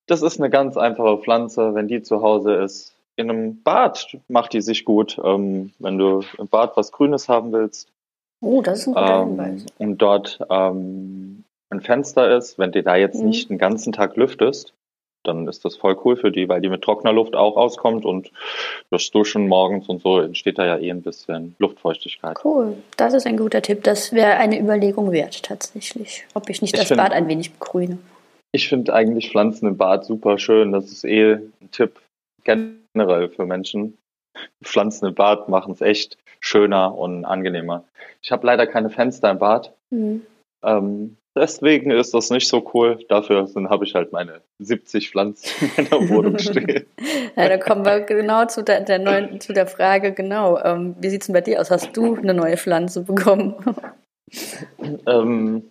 das 0.06 0.22
ist 0.22 0.38
eine 0.38 0.50
ganz 0.50 0.76
einfache 0.76 1.18
Pflanze. 1.18 1.74
Wenn 1.74 1.88
die 1.88 2.02
zu 2.02 2.22
Hause 2.22 2.54
ist, 2.54 2.94
in 3.16 3.30
einem 3.30 3.62
Bad 3.62 4.18
macht 4.28 4.52
die 4.52 4.60
sich 4.60 4.84
gut. 4.84 5.20
Ähm, 5.22 5.72
wenn 5.78 5.98
du 5.98 6.22
im 6.38 6.48
Bad 6.48 6.76
was 6.76 6.92
Grünes 6.92 7.28
haben 7.28 7.52
willst. 7.52 7.88
Oh, 8.40 8.60
das 8.60 8.80
ist 8.80 8.88
ein 8.88 8.94
guter 8.94 9.22
ähm, 9.22 9.28
Hinweis. 9.28 9.66
Und 9.78 9.98
dort 9.98 10.40
ähm, 10.50 11.44
ein 11.70 11.80
Fenster 11.80 12.36
ist, 12.36 12.58
wenn 12.58 12.72
du 12.72 12.82
da 12.82 12.96
jetzt 12.96 13.20
mhm. 13.20 13.28
nicht 13.28 13.48
den 13.48 13.58
ganzen 13.58 13.92
Tag 13.92 14.16
lüftest, 14.16 14.74
dann 15.26 15.48
ist 15.48 15.64
das 15.64 15.76
voll 15.76 15.96
cool 16.04 16.16
für 16.16 16.30
die, 16.30 16.48
weil 16.48 16.60
die 16.60 16.68
mit 16.68 16.82
trockener 16.82 17.12
Luft 17.12 17.34
auch 17.34 17.56
auskommt 17.56 18.04
und 18.04 18.30
durch 18.90 19.10
Duschen 19.10 19.48
morgens 19.48 19.88
und 19.88 20.02
so 20.02 20.20
entsteht 20.20 20.58
da 20.58 20.66
ja 20.66 20.78
eh 20.78 20.90
ein 20.90 21.02
bisschen 21.02 21.56
Luftfeuchtigkeit. 21.58 22.36
Cool, 22.44 22.76
das 22.96 23.14
ist 23.14 23.26
ein 23.26 23.36
guter 23.36 23.62
Tipp. 23.62 23.82
Das 23.82 24.12
wäre 24.12 24.36
eine 24.36 24.60
Überlegung 24.60 25.12
wert 25.12 25.42
tatsächlich, 25.42 26.26
ob 26.34 26.48
ich 26.48 26.62
nicht 26.62 26.74
ich 26.74 26.80
das 26.80 26.88
find, 26.88 26.98
Bad 26.98 27.12
ein 27.12 27.28
wenig 27.28 27.52
begrüne. 27.52 27.98
Ich 28.52 28.68
finde 28.68 28.94
eigentlich 28.94 29.30
Pflanzen 29.30 29.66
im 29.66 29.76
Bad 29.76 30.04
super 30.04 30.38
schön. 30.38 30.72
Das 30.72 30.92
ist 30.92 31.04
eh 31.04 31.34
ein 31.34 31.70
Tipp 31.72 32.00
generell 32.44 33.28
für 33.28 33.46
Menschen. 33.46 33.98
Pflanzen 34.62 35.06
im 35.06 35.14
Bad 35.14 35.48
machen 35.48 35.72
es 35.72 35.80
echt 35.80 36.18
schöner 36.40 36.96
und 36.96 37.24
angenehmer. 37.24 37.84
Ich 38.22 38.30
habe 38.30 38.46
leider 38.46 38.66
keine 38.66 38.90
Fenster 38.90 39.30
im 39.30 39.38
Bad. 39.38 39.72
Mhm. 39.90 40.22
Ähm, 40.62 41.16
deswegen 41.34 41.90
ist 41.90 42.14
das 42.14 42.30
nicht 42.30 42.48
so 42.48 42.70
cool. 42.74 42.98
Dafür 43.08 43.48
habe 43.68 43.84
ich 43.84 43.94
halt 43.94 44.12
meine 44.12 44.40
70 44.58 45.10
Pflanzen 45.10 45.70
in 45.76 45.84
meiner 45.84 46.08
Wohnung 46.08 46.38
stehen. 46.38 46.86
ja, 47.36 47.48
da 47.48 47.58
kommen 47.58 47.84
wir 47.84 48.00
genau 48.00 48.46
zu 48.46 48.62
der, 48.62 48.80
der 48.80 48.98
neuen, 48.98 49.40
zu 49.40 49.52
der 49.52 49.66
Frage, 49.66 50.12
genau. 50.12 50.58
Ähm, 50.62 50.96
wie 51.00 51.10
sieht 51.10 51.22
es 51.22 51.26
denn 51.26 51.34
bei 51.34 51.40
dir 51.40 51.60
aus? 51.60 51.70
Hast 51.70 51.96
du 51.96 52.16
eine 52.16 52.34
neue 52.34 52.56
Pflanze 52.56 53.02
bekommen? 53.02 53.54
ähm, 55.06 55.70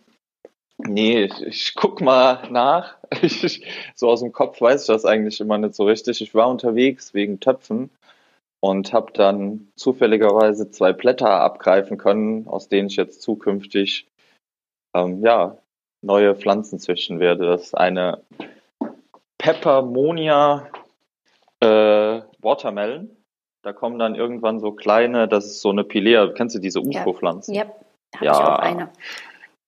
nee, 0.78 1.24
ich, 1.24 1.42
ich 1.42 1.76
guck 1.76 2.02
mal 2.02 2.44
nach. 2.50 2.98
Ich, 3.22 3.66
so 3.96 4.10
aus 4.10 4.22
dem 4.22 4.32
Kopf 4.32 4.60
weiß 4.60 4.82
ich 4.82 4.88
das 4.88 5.06
eigentlich 5.06 5.40
immer 5.40 5.58
nicht 5.58 5.76
so 5.76 5.86
richtig. 5.86 6.22
Ich 6.22 6.34
war 6.34 6.50
unterwegs 6.50 7.14
wegen 7.14 7.40
Töpfen 7.40 7.90
und 8.60 8.94
habe 8.94 9.12
dann 9.14 9.68
zufälligerweise 9.76 10.72
zwei 10.72 10.94
Blätter 10.94 11.30
abgreifen 11.30 11.98
können, 11.98 12.48
aus 12.48 12.70
denen 12.70 12.88
ich 12.88 12.96
jetzt 12.96 13.22
zukünftig 13.22 14.08
ähm, 14.94 15.22
ja, 15.24 15.58
neue 16.02 16.36
Pflanzen 16.36 16.80
züchten 16.80 17.20
werde. 17.20 17.46
Das 17.46 17.64
ist 17.64 17.76
eine 17.76 18.22
Peppermonia 19.38 20.68
äh, 21.60 22.22
Watermelon. 22.40 23.10
Da 23.62 23.72
kommen 23.72 23.98
dann 23.98 24.16
irgendwann 24.16 24.60
so 24.60 24.74
kleine, 24.74 25.28
das 25.28 25.46
ist 25.46 25.62
so 25.62 25.70
eine 25.70 25.86
Pilea, 25.86 26.28
kennst 26.36 26.56
du 26.56 26.60
diese 26.60 26.82
UFO-Pflanzen? 26.82 27.54
Ja, 27.54 27.66
ja. 28.20 28.24
ja. 28.24 28.56
Auch 28.56 28.60
eine. 28.60 28.90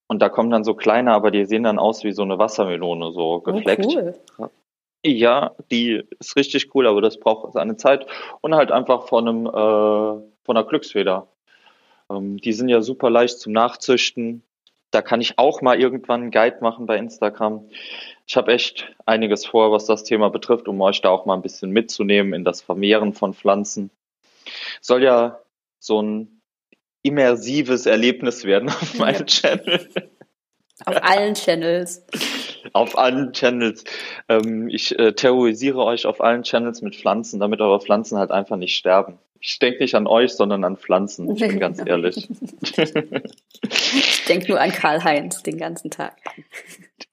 Und 0.08 0.22
da 0.22 0.29
kommen 0.29 0.51
dann 0.51 0.63
so 0.63 0.75
kleine, 0.75 1.13
aber 1.13 1.32
die 1.32 1.46
sehen 1.46 1.63
dann 1.63 1.79
aus 1.79 2.03
wie 2.03 2.12
so 2.12 2.22
eine 2.22 2.38
Wassermelone, 2.38 3.12
so 3.12 3.36
oh, 3.36 3.39
gefleckt. 3.39 3.86
Oh, 3.88 4.13
cool. 4.38 4.50
Ja, 5.03 5.51
die 5.72 6.03
ist 6.20 6.36
richtig 6.36 6.75
cool, 6.75 6.88
aber 6.88 7.01
das 7.01 7.20
braucht 7.20 7.53
seine 7.53 7.77
Zeit. 7.77 8.05
Und 8.41 8.55
halt 8.55 8.72
einfach 8.72 9.08
von 9.08 9.27
einem, 9.27 9.46
äh, 9.48 9.51
von 9.51 10.58
einer 10.58 10.63
Glücksfeder. 10.63 11.27
Ähm, 12.10 12.38
die 12.38 12.53
sind 12.53 12.70
ja 12.70 12.82
super 12.82 13.10
leicht 13.10 13.39
zum 13.39 13.53
Nachzüchten. 13.53 14.44
Da 14.92 15.01
kann 15.01 15.22
ich 15.22 15.38
auch 15.38 15.62
mal 15.62 15.80
irgendwann 15.80 16.22
einen 16.22 16.32
Guide 16.32 16.58
machen 16.62 16.86
bei 16.86 16.98
Instagram. 16.98 17.70
Ich 18.27 18.38
habe 18.38 18.54
echt 18.54 18.94
einiges 19.06 19.46
vor, 19.46 19.72
was 19.72 19.86
das 19.86 20.04
Thema 20.04 20.30
betrifft, 20.30 20.68
um 20.68 20.82
euch 20.82 21.01
da 21.01 21.10
auch 21.10 21.25
mal 21.25 21.36
ein 21.36 21.42
bisschen 21.42 21.72
mitzunehmen 21.72 22.34
in 22.34 22.44
das 22.44 22.62
Vermehren 22.62 23.13
von 23.13 23.34
Pflanzen. 23.34 23.92
Soll 24.82 25.04
ja 25.04 25.39
so 25.80 26.01
ein 26.01 26.42
immersives 27.04 27.86
Erlebnis 27.86 28.46
werden 28.46 28.70
auf 28.70 28.98
meinem 28.98 29.20
ja. 29.20 29.25
Channel. 29.25 29.89
Auf 30.86 31.04
allen 31.04 31.34
Channels. 31.36 32.06
Auf 32.74 32.98
allen 32.98 33.32
Channels. 33.32 33.83
Ähm, 34.27 34.68
ich 34.70 34.98
äh, 35.00 35.14
terrorisiere 35.14 35.83
euch 35.83 36.05
auf 36.05 36.20
allen 36.20 36.44
Channels 36.44 36.81
mit 36.81 36.96
Pflanzen, 36.96 37.40
damit 37.40 37.62
eure 37.62 37.79
Pflanzen 37.79 38.18
halt 38.18 38.31
einfach 38.31 38.57
nicht 38.57 38.75
sterben. 38.75 39.20
Ich 39.48 39.60
denke 39.60 39.84
nicht 39.84 39.94
an 39.94 40.08
euch, 40.08 40.34
sondern 40.34 40.64
an 40.64 40.75
Pflanzen. 40.75 41.29
Ich 41.36 41.40
bin 41.40 41.60
ganz 41.60 41.79
ehrlich. 41.86 42.27
ich 43.62 44.25
denke 44.25 44.48
nur 44.50 44.60
an 44.60 44.72
Karl-Heinz 44.72 45.44
den 45.44 45.60
ganzen 45.60 45.92
Tag. 45.92 46.18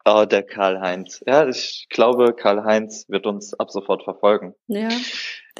Oh, 0.07 0.25
der 0.25 0.43
Karl-Heinz. 0.43 1.23
Ja, 1.27 1.47
ich 1.47 1.89
glaube, 1.91 2.33
Karl-Heinz 2.33 3.05
wird 3.11 3.27
uns 3.27 3.53
ab 3.53 3.71
sofort 3.71 4.05
verfolgen. 4.05 4.55
Ja. 4.67 4.89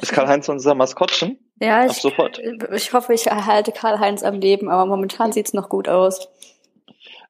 Ist 0.01 0.13
Karl-Heinz 0.13 0.49
unser 0.49 0.73
Maskottchen? 0.73 1.37
Ja, 1.61 1.85
ich, 1.85 2.03
ich 2.73 2.93
hoffe, 2.93 3.13
ich 3.13 3.27
erhalte 3.27 3.71
Karl-Heinz 3.71 4.23
am 4.23 4.39
Leben, 4.39 4.67
aber 4.67 4.87
momentan 4.87 5.31
sieht 5.31 5.45
es 5.45 5.53
noch 5.53 5.69
gut 5.69 5.87
aus. 5.87 6.27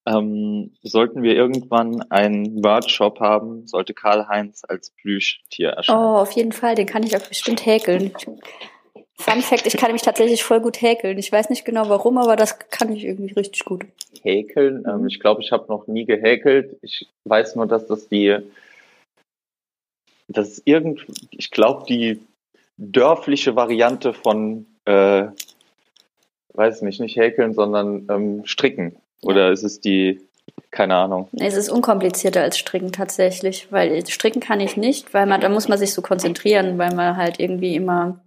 Ähm, 0.05 0.71
sollten 0.83 1.21
wir 1.21 1.35
irgendwann 1.35 2.01
einen 2.11 2.63
Workshop 2.63 3.19
haben, 3.19 3.67
sollte 3.67 3.93
Karl-Heinz 3.93 4.63
als 4.65 4.91
Plüschtier 4.91 5.71
erscheinen. 5.71 5.99
Oh, 5.99 6.17
auf 6.17 6.31
jeden 6.31 6.53
Fall, 6.53 6.75
den 6.75 6.87
kann 6.87 7.03
ich 7.03 7.17
auch 7.17 7.27
bestimmt 7.27 7.65
häkeln. 7.65 8.13
Fun 9.15 9.41
Fact, 9.41 9.67
ich 9.67 9.77
kann 9.77 9.89
nämlich 9.89 10.01
tatsächlich 10.01 10.43
voll 10.43 10.59
gut 10.59 10.81
häkeln. 10.81 11.17
Ich 11.17 11.31
weiß 11.31 11.49
nicht 11.49 11.65
genau 11.65 11.87
warum, 11.87 12.17
aber 12.17 12.35
das 12.35 12.57
kann 12.69 12.91
ich 12.91 13.05
irgendwie 13.05 13.33
richtig 13.33 13.63
gut. 13.63 13.85
Häkeln? 14.21 14.85
Ähm, 14.87 15.07
ich 15.07 15.19
glaube, 15.19 15.41
ich 15.41 15.51
habe 15.51 15.65
noch 15.67 15.87
nie 15.87 16.05
gehäkelt. 16.05 16.77
Ich 16.81 17.07
weiß 17.25 17.55
nur, 17.55 17.67
dass 17.67 17.85
das 17.87 18.07
die, 18.07 18.37
das 20.27 20.49
ist 20.49 20.61
irgend, 20.65 21.05
ich 21.31 21.51
glaube, 21.51 21.85
die 21.87 22.21
dörfliche 22.77 23.55
Variante 23.55 24.13
von, 24.13 24.65
äh, 24.85 25.27
weiß 26.53 26.81
nicht, 26.81 26.99
nicht 26.99 27.15
häkeln, 27.15 27.53
sondern 27.53 28.07
ähm, 28.09 28.45
stricken. 28.45 28.95
Oder 29.21 29.51
ist 29.51 29.63
es 29.63 29.79
die, 29.79 30.21
keine 30.71 30.95
Ahnung. 30.95 31.29
Es 31.33 31.55
ist 31.55 31.69
unkomplizierter 31.69 32.41
als 32.41 32.57
Stricken 32.57 32.91
tatsächlich, 32.91 33.71
weil 33.71 34.05
Stricken 34.07 34.41
kann 34.41 34.59
ich 34.59 34.75
nicht, 34.75 35.13
weil 35.13 35.27
man, 35.27 35.39
da 35.39 35.49
muss 35.49 35.67
man 35.67 35.77
sich 35.77 35.93
so 35.93 36.01
konzentrieren, 36.01 36.77
weil 36.77 36.93
man 36.93 37.15
halt 37.15 37.39
irgendwie 37.39 37.75
immer 37.75 38.19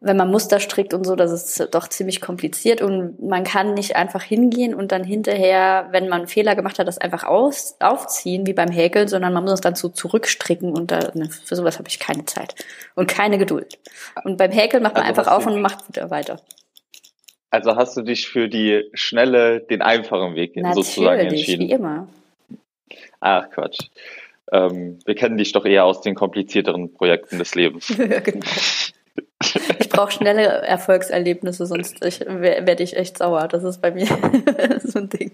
wenn 0.00 0.16
man 0.16 0.30
Muster 0.30 0.60
strickt 0.60 0.94
und 0.94 1.04
so, 1.04 1.16
das 1.16 1.32
ist 1.32 1.74
doch 1.74 1.88
ziemlich 1.88 2.20
kompliziert 2.20 2.82
und 2.82 3.20
man 3.20 3.42
kann 3.42 3.74
nicht 3.74 3.96
einfach 3.96 4.22
hingehen 4.22 4.72
und 4.72 4.92
dann 4.92 5.02
hinterher, 5.02 5.88
wenn 5.90 6.08
man 6.08 6.20
einen 6.20 6.28
Fehler 6.28 6.54
gemacht 6.54 6.78
hat, 6.78 6.86
das 6.86 6.98
einfach 6.98 7.24
aus, 7.24 7.76
aufziehen, 7.80 8.46
wie 8.46 8.52
beim 8.52 8.70
Häkeln, 8.70 9.08
sondern 9.08 9.32
man 9.32 9.42
muss 9.42 9.54
es 9.54 9.60
dann 9.60 9.74
so 9.74 9.88
zurückstricken 9.88 10.72
und 10.72 10.92
da, 10.92 11.10
ne, 11.14 11.28
für 11.30 11.56
sowas 11.56 11.78
habe 11.78 11.88
ich 11.88 11.98
keine 11.98 12.24
Zeit 12.26 12.54
und 12.94 13.08
keine 13.08 13.38
Geduld. 13.38 13.78
Und 14.22 14.36
beim 14.36 14.52
Häkeln 14.52 14.84
macht 14.84 14.94
man 14.94 15.04
also 15.04 15.20
einfach 15.20 15.32
auf 15.32 15.46
und 15.46 15.60
macht 15.60 15.88
wieder 15.88 16.10
weiter. 16.10 16.40
Also 17.50 17.74
hast 17.74 17.96
du 17.96 18.02
dich 18.02 18.28
für 18.28 18.48
die 18.48 18.84
schnelle, 18.92 19.60
den 19.60 19.82
einfachen 19.82 20.36
Weg 20.36 20.54
Natürlich, 20.54 20.86
sozusagen 20.86 21.20
entschieden? 21.20 21.68
wie 21.68 21.72
immer. 21.72 22.08
Ach 23.20 23.50
Quatsch. 23.50 23.78
Ähm, 24.52 24.98
wir 25.04 25.14
kennen 25.14 25.38
dich 25.38 25.52
doch 25.52 25.64
eher 25.64 25.84
aus 25.84 26.02
den 26.02 26.14
komplizierteren 26.14 26.92
Projekten 26.92 27.38
des 27.38 27.54
Lebens. 27.54 27.88
ja, 27.96 28.20
genau. 28.20 28.46
Brauche 29.98 30.12
schnelle 30.12 30.42
Erfolgserlebnisse, 30.44 31.66
sonst 31.66 32.00
werde 32.00 32.84
ich 32.84 32.96
echt 32.96 33.18
sauer. 33.18 33.48
Das 33.48 33.64
ist 33.64 33.82
bei 33.82 33.90
mir 33.90 34.06
so 34.84 35.00
ein 35.00 35.08
Ding. 35.08 35.32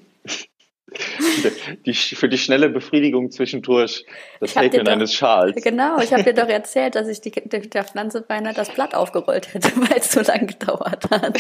Die, 1.85 1.92
für 1.92 2.31
die 2.31 2.38
schnelle 2.38 2.70
Befriedigung 2.70 3.31
zwischendurch 3.31 4.07
das 4.40 4.57
Häkeln 4.57 4.88
eines 4.88 5.12
Schals. 5.12 5.62
Genau, 5.62 5.98
ich 6.00 6.14
habe 6.14 6.22
dir 6.22 6.33
doch 6.33 6.48
erzählt, 6.48 6.94
dass 6.94 7.09
ich 7.09 7.20
die, 7.20 7.31
der 7.31 7.85
Pflanze 7.85 8.22
beinahe 8.22 8.55
das 8.55 8.70
Blatt 8.70 8.94
aufgerollt 8.94 9.53
hätte, 9.53 9.68
weil 9.77 9.98
es 9.98 10.11
so 10.11 10.22
lange 10.22 10.46
gedauert 10.46 11.11
hat. 11.11 11.38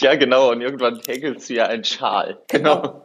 Ja, 0.00 0.16
genau, 0.16 0.50
und 0.50 0.62
irgendwann 0.62 1.00
häkelst 1.06 1.48
du 1.48 1.54
ja 1.54 1.66
einen 1.66 1.84
Schal. 1.84 2.38
Genau. 2.48 2.80
genau. 2.80 3.02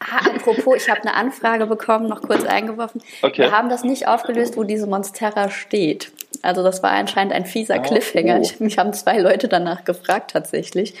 Ah, 0.00 0.26
apropos, 0.34 0.74
ich 0.82 0.90
habe 0.90 1.02
eine 1.02 1.14
Anfrage 1.14 1.66
bekommen, 1.66 2.08
noch 2.08 2.22
kurz 2.22 2.42
eingeworfen. 2.42 3.00
Okay. 3.22 3.42
Wir 3.42 3.52
haben 3.52 3.68
das 3.68 3.84
nicht 3.84 4.08
aufgelöst, 4.08 4.56
wo 4.56 4.64
diese 4.64 4.88
Monstera 4.88 5.50
steht. 5.50 6.10
Also 6.42 6.62
das 6.62 6.82
war 6.82 6.90
anscheinend 6.90 7.32
ein 7.32 7.46
fieser 7.46 7.76
oh, 7.78 7.82
Cliffhanger. 7.82 8.38
Oh. 8.38 8.42
Ich, 8.42 8.60
mich 8.60 8.78
haben 8.78 8.92
zwei 8.92 9.18
Leute 9.18 9.48
danach 9.48 9.84
gefragt 9.84 10.30
tatsächlich. 10.32 10.94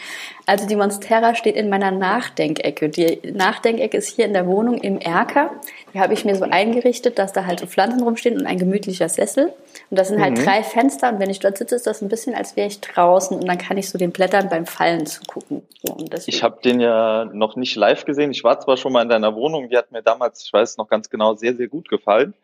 Also 0.46 0.66
die 0.66 0.76
Monstera 0.76 1.34
steht 1.34 1.56
in 1.56 1.68
meiner 1.68 1.90
Nachdenkecke. 1.90 2.88
Die 2.88 3.20
Nachdenkecke 3.32 3.96
ist 3.96 4.08
hier 4.08 4.24
in 4.24 4.32
der 4.32 4.46
Wohnung 4.46 4.78
im 4.78 4.98
Erker. 4.98 5.50
Die 5.92 6.00
habe 6.00 6.14
ich 6.14 6.24
mir 6.24 6.36
so 6.36 6.44
eingerichtet, 6.44 7.18
dass 7.18 7.32
da 7.32 7.46
halt 7.46 7.60
so 7.60 7.66
Pflanzen 7.66 8.02
rumstehen 8.02 8.38
und 8.38 8.46
ein 8.46 8.58
gemütlicher 8.58 9.08
Sessel. 9.08 9.52
Und 9.90 9.98
das 9.98 10.08
sind 10.08 10.20
halt 10.20 10.38
mhm. 10.38 10.44
drei 10.44 10.62
Fenster 10.62 11.12
und 11.12 11.20
wenn 11.20 11.30
ich 11.30 11.40
dort 11.40 11.58
sitze, 11.58 11.74
ist 11.74 11.86
das 11.86 12.02
ein 12.02 12.08
bisschen, 12.08 12.34
als 12.34 12.56
wäre 12.56 12.68
ich 12.68 12.80
draußen 12.80 13.38
und 13.38 13.46
dann 13.46 13.58
kann 13.58 13.76
ich 13.76 13.88
so 13.90 13.98
den 13.98 14.10
Blättern 14.10 14.48
beim 14.48 14.66
Fallen 14.66 15.06
zugucken. 15.06 15.62
So, 15.82 15.96
ich 16.26 16.42
habe 16.42 16.60
den 16.62 16.80
ja 16.80 17.26
noch 17.26 17.56
nicht 17.56 17.76
live 17.76 18.04
gesehen. 18.04 18.30
Ich 18.30 18.44
war 18.44 18.58
zwar 18.60 18.76
schon 18.76 18.92
mal 18.92 19.02
in 19.02 19.08
deiner 19.08 19.34
Wohnung, 19.34 19.68
die 19.68 19.76
hat 19.76 19.92
mir 19.92 20.02
damals, 20.02 20.44
ich 20.44 20.52
weiß 20.52 20.76
noch 20.76 20.88
ganz 20.88 21.08
genau, 21.08 21.34
sehr, 21.34 21.54
sehr 21.54 21.68
gut 21.68 21.88
gefallen. 21.88 22.34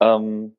Ähm, 0.00 0.56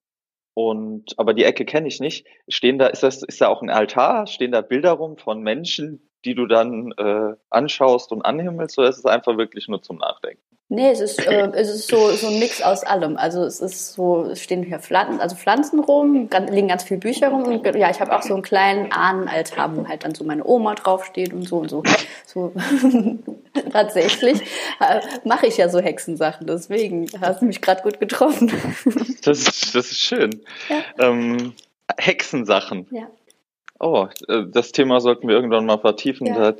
und 0.54 1.18
aber 1.18 1.34
die 1.34 1.44
Ecke 1.44 1.66
kenne 1.66 1.88
ich 1.88 2.00
nicht. 2.00 2.28
Stehen 2.48 2.78
da, 2.78 2.88
ist 2.88 3.04
das, 3.04 3.24
ist 3.24 3.42
da 3.42 3.48
auch 3.48 3.62
ein 3.62 3.70
Altar? 3.70 4.28
Stehen 4.28 4.52
da 4.52 4.62
Bilder 4.62 4.92
rum 4.92 5.18
von 5.18 5.42
Menschen, 5.42 6.10
die 6.26 6.36
du 6.36 6.46
dann 6.46 6.92
äh, 6.98 7.36
anschaust 7.50 8.12
und 8.12 8.24
anhimmelst, 8.24 8.78
oder 8.80 8.90
ist 8.90 8.98
es 8.98 9.06
einfach 9.06 9.38
wirklich 9.38 9.68
nur 9.68 9.82
zum 9.82 9.98
Nachdenken? 9.98 10.42
Nee, 10.70 10.90
es 10.90 11.02
ist, 11.02 11.20
äh, 11.28 11.52
es 11.54 11.70
ist 11.70 11.88
so, 11.88 12.10
so 12.14 12.28
ein 12.28 12.40
Mix 12.40 12.62
aus 12.62 12.84
allem. 12.84 13.16
Also 13.16 13.44
es 13.44 13.60
ist 13.60 13.94
so, 13.94 14.24
es 14.24 14.42
stehen 14.42 14.64
hier 14.64 14.80
Pflanzen, 14.80 15.20
also 15.20 15.36
Pflanzen 15.36 15.80
rum, 15.80 16.30
ganz, 16.30 16.50
liegen 16.50 16.68
ganz 16.68 16.84
viele 16.84 17.00
Bücher 17.00 17.30
rum 17.30 17.44
und 17.44 17.66
ja, 17.76 17.92
ich 17.92 18.00
habe 18.00 18.16
auch 18.16 18.24
so 18.24 18.34
einen 18.34 18.42
kleinen 18.42 18.92
Ahnenaltar, 18.92 19.76
wo 19.76 19.88
halt 19.88 20.04
dann 20.04 20.16
so 20.16 20.24
meine 20.24 20.44
Oma 20.46 20.74
draufsteht 20.74 21.32
und 21.32 21.44
so 21.44 21.58
und 21.58 21.70
so. 21.70 21.84
so. 22.26 22.54
Tatsächlich 23.72 24.42
äh, 24.80 25.02
mache 25.26 25.46
ich 25.46 25.58
ja 25.58 25.70
so 25.70 25.80
Hexensachen, 25.80 26.48
deswegen 26.48 27.08
hast 27.22 27.42
du 27.42 27.46
mich 27.46 27.62
gerade 27.62 27.84
gut 27.84 28.00
getroffen. 28.00 28.52
das, 29.24 29.40
ist, 29.40 29.76
das 29.76 29.92
ist 29.92 30.00
schön. 30.00 30.42
Ja. 30.70 31.08
Ähm, 31.08 31.54
Hexensachen. 31.98 32.88
Ja. 32.90 33.08
Oh, 33.84 34.08
äh, 34.30 34.44
das 34.48 34.72
Thema 34.72 35.02
sollten 35.02 35.28
wir 35.28 35.36
irgendwann 35.36 35.66
mal 35.66 35.78
vertiefen. 35.78 36.26
Ja. 36.26 36.54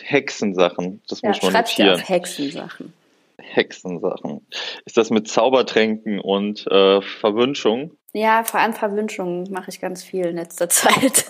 Hexensachen, 0.00 1.02
das 1.08 1.22
ja, 1.22 1.30
muss 1.30 1.42
man 1.42 1.52
notieren. 1.52 1.94
Auf 1.94 2.08
Hexensachen. 2.08 2.92
Hexensachen. 3.36 4.46
Ist 4.84 4.96
das 4.96 5.10
mit 5.10 5.26
Zaubertränken 5.26 6.20
und 6.20 6.68
äh, 6.68 7.02
Verwünschung? 7.02 7.92
Ja, 8.12 8.44
vor 8.44 8.60
allem 8.60 8.74
Verwünschungen 8.74 9.50
mache 9.50 9.70
ich 9.70 9.80
ganz 9.80 10.04
viel 10.04 10.26
in 10.26 10.36
letzter 10.36 10.68
Zeit. 10.68 11.26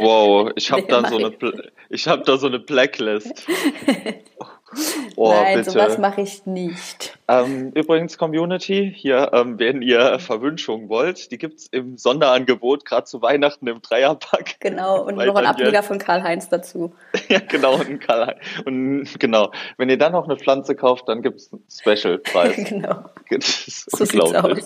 Wow, 0.00 0.52
ich 0.56 0.72
habe 0.72 0.82
nee, 0.82 0.88
dann 0.88 1.04
so 1.04 1.16
eine, 1.16 1.32
ich 1.90 2.08
habe 2.08 2.22
da 2.24 2.38
so 2.38 2.46
eine 2.46 2.58
Blacklist. 2.58 3.46
Oh, 5.16 5.32
Nein, 5.32 5.58
bitte. 5.58 5.70
sowas 5.70 5.98
mache 5.98 6.20
ich 6.20 6.44
nicht. 6.44 7.18
Ähm, 7.26 7.72
übrigens, 7.74 8.18
Community, 8.18 8.92
hier, 8.94 9.30
ähm, 9.32 9.58
wenn 9.58 9.80
ihr 9.82 10.18
Verwünschungen 10.18 10.88
wollt, 10.88 11.30
die 11.30 11.38
gibt 11.38 11.58
es 11.58 11.66
im 11.68 11.96
Sonderangebot, 11.96 12.84
gerade 12.84 13.04
zu 13.04 13.22
Weihnachten 13.22 13.66
im 13.66 13.80
Dreierpack. 13.80 14.60
Genau, 14.60 15.02
und 15.02 15.16
noch 15.16 15.34
ein 15.36 15.46
Ableger 15.46 15.82
von 15.82 15.98
Karl-Heinz 15.98 16.48
dazu. 16.48 16.94
ja, 17.28 17.38
genau, 17.38 17.76
und 17.76 18.00
Karl 18.00 18.36
Und 18.66 19.08
genau, 19.18 19.52
wenn 19.78 19.88
ihr 19.88 19.98
dann 19.98 20.12
noch 20.12 20.24
eine 20.24 20.36
Pflanze 20.36 20.74
kauft, 20.74 21.08
dann 21.08 21.22
gibt 21.22 21.40
es 21.40 21.52
einen 21.52 21.64
Special-Preis. 21.70 22.56
genau. 22.68 23.04
Das 23.30 23.68
ist 23.68 23.90
so 23.90 24.24
unglaublich. 24.24 24.64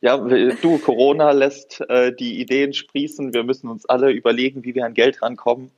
Ja, 0.00 0.16
du, 0.16 0.78
Corona 0.78 1.32
lässt 1.32 1.80
äh, 1.88 2.14
die 2.14 2.40
Ideen 2.40 2.72
sprießen. 2.72 3.34
Wir 3.34 3.42
müssen 3.42 3.68
uns 3.68 3.86
alle 3.86 4.10
überlegen, 4.10 4.64
wie 4.64 4.74
wir 4.74 4.84
an 4.84 4.94
Geld 4.94 5.22
rankommen. 5.22 5.70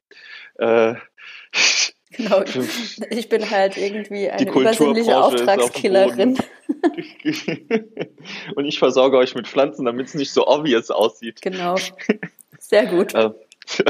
Äh, 0.59 0.95
Genau, 2.11 2.43
ich 3.11 3.29
bin 3.29 3.51
halt 3.51 3.77
irgendwie 3.77 4.31
eine 4.31 4.49
übersinnliche 4.49 5.19
Auftragskillerin. 5.19 6.39
Und 8.57 8.65
ich 8.65 8.79
versorge 8.79 9.19
euch 9.19 9.35
mit 9.35 9.47
Pflanzen, 9.47 9.85
damit 9.85 10.07
es 10.07 10.15
nicht 10.15 10.33
so 10.33 10.47
obvious 10.47 10.91
aussieht. 10.91 11.43
Genau. 11.43 11.77
Sehr 12.59 12.87
gut. 12.87 13.15
Äh, 13.19 13.31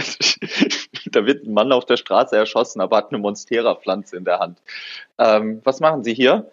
da 1.12 1.24
wird 1.24 1.46
ein 1.46 1.52
Mann 1.52 1.70
auf 1.70 1.86
der 1.86 1.96
Straße 1.96 2.36
erschossen, 2.36 2.80
aber 2.80 2.96
hat 2.96 3.10
eine 3.10 3.18
Monstera-Pflanze 3.18 4.16
in 4.16 4.24
der 4.24 4.40
Hand. 4.40 4.60
Ähm, 5.18 5.60
was 5.62 5.78
machen 5.78 6.02
Sie 6.02 6.14
hier? 6.14 6.50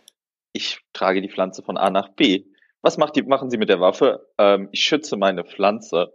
Ich 0.54 0.80
trage 0.94 1.24
die 1.24 1.30
Pflanze 1.30 1.64
von 1.64 1.76
A 1.76 1.90
nach 1.90 2.10
B. 2.10 2.44
Was 2.86 2.98
die, 3.14 3.24
machen 3.24 3.50
Sie 3.50 3.58
mit 3.58 3.70
der 3.70 3.80
Waffe? 3.80 4.28
Ähm, 4.38 4.70
ich 4.72 4.84
schütze 4.84 5.18
meine 5.18 5.44
Pflanze. 5.44 6.14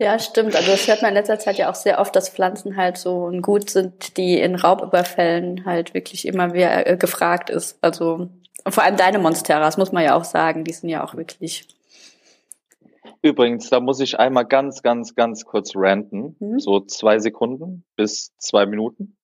Ja, 0.00 0.18
stimmt. 0.18 0.56
Also 0.56 0.72
das 0.72 0.88
hört 0.88 1.00
man 1.00 1.10
in 1.10 1.14
letzter 1.14 1.38
Zeit 1.38 1.58
ja 1.58 1.70
auch 1.70 1.76
sehr 1.76 2.00
oft, 2.00 2.16
dass 2.16 2.28
Pflanzen 2.28 2.76
halt 2.76 2.98
so 2.98 3.28
ein 3.28 3.40
Gut 3.40 3.70
sind, 3.70 4.16
die 4.16 4.40
in 4.40 4.56
Raubüberfällen 4.56 5.64
halt 5.64 5.94
wirklich 5.94 6.26
immer 6.26 6.54
wieder 6.54 6.88
äh, 6.88 6.96
gefragt 6.96 7.50
ist. 7.50 7.78
Also 7.82 8.28
und 8.64 8.72
vor 8.74 8.82
allem 8.82 8.96
deine 8.96 9.20
Monsteras, 9.20 9.76
muss 9.76 9.92
man 9.92 10.02
ja 10.02 10.16
auch 10.16 10.24
sagen, 10.24 10.64
die 10.64 10.72
sind 10.72 10.88
ja 10.88 11.04
auch 11.04 11.14
wirklich. 11.14 11.68
Übrigens, 13.22 13.70
da 13.70 13.78
muss 13.78 14.00
ich 14.00 14.18
einmal 14.18 14.44
ganz, 14.44 14.82
ganz, 14.82 15.14
ganz 15.14 15.44
kurz 15.44 15.72
ranten. 15.76 16.34
Mhm. 16.40 16.58
So 16.58 16.80
zwei 16.80 17.20
Sekunden 17.20 17.84
bis 17.94 18.36
zwei 18.38 18.66
Minuten. 18.66 19.16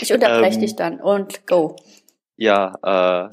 Ich 0.00 0.12
unterbreche 0.12 0.54
ähm, 0.54 0.60
dich 0.60 0.76
dann 0.76 1.00
und 1.00 1.48
go. 1.48 1.74
Ja, 2.36 3.26
äh, 3.26 3.30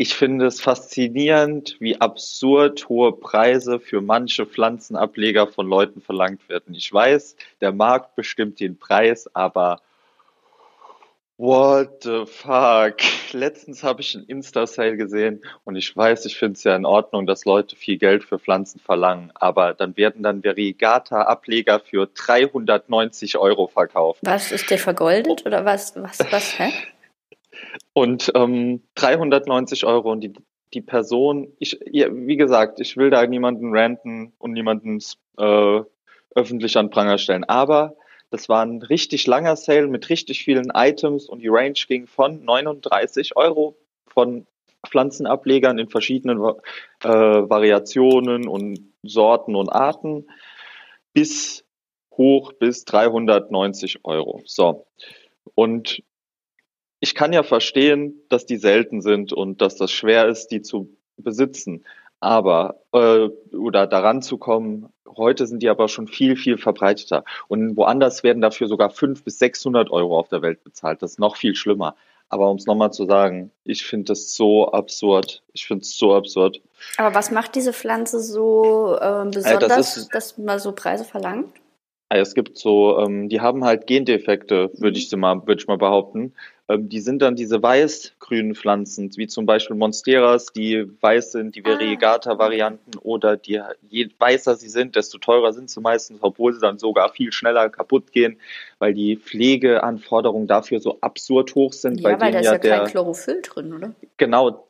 ich 0.00 0.14
finde 0.14 0.46
es 0.46 0.62
faszinierend, 0.62 1.76
wie 1.78 2.00
absurd 2.00 2.88
hohe 2.88 3.12
Preise 3.12 3.78
für 3.78 4.00
manche 4.00 4.46
Pflanzenableger 4.46 5.46
von 5.46 5.68
Leuten 5.68 6.00
verlangt 6.00 6.48
werden. 6.48 6.74
Ich 6.74 6.90
weiß, 6.90 7.36
der 7.60 7.72
Markt 7.72 8.16
bestimmt 8.16 8.60
den 8.60 8.78
Preis, 8.78 9.28
aber 9.34 9.82
what 11.36 12.02
the 12.04 12.24
fuck? 12.24 12.94
Letztens 13.32 13.82
habe 13.82 14.00
ich 14.00 14.16
einen 14.16 14.24
Insta-Sale 14.24 14.96
gesehen 14.96 15.42
und 15.64 15.76
ich 15.76 15.94
weiß, 15.94 16.24
ich 16.24 16.38
finde 16.38 16.54
es 16.54 16.64
ja 16.64 16.74
in 16.74 16.86
Ordnung, 16.86 17.26
dass 17.26 17.44
Leute 17.44 17.76
viel 17.76 17.98
Geld 17.98 18.24
für 18.24 18.38
Pflanzen 18.38 18.80
verlangen, 18.80 19.30
aber 19.34 19.74
dann 19.74 19.98
werden 19.98 20.22
dann 20.22 20.42
Variegata-Ableger 20.42 21.78
für 21.78 22.06
390 22.06 23.36
Euro 23.36 23.66
verkauft. 23.66 24.20
Was 24.22 24.50
ist 24.50 24.70
der 24.70 24.78
vergoldet 24.78 25.44
oder 25.44 25.66
was? 25.66 25.94
Was? 25.96 26.20
Was? 26.30 26.58
Hä? 26.58 26.72
Und 27.92 28.32
ähm, 28.34 28.82
390 28.94 29.84
Euro 29.84 30.12
und 30.12 30.20
die, 30.20 30.32
die 30.74 30.80
Person, 30.80 31.52
ich, 31.58 31.78
wie 31.84 32.36
gesagt, 32.36 32.80
ich 32.80 32.96
will 32.96 33.10
da 33.10 33.26
niemanden 33.26 33.76
ranten 33.76 34.32
und 34.38 34.52
niemanden 34.52 35.00
äh, 35.38 35.80
öffentlich 36.34 36.76
an 36.76 36.90
Pranger 36.90 37.18
stellen, 37.18 37.44
aber 37.44 37.96
das 38.30 38.48
war 38.48 38.64
ein 38.64 38.82
richtig 38.82 39.26
langer 39.26 39.56
Sale 39.56 39.88
mit 39.88 40.08
richtig 40.08 40.44
vielen 40.44 40.70
Items 40.72 41.28
und 41.28 41.40
die 41.40 41.48
Range 41.48 41.74
ging 41.88 42.06
von 42.06 42.44
39 42.44 43.36
Euro 43.36 43.76
von 44.06 44.46
Pflanzenablegern 44.86 45.78
in 45.78 45.88
verschiedenen 45.88 46.38
äh, 47.02 47.08
Variationen 47.08 48.48
und 48.48 48.92
Sorten 49.02 49.56
und 49.56 49.68
Arten 49.68 50.26
bis 51.12 51.64
hoch 52.16 52.52
bis 52.52 52.84
390 52.84 54.04
Euro. 54.04 54.42
So. 54.44 54.86
Und 55.54 56.02
ich 57.00 57.14
kann 57.14 57.32
ja 57.32 57.42
verstehen, 57.42 58.22
dass 58.28 58.46
die 58.46 58.56
selten 58.56 59.00
sind 59.00 59.32
und 59.32 59.60
dass 59.60 59.76
das 59.76 59.90
schwer 59.90 60.28
ist, 60.28 60.48
die 60.48 60.62
zu 60.62 60.96
besitzen. 61.16 61.84
Aber 62.20 62.82
äh, 62.92 63.28
oder 63.56 63.86
daran 63.86 64.20
zu 64.20 64.36
kommen, 64.36 64.92
heute 65.16 65.46
sind 65.46 65.62
die 65.62 65.70
aber 65.70 65.88
schon 65.88 66.06
viel, 66.06 66.36
viel 66.36 66.58
verbreiteter. 66.58 67.24
Und 67.48 67.76
woanders 67.76 68.22
werden 68.22 68.42
dafür 68.42 68.68
sogar 68.68 68.90
500 68.90 69.24
bis 69.24 69.38
600 69.38 69.90
Euro 69.90 70.18
auf 70.18 70.28
der 70.28 70.42
Welt 70.42 70.62
bezahlt. 70.62 71.00
Das 71.02 71.12
ist 71.12 71.18
noch 71.18 71.36
viel 71.36 71.54
schlimmer. 71.54 71.96
Aber 72.28 72.48
um 72.50 72.58
es 72.58 72.66
nochmal 72.66 72.92
zu 72.92 73.06
sagen, 73.06 73.50
ich 73.64 73.84
finde 73.84 74.04
das 74.06 74.34
so 74.34 74.70
absurd. 74.70 75.42
Ich 75.52 75.66
finde 75.66 75.82
es 75.82 75.96
so 75.96 76.14
absurd. 76.14 76.60
Aber 76.98 77.14
was 77.14 77.30
macht 77.30 77.56
diese 77.56 77.72
Pflanze 77.72 78.20
so 78.20 78.96
äh, 79.00 79.24
besonders, 79.24 79.64
äh, 79.64 79.68
das 79.68 79.96
ist, 79.96 80.14
dass 80.14 80.38
man 80.38 80.58
so 80.58 80.72
Preise 80.72 81.04
verlangt? 81.04 81.48
Es 82.12 82.34
gibt 82.34 82.58
so, 82.58 82.98
ähm, 82.98 83.28
die 83.28 83.40
haben 83.40 83.64
halt 83.64 83.86
Gendefekte, 83.86 84.70
würde 84.74 84.98
ich 84.98 85.10
mal, 85.14 85.46
würde 85.46 85.60
ich 85.60 85.68
mal 85.68 85.78
behaupten. 85.78 86.34
Ähm, 86.70 86.88
die 86.88 87.00
sind 87.00 87.20
dann 87.20 87.34
diese 87.34 87.62
weiß-grünen 87.62 88.54
Pflanzen, 88.54 89.10
wie 89.16 89.26
zum 89.26 89.44
Beispiel 89.44 89.76
Monsteras, 89.76 90.52
die 90.52 90.86
weiß 91.00 91.32
sind, 91.32 91.56
die 91.56 91.64
Variegata-Varianten 91.64 92.98
oder 92.98 93.36
die, 93.36 93.60
je 93.88 94.08
weißer 94.18 94.54
sie 94.54 94.68
sind, 94.68 94.94
desto 94.94 95.18
teurer 95.18 95.52
sind 95.52 95.68
sie 95.68 95.80
meistens, 95.80 96.18
obwohl 96.22 96.52
sie 96.54 96.60
dann 96.60 96.78
sogar 96.78 97.12
viel 97.12 97.32
schneller 97.32 97.68
kaputt 97.70 98.12
gehen, 98.12 98.38
weil 98.78 98.94
die 98.94 99.16
Pflegeanforderungen 99.16 100.46
dafür 100.46 100.78
so 100.80 100.98
absurd 101.00 101.54
hoch 101.56 101.72
sind. 101.72 102.00
Ja, 102.00 102.20
weil 102.20 102.32
da 102.32 102.38
ist 102.38 102.46
ja, 102.46 102.52
ja 102.52 102.58
kein 102.58 102.86
Chlorophyll 102.86 103.42
drin, 103.42 103.74
oder? 103.74 103.92
Genau, 104.16 104.68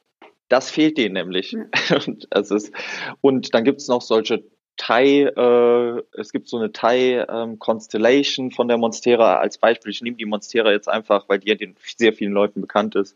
das 0.49 0.71
fehlt 0.71 0.97
denen 0.97 1.15
nämlich. 1.15 1.53
Ja. 1.53 1.97
und, 2.07 2.25
ist, 2.35 2.73
und 3.21 3.55
dann 3.55 3.65
gibt 3.65 3.83
es 3.83 3.89
noch 3.89 4.01
solche 4.01 4.43
Thai, 4.77 5.25
äh, 5.25 6.03
es 6.19 6.33
gibt 6.33 6.49
so 6.49 6.57
eine 6.57 6.73
Thai 6.73 7.27
ähm, 7.29 7.59
Constellation 7.59 8.51
von 8.51 8.67
der 8.67 8.79
Monstera 8.79 9.37
als 9.37 9.59
Beispiel. 9.59 9.93
Ich 9.93 10.01
nehme 10.01 10.17
die 10.17 10.25
Monstera 10.25 10.71
jetzt 10.71 10.89
einfach, 10.89 11.29
weil 11.29 11.39
die 11.39 11.49
ja 11.51 11.55
den 11.55 11.77
sehr 11.97 12.13
vielen 12.13 12.33
Leuten 12.33 12.63
bekannt 12.63 12.95
ist. 12.95 13.15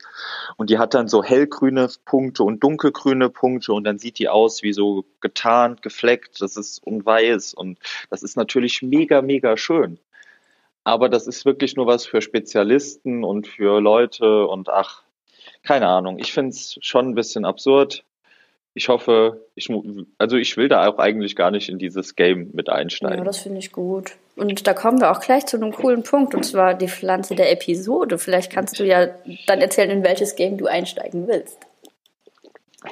Und 0.56 0.70
die 0.70 0.78
hat 0.78 0.94
dann 0.94 1.08
so 1.08 1.22
hellgrüne 1.24 1.88
Punkte 2.04 2.44
und 2.44 2.62
dunkelgrüne 2.62 3.30
Punkte 3.30 3.72
und 3.72 3.84
dann 3.84 3.98
sieht 3.98 4.18
die 4.18 4.28
aus 4.28 4.62
wie 4.62 4.72
so 4.72 5.04
getarnt, 5.20 5.82
gefleckt, 5.82 6.40
das 6.42 6.56
ist 6.56 6.82
und 6.84 7.06
weiß 7.06 7.54
und 7.54 7.78
das 8.10 8.22
ist 8.22 8.36
natürlich 8.36 8.82
mega, 8.82 9.22
mega 9.22 9.56
schön. 9.56 9.98
Aber 10.84 11.08
das 11.08 11.26
ist 11.26 11.46
wirklich 11.46 11.76
nur 11.76 11.86
was 11.86 12.04
für 12.04 12.20
Spezialisten 12.20 13.24
und 13.24 13.46
für 13.46 13.80
Leute 13.80 14.46
und 14.46 14.68
ach, 14.68 15.02
keine 15.62 15.88
Ahnung. 15.88 16.18
Ich 16.18 16.32
finde 16.32 16.50
es 16.50 16.76
schon 16.82 17.08
ein 17.08 17.14
bisschen 17.14 17.46
absurd 17.46 18.04
ich 18.74 18.88
hoffe, 18.88 19.46
ich, 19.54 19.70
also 20.18 20.36
ich 20.36 20.56
will 20.56 20.68
da 20.68 20.88
auch 20.88 20.98
eigentlich 20.98 21.36
gar 21.36 21.52
nicht 21.52 21.68
in 21.68 21.78
dieses 21.78 22.16
Game 22.16 22.50
mit 22.52 22.68
einsteigen. 22.68 23.18
Ja, 23.18 23.24
das 23.24 23.38
finde 23.38 23.60
ich 23.60 23.70
gut. 23.70 24.12
Und 24.36 24.66
da 24.66 24.74
kommen 24.74 25.00
wir 25.00 25.12
auch 25.12 25.20
gleich 25.20 25.46
zu 25.46 25.56
einem 25.56 25.72
coolen 25.72 26.02
Punkt, 26.02 26.34
und 26.34 26.44
zwar 26.44 26.74
die 26.74 26.88
Pflanze 26.88 27.36
der 27.36 27.52
Episode. 27.52 28.18
Vielleicht 28.18 28.50
kannst 28.50 28.80
du 28.80 28.84
ja 28.84 29.08
dann 29.46 29.60
erzählen, 29.60 29.90
in 29.90 30.02
welches 30.02 30.34
Game 30.34 30.58
du 30.58 30.66
einsteigen 30.66 31.28
willst. 31.28 31.58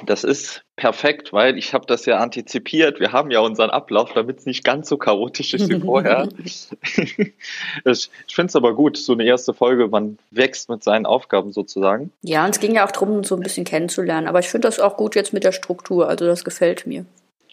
Das 0.05 0.23
ist 0.23 0.63
perfekt, 0.75 1.33
weil 1.33 1.57
ich 1.57 1.73
habe 1.73 1.85
das 1.85 2.05
ja 2.05 2.17
antizipiert. 2.17 2.99
Wir 2.99 3.11
haben 3.11 3.31
ja 3.31 3.39
unseren 3.39 3.69
Ablauf, 3.69 4.11
damit 4.13 4.39
es 4.39 4.45
nicht 4.45 4.63
ganz 4.63 4.89
so 4.89 4.97
chaotisch 4.97 5.53
ist 5.53 5.69
wie 5.69 5.79
vorher. 5.79 6.27
ich 6.43 8.09
finde 8.29 8.47
es 8.49 8.55
aber 8.55 8.73
gut, 8.73 8.97
so 8.97 9.13
eine 9.13 9.23
erste 9.23 9.53
Folge, 9.53 9.87
man 9.87 10.17
wächst 10.31 10.69
mit 10.69 10.83
seinen 10.83 11.05
Aufgaben 11.05 11.53
sozusagen. 11.53 12.11
Ja, 12.23 12.43
und 12.43 12.51
es 12.51 12.59
ging 12.59 12.75
ja 12.75 12.85
auch 12.85 12.91
darum, 12.91 13.23
so 13.23 13.35
ein 13.35 13.41
bisschen 13.41 13.65
kennenzulernen. 13.65 14.27
Aber 14.27 14.39
ich 14.39 14.49
finde 14.49 14.67
das 14.67 14.79
auch 14.79 14.97
gut 14.97 15.15
jetzt 15.15 15.31
mit 15.31 15.43
der 15.43 15.51
Struktur, 15.51 16.09
also 16.09 16.25
das 16.25 16.43
gefällt 16.43 16.85
mir. 16.87 17.05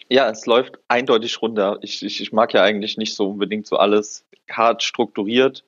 Ja, 0.09 0.29
es 0.29 0.45
läuft 0.45 0.77
eindeutig 0.89 1.41
runter. 1.41 1.79
Ich, 1.81 2.03
ich, 2.03 2.19
ich 2.19 2.33
mag 2.33 2.53
ja 2.53 2.63
eigentlich 2.63 2.97
nicht 2.97 3.15
so 3.15 3.29
unbedingt 3.29 3.65
so 3.65 3.77
alles 3.77 4.25
hart 4.49 4.83
strukturiert 4.83 5.63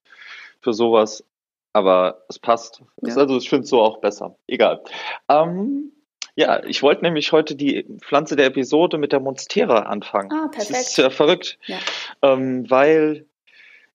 für 0.59 0.73
sowas. 0.73 1.23
aber 1.71 2.23
es 2.27 2.39
passt. 2.39 2.81
Ja. 3.01 3.15
Also 3.15 3.37
ich 3.37 3.49
finde 3.49 3.63
es 3.63 3.69
so 3.69 3.81
auch 3.81 3.99
besser. 3.99 4.35
Egal. 4.47 4.81
Ähm, 5.29 5.92
ja, 6.35 6.63
ich 6.63 6.81
wollte 6.81 7.03
nämlich 7.03 7.31
heute 7.31 7.55
die 7.55 7.85
Pflanze 7.99 8.35
der 8.35 8.47
Episode 8.47 8.97
mit 8.97 9.11
der 9.11 9.19
Monstera 9.19 9.83
anfangen. 9.83 10.31
Ah, 10.31 10.47
perfekt. 10.47 10.71
Das 10.71 10.87
ist 10.89 10.97
ja 10.97 11.09
verrückt, 11.09 11.59
ja. 11.65 11.77
Ähm, 12.21 12.69
weil 12.69 13.25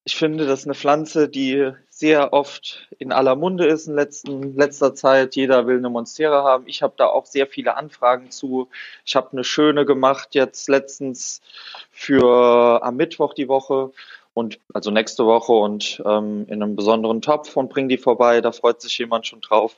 ich 0.05 0.17
finde, 0.17 0.47
das 0.47 0.61
ist 0.61 0.67
eine 0.67 0.75
Pflanze, 0.75 1.29
die 1.29 1.71
sehr 1.91 2.33
oft 2.33 2.89
in 2.99 3.13
aller 3.13 3.37
Munde 3.37 3.67
ist 3.67 3.89
in 3.89 3.95
letzten, 3.95 4.57
letzter 4.57 4.95
Zeit. 4.95 5.37
Jeder 5.37 5.67
will 5.67 5.79
eine 5.79 5.91
Monstera 5.91 6.45
haben. 6.45 6.65
Ich 6.67 6.81
habe 6.81 6.95
da 6.97 7.09
auch 7.09 7.27
sehr 7.27 7.47
viele 7.47 7.77
Anfragen 7.77 8.31
zu. 8.31 8.71
Ich 9.05 9.17
habe 9.17 9.33
eine 9.33 9.45
schöne 9.45 9.85
gemacht 9.85 10.35
jetzt 10.35 10.69
letztens 10.69 11.43
für 11.91 12.83
am 12.83 12.97
Mittwoch 12.97 13.35
die 13.35 13.49
Woche 13.49 13.91
und 14.33 14.61
also 14.73 14.91
nächste 14.91 15.27
Woche 15.27 15.53
und 15.53 16.01
ähm, 16.07 16.47
in 16.49 16.63
einem 16.63 16.77
besonderen 16.77 17.21
Topf 17.21 17.57
und 17.57 17.69
bring 17.69 17.89
die 17.89 17.99
vorbei. 17.99 18.41
Da 18.41 18.53
freut 18.53 18.81
sich 18.81 18.97
jemand 18.97 19.27
schon 19.27 19.41
drauf. 19.41 19.77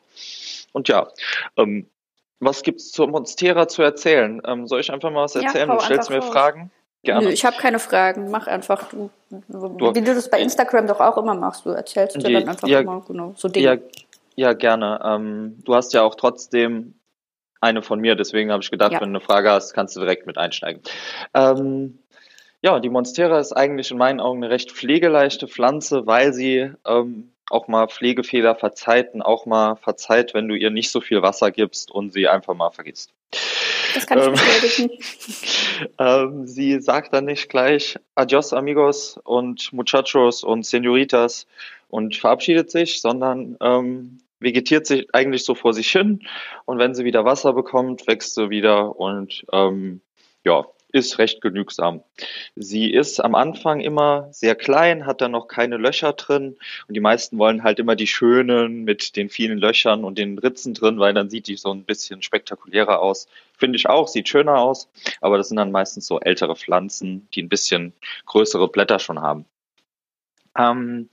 Und 0.73 0.89
ja, 0.89 1.09
ähm, 1.57 1.87
was 2.41 2.63
gibt's 2.63 2.91
zur 2.91 3.09
Monstera 3.09 3.69
zu 3.69 3.83
erzählen? 3.83 4.41
Ähm, 4.45 4.67
soll 4.67 4.81
ich 4.81 4.91
einfach 4.91 5.11
mal 5.11 5.25
was 5.25 5.37
erzählen? 5.37 5.69
Ja, 5.69 5.77
du 5.77 5.81
stellst 5.83 6.11
mir 6.11 6.19
raus. 6.19 6.33
Fragen. 6.33 6.71
Gerne. 7.03 7.27
Nö, 7.27 7.33
ich 7.33 7.45
habe 7.45 7.57
keine 7.57 7.79
Fragen. 7.79 8.31
Mach 8.31 8.47
einfach 8.47 8.89
du, 8.89 9.11
du, 9.31 9.95
wie 9.95 10.03
du 10.03 10.15
das 10.15 10.29
bei 10.29 10.41
Instagram 10.41 10.87
doch 10.87 11.01
auch 11.01 11.17
immer 11.17 11.35
machst. 11.35 11.65
Du 11.65 11.71
erzählst 11.71 12.17
dir 12.17 12.33
dann 12.33 12.49
einfach 12.49 12.69
ja, 12.69 12.81
immer 12.81 13.03
genau 13.07 13.35
so 13.37 13.49
Dinge. 13.49 13.65
Ja, 13.65 13.77
ja 14.37 14.53
gerne. 14.53 15.01
Ähm, 15.05 15.63
du 15.65 15.75
hast 15.75 15.95
ja 15.95 16.03
auch 16.03 16.15
trotzdem 16.15 16.95
eine 17.61 17.83
von 17.83 18.01
mir, 18.01 18.17
deswegen 18.17 18.51
habe 18.51 18.63
ich 18.63 18.71
gedacht, 18.71 18.93
ja. 18.93 19.01
wenn 19.01 19.13
du 19.13 19.19
eine 19.19 19.25
Frage 19.25 19.51
hast, 19.51 19.75
kannst 19.75 19.95
du 19.97 20.01
direkt 20.01 20.27
mit 20.27 20.39
einsteigen. 20.39 20.83
Ähm, 21.35 21.99
ja, 22.63 22.79
die 22.81 22.91
Monstera 22.91 23.39
ist 23.39 23.53
eigentlich 23.53 23.91
in 23.91 23.99
meinen 23.99 24.21
Augen 24.21 24.43
eine 24.43 24.53
recht 24.53 24.73
pflegeleichte 24.73 25.47
Pflanze, 25.49 26.07
weil 26.07 26.33
sie 26.33 26.73
ähm, 26.87 27.33
auch 27.51 27.69
mal 27.69 27.89
Pflegefehler 27.89 28.55
verzeiht 28.55 29.15
und 29.15 29.23
auch 29.23 29.45
mal 29.45 29.77
verzeiht, 29.77 30.35
wenn 30.35 30.49
du 30.49 30.55
ihr 30.55 30.71
nicht 30.71 30.91
so 30.91 31.01
viel 31.01 31.23
Wasser 31.23 31.51
gibst 31.51 31.91
und 31.91 32.13
sie 32.13 32.29
einfach 32.29 32.55
mal 32.55 32.71
vergisst. 32.71 33.13
Das 33.95 34.07
kann 34.07 34.19
ich 34.19 34.27
ähm, 34.27 34.33
bestätigen. 34.33 34.91
ähm, 35.99 36.47
sie 36.47 36.81
sagt 36.81 37.13
dann 37.13 37.25
nicht 37.25 37.49
gleich 37.49 37.99
Adios 38.15 38.53
amigos 38.53 39.19
und 39.25 39.73
Muchachos 39.73 40.45
und 40.45 40.65
Senoritas 40.65 41.47
und 41.89 42.17
verabschiedet 42.17 42.71
sich, 42.71 43.01
sondern 43.01 43.57
ähm, 43.61 44.19
vegetiert 44.39 44.87
sich 44.87 45.13
eigentlich 45.13 45.45
so 45.45 45.55
vor 45.55 45.75
sich 45.75 45.91
hin 45.91 46.21
und 46.65 46.79
wenn 46.79 46.95
sie 46.95 47.05
wieder 47.05 47.25
Wasser 47.25 47.53
bekommt, 47.53 48.07
wächst 48.07 48.35
sie 48.35 48.49
wieder 48.49 48.99
und 48.99 49.45
ähm, 49.53 50.01
ja, 50.45 50.67
ist 50.93 51.19
recht 51.19 51.41
genügsam. 51.41 52.03
Sie 52.57 52.91
ist 52.91 53.21
am 53.21 53.35
Anfang 53.35 53.81
immer 53.81 54.29
sehr 54.33 54.55
klein, 54.55 55.07
hat 55.07 55.21
da 55.21 55.29
noch 55.29 55.49
keine 55.49 55.77
Löcher 55.77 56.13
drin 56.13 56.57
und 56.89 56.95
die 56.95 57.01
meisten 57.01 57.39
wollen 57.39 57.63
halt 57.63 57.79
immer 57.79 57.97
die 57.97 58.07
schönen 58.07 58.85
mit 58.85 59.17
den 59.17 59.29
vielen 59.29 59.59
Löchern 59.59 60.05
und 60.05 60.19
den 60.19 60.39
Ritzen 60.39 60.75
drin, 60.75 60.99
weil 60.99 61.15
dann 61.15 61.31
sieht 61.31 61.47
die 61.47 61.57
so 61.57 61.73
ein 61.73 61.85
bisschen 61.85 62.23
spektakulärer 62.23 63.01
aus. 63.01 63.29
Finde 63.57 63.77
ich 63.77 63.89
auch, 63.89 64.09
sieht 64.09 64.29
schöner 64.29 64.59
aus, 64.59 64.89
aber 65.21 65.37
das 65.37 65.49
sind 65.49 65.57
dann 65.57 65.73
meistens 65.73 66.07
so 66.07 66.21
ältere 66.21 66.57
Pflanzen, 66.57 67.29
die 67.35 67.43
ein 67.43 67.49
bisschen 67.49 67.93
größere 68.27 68.69
Blätter 68.69 68.99
schon 68.99 69.21
haben. 69.21 69.45
Ähm, 70.59 71.09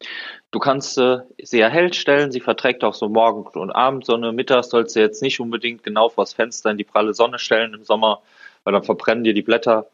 du 0.52 0.60
kannst 0.60 0.96
sie 0.96 1.24
sehr 1.42 1.70
hell 1.70 1.94
stellen, 1.94 2.32
sie 2.32 2.40
verträgt 2.40 2.84
auch 2.84 2.94
so 2.94 3.08
Morgen- 3.08 3.60
und 3.60 3.72
Abendsonne. 3.72 4.32
Mittags 4.32 4.70
sollst 4.70 4.96
du 4.96 5.00
jetzt 5.00 5.22
nicht 5.22 5.40
unbedingt 5.40 5.84
genau 5.84 6.10
vors 6.10 6.34
Fenster 6.34 6.72
in 6.72 6.78
die 6.78 6.84
pralle 6.84 7.14
Sonne 7.14 7.38
stellen 7.40 7.74
im 7.74 7.84
Sommer, 7.84 8.22
weil 8.68 8.74
dann 8.74 8.84
verbrennen 8.84 9.24
dir 9.24 9.34
die 9.34 9.44
Blätter. 9.44 9.90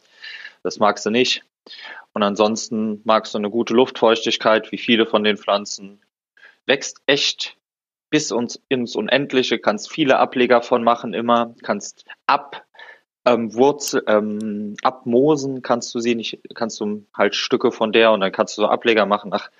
Das 0.64 0.80
magst 0.80 1.06
du 1.06 1.12
nicht. 1.12 1.44
Und 2.14 2.24
ansonsten 2.24 3.02
magst 3.04 3.36
du 3.36 3.38
eine 3.38 3.52
gute 3.52 3.76
Luftfeuchtigkeit, 3.76 4.72
wie 4.72 4.80
viele 4.80 5.06
von 5.06 5.24
den 5.24 5.38
Pflanzen. 5.38 6.02
Wächst 6.66 7.00
echt 7.06 7.56
bis 8.10 8.34
ins 8.70 8.96
Unendliche, 8.96 9.60
kannst 9.60 9.92
viele 9.92 10.18
Ableger 10.18 10.64
von 10.64 10.84
machen 10.84 11.14
immer, 11.14 11.54
kannst 11.62 12.06
ab 12.26 12.66
ähm, 13.26 13.54
Wurzel, 13.54 14.04
ähm, 14.08 14.76
abmosen 14.82 15.62
kannst 15.62 15.94
du 15.94 16.00
sie 16.00 16.16
nicht, 16.16 16.40
kannst 16.56 16.80
du 16.80 17.06
halt 17.16 17.36
Stücke 17.36 17.72
von 17.72 17.92
der 17.92 18.12
und 18.12 18.22
dann 18.22 18.32
kannst 18.32 18.58
du 18.58 18.64
so 18.64 18.70
Ableger 18.70 19.06
machen. 19.06 19.30
Ach, 19.36 19.52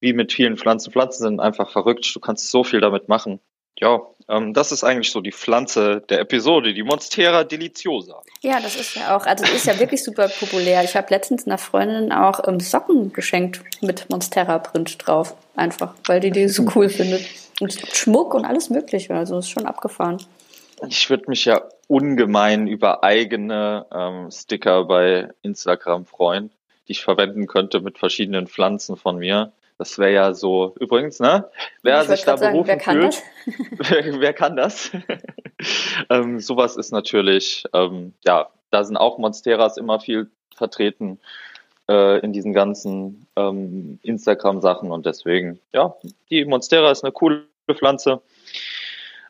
wie 0.00 0.14
mit 0.14 0.32
vielen 0.32 0.56
Pflanzen. 0.56 0.92
Pflanzen 0.92 1.24
sind 1.24 1.40
einfach 1.40 1.70
verrückt. 1.70 2.10
Du 2.16 2.20
kannst 2.20 2.50
so 2.50 2.64
viel 2.64 2.80
damit 2.80 3.06
machen. 3.06 3.38
Ja, 3.78 4.00
ähm, 4.28 4.54
das 4.54 4.72
ist 4.72 4.84
eigentlich 4.84 5.10
so 5.10 5.20
die 5.20 5.32
Pflanze 5.32 6.02
der 6.08 6.20
Episode, 6.20 6.74
die 6.74 6.82
Monstera 6.82 7.44
deliciosa. 7.44 8.22
Ja, 8.42 8.60
das 8.60 8.76
ist 8.76 8.96
ja 8.96 9.16
auch, 9.16 9.26
also 9.26 9.44
das 9.44 9.54
ist 9.54 9.66
ja 9.66 9.78
wirklich 9.78 10.02
super 10.02 10.28
populär. 10.28 10.82
Ich 10.82 10.96
habe 10.96 11.08
letztens 11.10 11.46
einer 11.46 11.58
Freundin 11.58 12.12
auch 12.12 12.46
ähm, 12.46 12.58
Socken 12.58 13.12
geschenkt 13.12 13.60
mit 13.82 14.08
Monstera-Print 14.10 15.06
drauf. 15.06 15.34
Einfach, 15.54 15.94
weil 16.06 16.20
die 16.20 16.30
die 16.30 16.48
so 16.48 16.66
cool 16.74 16.88
findet. 16.88 17.26
Und 17.60 17.72
Schmuck 17.92 18.34
und 18.34 18.44
alles 18.44 18.68
Mögliche. 18.70 19.14
Also 19.14 19.38
ist 19.38 19.48
schon 19.48 19.66
abgefahren. 19.66 20.22
Ich 20.88 21.08
würde 21.08 21.24
mich 21.28 21.44
ja 21.46 21.62
ungemein 21.88 22.66
über 22.66 23.02
eigene 23.04 23.86
ähm, 23.92 24.30
Sticker 24.30 24.84
bei 24.84 25.28
Instagram 25.42 26.04
freuen, 26.04 26.50
die 26.86 26.92
ich 26.92 27.02
verwenden 27.02 27.46
könnte 27.46 27.80
mit 27.80 27.98
verschiedenen 27.98 28.46
Pflanzen 28.46 28.96
von 28.96 29.18
mir. 29.18 29.52
Das 29.78 29.98
wäre 29.98 30.12
ja 30.12 30.32
so, 30.32 30.74
übrigens, 30.80 31.20
ne? 31.20 31.50
Wer 31.82 32.04
sich 32.04 32.24
da 32.24 32.36
berufen 32.36 32.66
wer 32.66 32.78
kann 32.78 33.00
fühlt, 33.00 33.22
das? 33.46 33.90
wer, 33.90 34.20
wer, 34.20 34.32
kann 34.32 34.56
das? 34.56 34.90
ähm, 36.10 36.40
sowas 36.40 36.76
ist 36.76 36.92
natürlich, 36.92 37.64
ähm, 37.74 38.14
ja, 38.24 38.48
da 38.70 38.84
sind 38.84 38.96
auch 38.96 39.18
Monsteras 39.18 39.76
immer 39.76 40.00
viel 40.00 40.30
vertreten 40.54 41.20
äh, 41.88 42.20
in 42.20 42.32
diesen 42.32 42.52
ganzen 42.54 43.26
ähm, 43.36 43.98
Instagram-Sachen 44.02 44.90
und 44.90 45.04
deswegen, 45.04 45.60
ja, 45.72 45.94
die 46.30 46.44
Monstera 46.46 46.90
ist 46.90 47.04
eine 47.04 47.12
coole 47.12 47.44
Pflanze. 47.74 48.22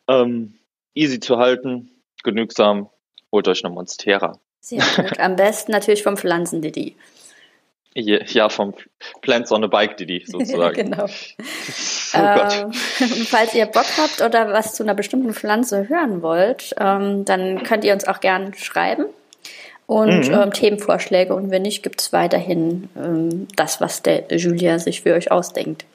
Ähm, 0.07 0.53
easy 0.93 1.19
zu 1.19 1.37
halten, 1.37 1.91
genügsam. 2.23 2.89
Holt 3.31 3.47
euch 3.47 3.63
eine 3.65 3.73
Monstera. 3.73 4.39
Sehr 4.61 4.83
gut. 4.95 5.19
Am 5.19 5.35
besten 5.35 5.71
natürlich 5.71 6.03
vom 6.03 6.17
Pflanzendidi. 6.17 6.95
Ja, 7.95 8.49
vom 8.49 8.73
Plants 9.21 9.51
on 9.51 9.63
a 9.63 9.67
Bike 9.67 9.97
Didi 9.97 10.23
sozusagen. 10.27 10.91
genau. 10.91 11.05
oh 12.13 12.17
ähm, 12.17 12.73
falls 12.73 13.55
ihr 13.55 13.65
Bock 13.65 13.87
habt 13.97 14.21
oder 14.21 14.53
was 14.53 14.75
zu 14.75 14.83
einer 14.83 14.93
bestimmten 14.93 15.33
Pflanze 15.33 15.89
hören 15.89 16.21
wollt, 16.21 16.75
ähm, 16.79 17.25
dann 17.25 17.63
könnt 17.63 17.83
ihr 17.83 17.93
uns 17.93 18.07
auch 18.07 18.19
gern 18.19 18.53
schreiben 18.53 19.05
und 19.87 20.27
mhm. 20.27 20.33
ähm, 20.33 20.53
Themenvorschläge. 20.53 21.33
Und 21.33 21.49
wenn 21.49 21.63
nicht, 21.63 21.81
gibt 21.81 22.01
es 22.01 22.13
weiterhin 22.13 22.89
ähm, 22.95 23.47
das, 23.55 23.81
was 23.81 24.03
der 24.03 24.25
Julia 24.29 24.77
sich 24.77 25.01
für 25.01 25.13
euch 25.13 25.31
ausdenkt. 25.31 25.85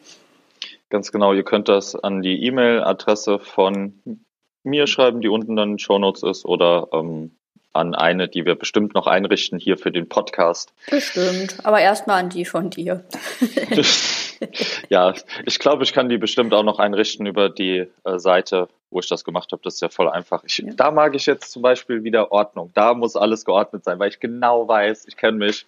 Ganz 0.90 1.12
genau, 1.12 1.32
ihr 1.32 1.44
könnt 1.44 1.68
das 1.68 1.94
an 1.94 2.20
die 2.20 2.44
E-Mail-Adresse 2.44 3.38
von 3.38 4.20
mir 4.64 4.86
schreiben, 4.86 5.20
die 5.20 5.28
unten 5.28 5.56
dann 5.56 5.72
in 5.72 5.78
Show 5.78 5.98
Notes 5.98 6.22
ist, 6.22 6.44
oder 6.44 6.88
ähm, 6.92 7.32
an 7.72 7.94
eine, 7.94 8.28
die 8.28 8.44
wir 8.44 8.54
bestimmt 8.54 8.94
noch 8.94 9.06
einrichten 9.06 9.58
hier 9.58 9.78
für 9.78 9.90
den 9.90 10.08
Podcast. 10.08 10.72
Bestimmt, 10.90 11.56
aber 11.64 11.80
erstmal 11.80 12.20
an 12.20 12.28
die 12.28 12.44
von 12.44 12.70
dir. 12.70 13.04
ja, 14.88 15.14
ich 15.46 15.58
glaube, 15.58 15.82
ich 15.84 15.92
kann 15.92 16.08
die 16.08 16.18
bestimmt 16.18 16.52
auch 16.52 16.62
noch 16.62 16.78
einrichten 16.78 17.26
über 17.26 17.48
die 17.48 17.88
äh, 18.04 18.18
Seite, 18.18 18.68
wo 18.90 19.00
ich 19.00 19.08
das 19.08 19.24
gemacht 19.24 19.52
habe. 19.52 19.62
Das 19.64 19.74
ist 19.74 19.80
ja 19.80 19.88
voll 19.88 20.08
einfach. 20.08 20.44
Ich, 20.44 20.58
ja. 20.58 20.72
Da 20.74 20.90
mag 20.90 21.14
ich 21.14 21.26
jetzt 21.26 21.50
zum 21.50 21.62
Beispiel 21.62 22.04
wieder 22.04 22.30
Ordnung. 22.30 22.70
Da 22.74 22.94
muss 22.94 23.16
alles 23.16 23.44
geordnet 23.44 23.84
sein, 23.84 23.98
weil 23.98 24.10
ich 24.10 24.20
genau 24.20 24.68
weiß, 24.68 25.06
ich 25.08 25.16
kenne 25.16 25.38
mich. 25.38 25.66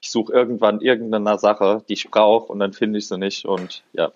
Ich 0.00 0.10
suche 0.10 0.32
irgendwann 0.32 0.80
irgendeine 0.80 1.38
Sache, 1.38 1.82
die 1.88 1.94
ich 1.94 2.10
brauche 2.10 2.52
und 2.52 2.58
dann 2.58 2.72
finde 2.72 2.98
ich 2.98 3.08
sie 3.08 3.18
nicht 3.18 3.44
und 3.44 3.82
ja. 3.92 4.12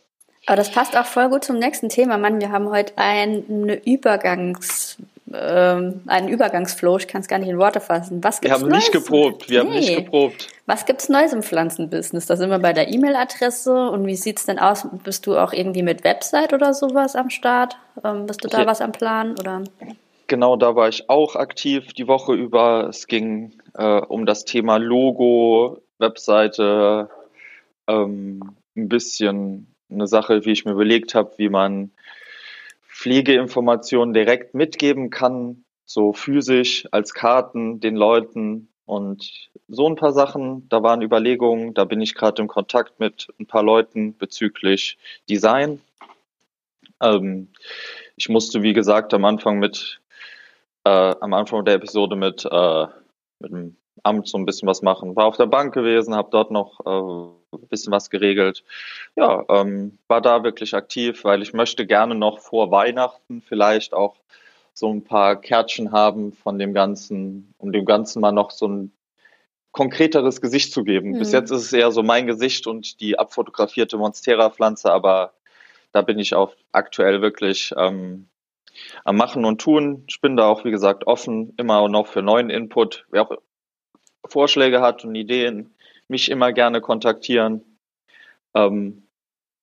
Aber 0.46 0.56
das 0.56 0.70
passt 0.70 0.96
auch 0.96 1.06
voll 1.06 1.28
gut 1.28 1.44
zum 1.44 1.58
nächsten 1.58 1.88
Thema, 1.88 2.18
Mann. 2.18 2.40
Wir 2.40 2.50
haben 2.50 2.70
heute 2.70 2.94
eine 2.96 3.74
Übergangs 3.84 4.98
ähm, 5.32 6.02
einen 6.06 6.28
Übergangsflow, 6.28 6.96
ich 6.96 7.08
kann 7.08 7.20
es 7.20 7.28
gar 7.28 7.38
nicht 7.38 7.48
in 7.48 7.58
Worte 7.58 7.80
fassen. 7.80 8.22
Was 8.22 8.40
gibt's 8.40 8.56
wir 8.56 8.62
haben 8.62 8.70
Neues? 8.70 8.84
nicht 8.84 8.92
geprobt, 8.92 9.48
wir 9.48 9.62
nee. 9.62 9.68
haben 9.68 9.76
nicht 9.76 9.96
geprobt. 9.96 10.48
Was 10.66 10.86
gibt's 10.86 11.08
Neues 11.08 11.32
im 11.32 11.42
Pflanzenbusiness? 11.42 12.26
Da 12.26 12.36
sind 12.36 12.50
wir 12.50 12.58
bei 12.58 12.72
der 12.72 12.88
E-Mail-Adresse 12.88 13.90
und 13.90 14.06
wie 14.06 14.16
sieht's 14.16 14.46
denn 14.46 14.58
aus? 14.58 14.86
Bist 15.04 15.26
du 15.26 15.36
auch 15.36 15.52
irgendwie 15.52 15.82
mit 15.82 16.04
Website 16.04 16.52
oder 16.52 16.74
sowas 16.74 17.16
am 17.16 17.30
Start? 17.30 17.76
Ähm, 18.04 18.26
bist 18.26 18.44
du 18.44 18.48
da 18.48 18.60
ja. 18.60 18.66
was 18.66 18.80
am 18.80 18.92
Plan 18.92 19.32
oder? 19.38 19.62
Genau, 20.26 20.56
da 20.56 20.76
war 20.76 20.88
ich 20.88 21.10
auch 21.10 21.34
aktiv 21.36 21.92
die 21.92 22.06
Woche 22.06 22.34
über. 22.34 22.88
Es 22.88 23.06
ging 23.06 23.52
äh, 23.74 24.00
um 24.00 24.26
das 24.26 24.44
Thema 24.44 24.76
Logo, 24.76 25.78
Webseite, 25.98 27.10
ähm, 27.88 28.54
ein 28.76 28.88
bisschen 28.88 29.74
eine 29.90 30.06
Sache, 30.06 30.44
wie 30.44 30.52
ich 30.52 30.64
mir 30.64 30.72
überlegt 30.72 31.14
habe, 31.14 31.32
wie 31.36 31.48
man 31.48 31.90
Pflegeinformationen 33.00 34.12
direkt 34.12 34.52
mitgeben 34.52 35.08
kann, 35.08 35.64
so 35.86 36.12
physisch 36.12 36.86
als 36.90 37.14
Karten 37.14 37.80
den 37.80 37.96
Leuten 37.96 38.68
und 38.84 39.48
so 39.68 39.88
ein 39.88 39.96
paar 39.96 40.12
Sachen. 40.12 40.68
Da 40.68 40.82
waren 40.82 41.00
Überlegungen, 41.00 41.72
da 41.72 41.86
bin 41.86 42.02
ich 42.02 42.14
gerade 42.14 42.42
im 42.42 42.48
Kontakt 42.48 43.00
mit 43.00 43.28
ein 43.40 43.46
paar 43.46 43.62
Leuten 43.62 44.18
bezüglich 44.18 44.98
Design. 45.30 45.80
Ähm, 47.00 47.48
ich 48.16 48.28
musste, 48.28 48.62
wie 48.62 48.74
gesagt, 48.74 49.14
am 49.14 49.24
Anfang 49.24 49.58
mit, 49.58 50.02
äh, 50.84 50.90
am 50.90 51.32
Anfang 51.32 51.64
der 51.64 51.76
Episode 51.76 52.16
mit, 52.16 52.44
äh, 52.44 52.86
mit 53.38 53.50
einem 53.50 53.76
Amt 54.02 54.28
so 54.28 54.38
ein 54.38 54.46
bisschen 54.46 54.68
was 54.68 54.82
machen. 54.82 55.16
War 55.16 55.26
auf 55.26 55.36
der 55.36 55.46
Bank 55.46 55.74
gewesen, 55.74 56.14
habe 56.14 56.30
dort 56.30 56.50
noch 56.50 56.80
äh, 56.86 57.56
ein 57.56 57.68
bisschen 57.68 57.92
was 57.92 58.10
geregelt. 58.10 58.64
Ja, 59.16 59.44
ähm, 59.48 59.98
war 60.08 60.20
da 60.20 60.42
wirklich 60.44 60.74
aktiv, 60.74 61.24
weil 61.24 61.42
ich 61.42 61.52
möchte 61.52 61.86
gerne 61.86 62.14
noch 62.14 62.38
vor 62.38 62.70
Weihnachten 62.70 63.42
vielleicht 63.42 63.92
auch 63.92 64.16
so 64.72 64.92
ein 64.92 65.04
paar 65.04 65.36
Kärtchen 65.36 65.92
haben 65.92 66.32
von 66.32 66.58
dem 66.58 66.72
Ganzen, 66.72 67.54
um 67.58 67.72
dem 67.72 67.84
Ganzen 67.84 68.20
mal 68.20 68.32
noch 68.32 68.50
so 68.50 68.68
ein 68.68 68.92
konkreteres 69.72 70.40
Gesicht 70.40 70.72
zu 70.72 70.84
geben. 70.84 71.10
Mhm. 71.10 71.18
Bis 71.18 71.32
jetzt 71.32 71.50
ist 71.50 71.62
es 71.62 71.72
eher 71.72 71.92
so 71.92 72.02
mein 72.02 72.26
Gesicht 72.26 72.66
und 72.66 73.00
die 73.00 73.18
abfotografierte 73.18 73.98
Monstera-Pflanze, 73.98 74.92
aber 74.92 75.34
da 75.92 76.02
bin 76.02 76.18
ich 76.18 76.34
auch 76.34 76.54
aktuell 76.72 77.20
wirklich 77.20 77.74
ähm, 77.76 78.28
am 79.04 79.16
Machen 79.16 79.44
und 79.44 79.60
Tun. 79.60 80.04
Ich 80.08 80.20
bin 80.20 80.36
da 80.36 80.48
auch, 80.48 80.64
wie 80.64 80.70
gesagt, 80.70 81.06
offen, 81.06 81.52
immer 81.56 81.88
noch 81.88 82.06
für 82.06 82.22
neuen 82.22 82.50
Input. 82.50 83.06
Wer 83.10 83.22
auch 83.22 83.36
Vorschläge 84.26 84.80
hat 84.80 85.04
und 85.04 85.14
Ideen, 85.14 85.74
mich 86.08 86.30
immer 86.30 86.52
gerne 86.52 86.80
kontaktieren. 86.80 87.62
Ähm, 88.54 89.04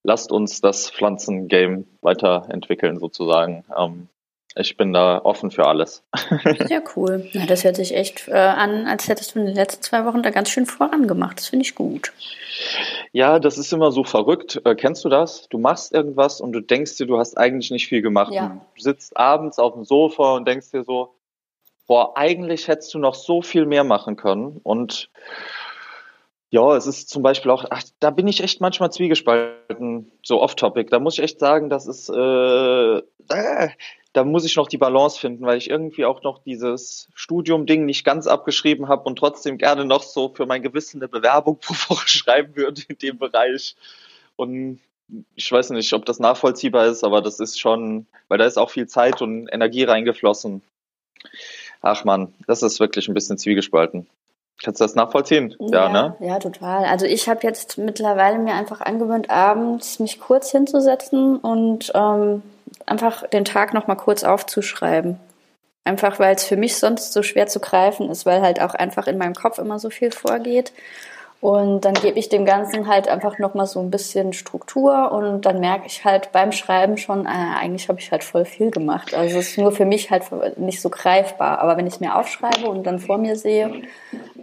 lasst 0.04 0.32
uns 0.32 0.62
das 0.62 0.89
Pflanzengame 0.89 1.86
weiterentwickeln, 2.02 3.00
sozusagen. 3.00 3.65
Ähm, 3.78 4.08
ich 4.60 4.76
bin 4.76 4.91
da 4.91 5.20
offen 5.24 5.52
für 5.52 5.67
alles. 5.67 6.04
Sehr 6.67 6.82
cool. 6.96 7.28
Ja, 7.32 7.46
das 7.46 7.63
hört 7.63 7.76
sich 7.76 7.93
echt 7.93 8.28
äh, 8.28 8.34
an, 8.34 8.88
als 8.88 9.08
hättest 9.08 9.36
du 9.36 9.39
in 9.39 9.46
den 9.46 9.56
letzten 9.56 9.84
zwei 9.84 10.06
Wochen 10.06 10.24
da 10.24 10.32
ganz 10.32 10.50
schön 10.50 10.65
vorangemacht. 10.65 11.38
Das 11.38 11.48
finde 11.48 11.63
ich 11.63 11.76
gut. 11.76 12.12
Ja, 13.12 13.39
das 13.39 13.58
ist 13.58 13.72
immer 13.72 13.91
so 13.91 14.04
verrückt. 14.04 14.60
Äh, 14.65 14.76
kennst 14.76 15.06
du 15.06 15.10
das? 15.10 15.48
Du 15.50 15.60
machst 15.60 15.93
irgendwas 15.93 16.41
und 16.41 16.54
du 16.54 16.62
denkst 16.62 16.98
dir, 16.98 17.06
du 17.06 17.20
hast 17.20 17.38
eigentlich 17.38 17.70
nicht 17.70 17.88
viel 17.88 18.02
gemacht. 18.02 18.34
Ja. 18.34 18.60
Du 18.76 18.82
sitzt 18.82 19.15
abends 19.15 19.60
auf 19.60 19.74
dem 19.74 19.86
Sofa 19.86 20.36
und 20.36 20.48
denkst 20.48 20.72
dir 20.72 20.84
so, 20.84 21.13
boah, 21.88 22.15
eigentlich 22.15 22.67
hättest 22.67 22.93
du 22.93 23.00
noch 23.00 23.15
so 23.15 23.41
viel 23.41 23.65
mehr 23.65 23.84
machen 23.84 24.15
können. 24.17 24.60
Und 24.62 25.10
ja, 26.50 26.76
es 26.76 26.88
ist 26.88 27.10
zum 27.10 27.23
Beispiel 27.23 27.52
auch, 27.52 27.65
ach, 27.69 27.84
da 28.00 28.10
bin 28.10 28.28
ich 28.28 28.41
echt 28.41 28.62
manchmal 28.62 28.91
zwiegespalten, 28.91 30.12
so 30.23 30.41
off-topic. 30.41 30.89
Da 30.89 31.00
muss 31.00 31.17
ich 31.17 31.23
echt 31.23 31.39
sagen, 31.39 31.69
das 31.69 31.88
ist, 31.88 32.10
äh, 32.10 32.97
äh, 32.97 33.69
da 34.13 34.23
muss 34.23 34.45
ich 34.45 34.56
noch 34.56 34.67
die 34.67 34.78
Balance 34.78 35.19
finden, 35.19 35.45
weil 35.45 35.58
ich 35.58 35.69
irgendwie 35.69 36.06
auch 36.06 36.23
noch 36.23 36.39
dieses 36.43 37.10
Studium-Ding 37.13 37.86
nicht 37.86 38.06
ganz 38.06 38.28
abgeschrieben 38.28 38.88
habe 38.88 39.04
und 39.04 39.17
trotzdem 39.17 39.58
gerne 39.58 39.86
noch 39.86 40.04
so 40.04 40.30
für 40.30 40.45
mein 40.45 40.62
Gewissen 40.62 41.02
eine 41.02 41.10
Bewerbung 41.10 41.60
pro 41.62 41.73
Woche 41.93 42.08
schreiben 42.08 42.56
würde 42.56 42.82
in 42.88 42.97
dem 42.97 43.17
Bereich. 43.17 43.76
Und 44.36 44.80
ich 45.36 45.52
weiß 45.52 45.69
nicht, 45.71 45.93
ob 45.93 46.06
das 46.06 46.19
nachvollziehbar 46.19 46.88
ist, 46.88 47.04
aber 47.04 47.21
das 47.21 47.39
ist 47.39 47.60
schon, 47.60 48.08
weil 48.28 48.38
da 48.38 48.45
ist 48.45 48.58
auch 48.58 48.69
viel 48.69 48.88
Zeit 48.88 49.21
und 49.21 49.47
Energie 49.47 49.84
reingeflossen. 49.84 50.62
Ach 51.82 52.04
man, 52.04 52.34
das 52.48 52.63
ist 52.63 52.80
wirklich 52.80 53.08
ein 53.08 53.13
bisschen 53.13 53.38
zwiegespalten. 53.38 54.08
Kannst 54.63 54.82
du 54.82 54.86
das 54.86 54.96
nachvollziehen? 54.96 55.56
Ja, 55.60 55.86
ja 55.86 55.90
ne? 55.90 56.16
Ja, 56.20 56.40
total. 56.40 56.86
Also 56.86 57.06
ich 57.06 57.30
habe 57.30 57.42
jetzt 57.44 57.78
mittlerweile 57.78 58.40
mir 58.40 58.56
einfach 58.56 58.82
angewöhnt, 58.82 59.30
abends 59.30 60.00
mich 60.00 60.20
kurz 60.20 60.52
hinzusetzen 60.52 61.38
und 61.38 61.92
ähm, 61.94 62.42
einfach 62.86 63.28
den 63.28 63.46
Tag 63.46 63.74
nochmal 63.74 63.98
kurz 63.98 64.24
aufzuschreiben. 64.24 65.20
Einfach 65.84 66.20
weil 66.20 66.36
es 66.36 66.44
für 66.44 66.58
mich 66.58 66.76
sonst 66.76 67.13
so 67.13 67.22
schwer 67.22 67.48
zu 67.48 67.60
greifen 67.60 68.10
ist, 68.10 68.26
weil 68.26 68.42
halt 68.42 68.60
auch 68.60 68.74
einfach 68.74 69.08
in 69.08 69.18
meinem 69.18 69.36
Kopf 69.36 69.60
immer 69.60 69.80
so 69.80 69.90
viel 69.90 70.12
vorgeht. 70.12 70.74
Und 71.39 71.82
dann 71.82 71.93
gebe 71.93 72.17
ich 72.17 72.30
dem 72.30 72.45
Ganzen 72.45 72.88
halt 72.88 73.08
einfach 73.08 73.38
nochmal 73.38 73.67
so 73.67 73.80
ein 73.80 73.91
bisschen 73.91 74.34
Struktur 74.34 75.12
und 75.12 75.45
dann 75.45 75.60
merke 75.60 75.86
ich 75.86 76.04
halt 76.04 76.32
beim 76.32 76.52
Schreiben 76.52 76.97
schon, 76.97 77.26
äh, 77.26 77.30
eigentlich 77.30 77.89
habe 77.89 78.00
ich 78.00 78.12
halt 78.12 78.23
voll 78.23 78.43
viel 78.43 78.71
gemacht. 78.71 79.13
Also 79.13 79.38
es 79.38 79.50
ist 79.50 79.58
nur 79.60 79.71
für 79.71 79.86
mich 79.86 80.10
halt 80.10 80.23
nicht 80.58 80.82
so 80.82 80.89
greifbar. 80.89 81.60
Aber 81.60 81.78
wenn 81.78 81.86
ich 81.86 81.93
es 81.93 82.00
mir 82.00 82.15
aufschreibe 82.15 82.67
und 82.67 82.86
dann 82.86 82.97
vor 82.97 83.19
mir 83.19 83.36
sehe. 83.36 83.84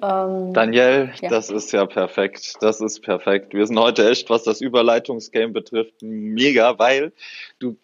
Ähm, 0.03 0.53
Daniel, 0.53 1.13
ja. 1.21 1.29
das 1.29 1.51
ist 1.51 1.73
ja 1.73 1.85
perfekt. 1.87 2.55
Das 2.61 2.81
ist 2.81 3.03
perfekt. 3.03 3.55
Wir 3.55 3.67
sind 3.67 3.79
heute 3.79 4.09
echt, 4.09 4.31
was 4.31 4.45
das 4.45 4.61
Überleitungsgame 4.61 5.53
betrifft, 5.53 5.95
mega, 6.01 6.79
weil 6.79 7.13
du 7.59 7.77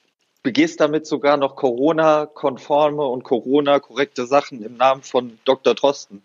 begehst 0.44 0.80
damit 0.80 1.06
sogar 1.06 1.36
noch 1.36 1.56
Corona-konforme 1.56 3.02
und 3.02 3.24
Corona-korrekte 3.24 4.26
Sachen 4.26 4.62
im 4.62 4.76
Namen 4.76 5.02
von 5.02 5.38
Dr. 5.44 5.74
Drosten. 5.74 6.22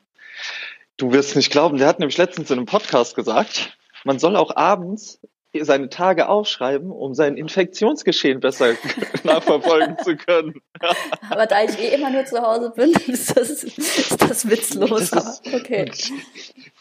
Du 0.98 1.12
wirst 1.12 1.36
nicht 1.36 1.52
glauben, 1.52 1.78
der 1.78 1.88
hat 1.88 2.00
nämlich 2.00 2.18
letztens 2.18 2.50
in 2.52 2.58
einem 2.58 2.66
Podcast 2.66 3.16
gesagt, 3.16 3.78
man 4.06 4.20
soll 4.20 4.36
auch 4.36 4.56
abends 4.56 5.20
seine 5.64 5.90
Tage 5.90 6.28
aufschreiben, 6.28 6.92
um 6.92 7.14
sein 7.14 7.38
Infektionsgeschehen 7.38 8.40
besser 8.40 8.74
nachverfolgen 9.24 9.98
zu 10.00 10.16
können. 10.18 10.62
Aber 11.30 11.46
da 11.46 11.64
ich 11.64 11.78
eh 11.80 11.96
immer 11.96 12.10
nur 12.10 12.26
zu 12.26 12.42
Hause 12.42 12.72
bin, 12.76 12.92
ist 13.08 13.36
das, 13.38 13.64
ist 13.64 14.22
das 14.22 14.50
witzlos. 14.50 15.12
Das 15.12 15.40
ist, 15.40 15.54
okay. 15.54 15.92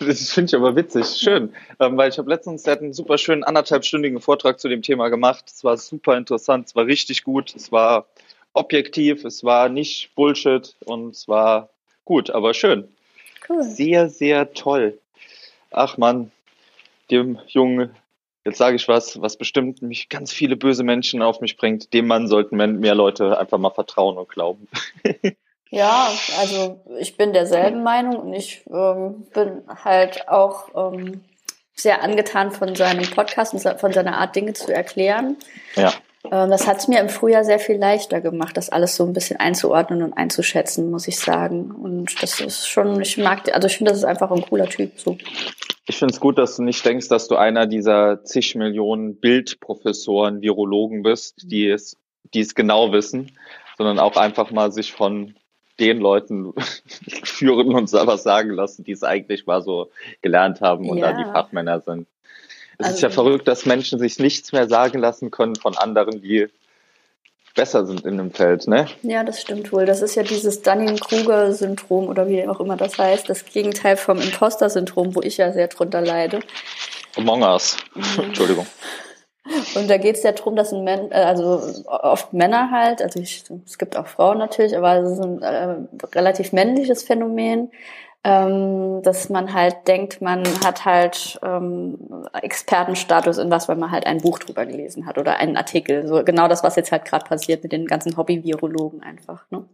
Das 0.00 0.30
finde 0.30 0.48
ich 0.48 0.54
aber 0.56 0.74
witzig, 0.74 1.06
schön, 1.06 1.54
ähm, 1.78 1.96
weil 1.96 2.10
ich 2.10 2.18
habe 2.18 2.28
letztens, 2.28 2.64
der 2.64 2.72
hat 2.72 2.80
einen 2.80 2.92
super 2.92 3.16
schönen 3.16 3.44
anderthalbstündigen 3.44 4.20
Vortrag 4.20 4.58
zu 4.58 4.68
dem 4.68 4.82
Thema 4.82 5.08
gemacht. 5.08 5.44
Es 5.46 5.62
war 5.62 5.76
super 5.76 6.16
interessant, 6.16 6.66
es 6.66 6.74
war 6.74 6.86
richtig 6.86 7.22
gut, 7.22 7.54
es 7.54 7.70
war 7.70 8.06
objektiv, 8.54 9.24
es 9.24 9.44
war 9.44 9.68
nicht 9.68 10.14
Bullshit 10.14 10.74
und 10.84 11.14
es 11.14 11.28
war 11.28 11.70
gut, 12.04 12.30
aber 12.30 12.54
schön. 12.54 12.88
Cool. 13.48 13.62
Sehr, 13.62 14.08
sehr 14.08 14.52
toll. 14.54 14.98
Ach 15.70 15.96
man, 15.96 16.30
dem 17.10 17.38
jungen 17.46 17.94
jetzt 18.44 18.58
sage 18.58 18.76
ich 18.76 18.88
was, 18.88 19.20
was 19.20 19.36
bestimmt 19.36 19.82
mich 19.82 20.08
ganz 20.08 20.32
viele 20.32 20.56
böse 20.56 20.84
Menschen 20.84 21.22
auf 21.22 21.40
mich 21.40 21.56
bringt. 21.56 21.92
Dem 21.92 22.06
Mann 22.06 22.28
sollten 22.28 22.56
mehr 22.56 22.94
Leute 22.94 23.38
einfach 23.38 23.58
mal 23.58 23.70
vertrauen 23.70 24.18
und 24.18 24.28
glauben. 24.28 24.68
Ja, 25.70 26.08
also 26.38 26.80
ich 27.00 27.16
bin 27.16 27.32
derselben 27.32 27.82
Meinung 27.82 28.16
und 28.16 28.32
ich 28.32 28.62
ähm, 28.70 29.26
bin 29.34 29.62
halt 29.66 30.28
auch 30.28 30.68
ähm, 30.92 31.24
sehr 31.74 32.00
angetan 32.04 32.52
von 32.52 32.76
seinem 32.76 33.10
Podcast 33.10 33.54
und 33.54 33.80
von 33.80 33.92
seiner 33.92 34.18
Art, 34.18 34.36
Dinge 34.36 34.52
zu 34.52 34.72
erklären. 34.72 35.36
Ja. 35.74 35.92
Ähm, 36.30 36.50
das 36.50 36.66
hat 36.66 36.78
es 36.78 36.88
mir 36.88 37.00
im 37.00 37.08
Frühjahr 37.08 37.44
sehr 37.44 37.58
viel 37.58 37.76
leichter 37.76 38.20
gemacht, 38.20 38.56
das 38.56 38.70
alles 38.70 38.96
so 38.96 39.04
ein 39.04 39.12
bisschen 39.12 39.38
einzuordnen 39.38 40.02
und 40.02 40.14
einzuschätzen, 40.14 40.90
muss 40.90 41.08
ich 41.08 41.18
sagen. 41.18 41.70
Und 41.70 42.22
das 42.22 42.40
ist 42.40 42.68
schon, 42.68 43.00
ich 43.00 43.18
mag, 43.18 43.52
also 43.54 43.66
ich 43.66 43.76
finde, 43.76 43.90
das 43.90 43.98
ist 43.98 44.04
einfach 44.04 44.30
ein 44.30 44.42
cooler 44.42 44.68
Typ. 44.68 44.98
So. 44.98 45.16
Ich 45.86 45.96
finde 45.96 46.14
es 46.14 46.20
gut, 46.20 46.38
dass 46.38 46.56
du 46.56 46.62
nicht 46.62 46.84
denkst, 46.84 47.08
dass 47.08 47.28
du 47.28 47.36
einer 47.36 47.66
dieser 47.66 48.24
zig 48.24 48.54
Millionen 48.54 49.20
Bildprofessoren, 49.20 50.40
Virologen 50.40 51.02
bist, 51.02 51.42
die 51.44 51.68
es, 51.68 51.96
die 52.32 52.40
es 52.40 52.54
genau 52.54 52.92
wissen, 52.92 53.32
sondern 53.76 53.98
auch 53.98 54.16
einfach 54.16 54.50
mal 54.50 54.72
sich 54.72 54.92
von 54.92 55.34
den 55.78 55.98
Leuten 55.98 56.54
führen 57.24 57.74
und 57.74 57.92
was 57.92 58.22
sagen 58.22 58.50
lassen, 58.50 58.84
die 58.84 58.92
es 58.92 59.02
eigentlich 59.02 59.46
mal 59.46 59.60
so 59.60 59.90
gelernt 60.22 60.60
haben 60.60 60.88
und 60.88 60.98
ja. 60.98 61.12
da 61.12 61.18
die 61.18 61.24
Fachmänner 61.24 61.80
sind. 61.80 62.06
Es 62.78 62.86
also, 62.86 62.96
ist 62.96 63.02
ja 63.02 63.10
verrückt, 63.10 63.48
dass 63.48 63.66
Menschen 63.66 63.98
sich 63.98 64.18
nichts 64.18 64.52
mehr 64.52 64.68
sagen 64.68 64.98
lassen 64.98 65.30
können 65.30 65.56
von 65.56 65.76
anderen, 65.76 66.20
die 66.20 66.48
besser 67.54 67.86
sind 67.86 68.04
in 68.04 68.16
dem 68.18 68.32
Feld, 68.32 68.66
ne? 68.66 68.88
Ja, 69.02 69.22
das 69.22 69.40
stimmt 69.40 69.72
wohl. 69.72 69.86
Das 69.86 70.02
ist 70.02 70.16
ja 70.16 70.22
dieses 70.22 70.62
Dunning-Kruger-Syndrom 70.62 72.08
oder 72.08 72.28
wie 72.28 72.46
auch 72.48 72.60
immer 72.60 72.76
das 72.76 72.98
heißt. 72.98 73.28
Das 73.28 73.44
Gegenteil 73.44 73.96
vom 73.96 74.20
Imposter-Syndrom, 74.20 75.14
wo 75.14 75.22
ich 75.22 75.36
ja 75.36 75.52
sehr 75.52 75.68
drunter 75.68 76.00
leide. 76.00 76.40
Among 77.16 77.42
Us. 77.42 77.76
Mhm. 77.94 78.24
Entschuldigung. 78.24 78.66
Und 79.74 79.90
da 79.90 79.98
geht 79.98 80.16
es 80.16 80.22
ja 80.22 80.32
darum, 80.32 80.56
dass 80.56 80.72
ein 80.72 80.84
Män 80.84 81.10
äh, 81.10 81.16
also 81.16 81.60
oft 81.86 82.32
Männer 82.32 82.70
halt, 82.70 83.02
also 83.02 83.20
ich, 83.20 83.44
es 83.66 83.78
gibt 83.78 83.96
auch 83.96 84.06
Frauen 84.06 84.38
natürlich, 84.38 84.76
aber 84.76 84.96
es 84.96 85.12
ist 85.12 85.20
ein 85.20 85.42
äh, 85.42 85.76
relativ 86.14 86.52
männliches 86.52 87.02
Phänomen, 87.02 87.70
ähm, 88.26 89.02
dass 89.02 89.28
man 89.28 89.52
halt 89.52 89.86
denkt, 89.86 90.22
man 90.22 90.44
hat 90.64 90.86
halt 90.86 91.38
ähm, 91.42 91.98
Expertenstatus 92.32 93.36
in 93.36 93.50
was, 93.50 93.68
weil 93.68 93.76
man 93.76 93.90
halt 93.90 94.06
ein 94.06 94.22
Buch 94.22 94.38
drüber 94.38 94.64
gelesen 94.64 95.04
hat 95.04 95.18
oder 95.18 95.36
einen 95.36 95.58
Artikel. 95.58 96.06
So 96.08 96.24
genau 96.24 96.48
das, 96.48 96.64
was 96.64 96.76
jetzt 96.76 96.90
halt 96.90 97.04
gerade 97.04 97.26
passiert 97.26 97.62
mit 97.62 97.72
den 97.72 97.84
ganzen 97.84 98.16
Hobby-Virologen 98.16 99.02
einfach. 99.02 99.44
Ne? 99.50 99.66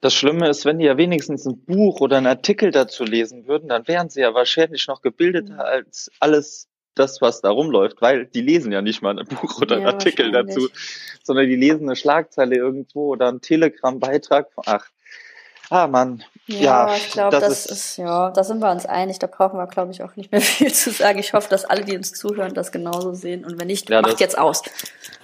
Das 0.00 0.14
Schlimme 0.14 0.48
ist, 0.48 0.64
wenn 0.64 0.80
die 0.80 0.86
ja 0.86 0.96
wenigstens 0.96 1.46
ein 1.46 1.64
Buch 1.64 2.00
oder 2.00 2.16
einen 2.16 2.26
Artikel 2.26 2.72
dazu 2.72 3.04
lesen 3.04 3.46
würden, 3.46 3.68
dann 3.68 3.86
wären 3.86 4.08
sie 4.08 4.22
ja 4.22 4.34
wahrscheinlich 4.34 4.88
noch 4.88 5.00
gebildeter 5.00 5.54
mhm. 5.54 5.60
als 5.60 6.10
alles 6.18 6.68
das, 6.98 7.20
was 7.20 7.40
da 7.40 7.50
rumläuft, 7.50 8.02
weil 8.02 8.26
die 8.26 8.40
lesen 8.40 8.72
ja 8.72 8.82
nicht 8.82 9.02
mal 9.02 9.18
ein 9.18 9.26
Buch 9.26 9.60
oder 9.60 9.76
einen 9.76 9.84
ja, 9.84 9.92
Artikel 9.92 10.32
dazu, 10.32 10.68
sondern 11.22 11.46
die 11.46 11.56
lesen 11.56 11.88
eine 11.88 11.96
Schlagzeile 11.96 12.56
irgendwo 12.56 13.12
oder 13.12 13.28
einen 13.28 13.40
Telegram-Beitrag. 13.40 14.48
Ach, 14.64 14.90
Ah, 15.68 15.88
Mann. 15.88 16.22
Ja, 16.46 16.88
ja 16.88 16.96
ich 16.96 17.10
glaube, 17.10 17.32
das, 17.32 17.40
das 17.40 17.66
ist, 17.66 17.70
ist, 17.70 17.96
ja, 17.96 18.30
da 18.30 18.44
sind 18.44 18.60
wir 18.60 18.70
uns 18.70 18.86
einig. 18.86 19.18
Da 19.18 19.26
brauchen 19.26 19.58
wir, 19.58 19.66
glaube 19.66 19.90
ich, 19.90 20.02
auch 20.02 20.14
nicht 20.14 20.30
mehr 20.30 20.40
viel 20.42 20.72
zu 20.72 20.92
sagen. 20.92 21.18
Ich 21.18 21.32
hoffe, 21.32 21.48
dass 21.48 21.64
alle, 21.64 21.84
die 21.84 21.96
uns 21.96 22.12
zuhören, 22.12 22.54
das 22.54 22.70
genauso 22.70 23.14
sehen. 23.14 23.44
Und 23.44 23.58
wenn 23.58 23.66
nicht, 23.66 23.90
ja, 23.90 24.00
macht 24.00 24.14
das, 24.14 24.20
jetzt 24.20 24.38
aus. 24.38 24.62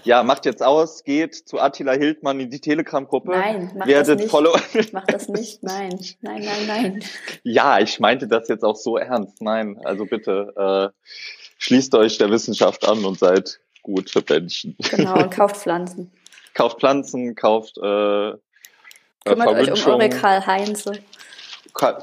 Ja, 0.03 0.25
macht 0.25 0.45
jetzt 0.45 0.63
aus, 0.63 1.05
geht 1.05 1.35
zu 1.37 1.61
Attila 1.61 1.93
Hildmann 1.93 2.41
in 2.41 2.51
die 2.51 2.61
Telegram-Gruppe. 2.61 3.31
Nein, 3.31 3.71
mach 3.77 3.87
das 3.87 4.09
nicht. 4.09 4.93
Mach 4.93 5.05
das 5.07 5.29
nicht. 5.29 5.63
Nein, 5.63 6.01
nein, 6.23 6.43
nein, 6.45 6.67
nein. 6.67 7.05
Ja, 7.45 7.79
ich 7.79 8.01
meinte 8.01 8.27
das 8.27 8.49
jetzt 8.49 8.65
auch 8.65 8.77
so 8.77 8.97
ernst. 8.97 9.41
Nein, 9.41 9.79
also 9.85 10.07
bitte, 10.07 10.93
äh, 10.93 11.13
schließt 11.63 11.95
euch 11.95 12.19
der 12.19 12.31
Wissenschaft 12.31 12.87
an 12.87 13.05
und 13.05 13.19
seid 13.19 13.61
gute 13.83 14.23
Menschen. 14.29 14.77
Genau, 14.91 15.15
und 15.23 15.31
kauft 15.35 15.57
Pflanzen. 15.57 16.11
kauft 16.55 16.81
Pflanzen, 16.81 17.35
kauft, 17.37 17.79
äh, 17.79 18.33
Kümmert 19.25 19.49
euch 19.49 19.87
um 19.87 19.93
eure 19.93 20.09
Karl 20.09 20.45
Heinze. 20.45 20.93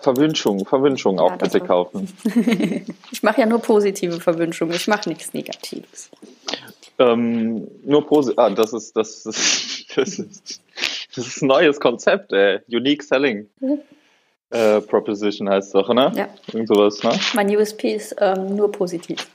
Verwünschung, 0.02 0.66
Verwünschung 0.66 1.18
ja, 1.18 1.24
auch 1.24 1.38
bitte 1.38 1.60
kaufen. 1.60 2.12
ich 3.12 3.22
mache 3.22 3.42
ja 3.42 3.46
nur 3.46 3.60
positive 3.60 4.20
Verwünschungen, 4.20 4.76
ich 4.76 4.88
mache 4.88 5.10
nichts 5.10 5.34
Negatives. 5.34 6.10
Ähm, 6.98 7.68
nur 7.84 8.08
positiv. 8.08 8.40
Ah, 8.40 8.50
das 8.50 8.74
ist, 8.74 8.96
das 8.96 9.26
ist, 9.26 9.86
das 9.96 10.20
ist, 10.20 10.62
das 11.16 11.28
ist 11.28 11.42
ein 11.42 11.48
neues 11.48 11.80
Konzept, 11.80 12.32
ey. 12.32 12.60
Unique 12.70 13.04
Selling. 13.04 13.48
Mhm. 13.60 13.80
Äh, 14.50 14.82
Proposition 14.82 15.50
heißt 15.50 15.68
es 15.68 15.74
doch, 15.74 15.94
ne? 15.94 16.12
Ja. 16.16 16.30
Irgend 16.52 16.70
sowas, 16.70 17.04
ne? 17.04 17.12
Mein 17.36 17.56
USP 17.56 17.94
ist 17.94 18.16
ähm, 18.20 18.56
nur 18.56 18.72
positiv. 18.72 19.28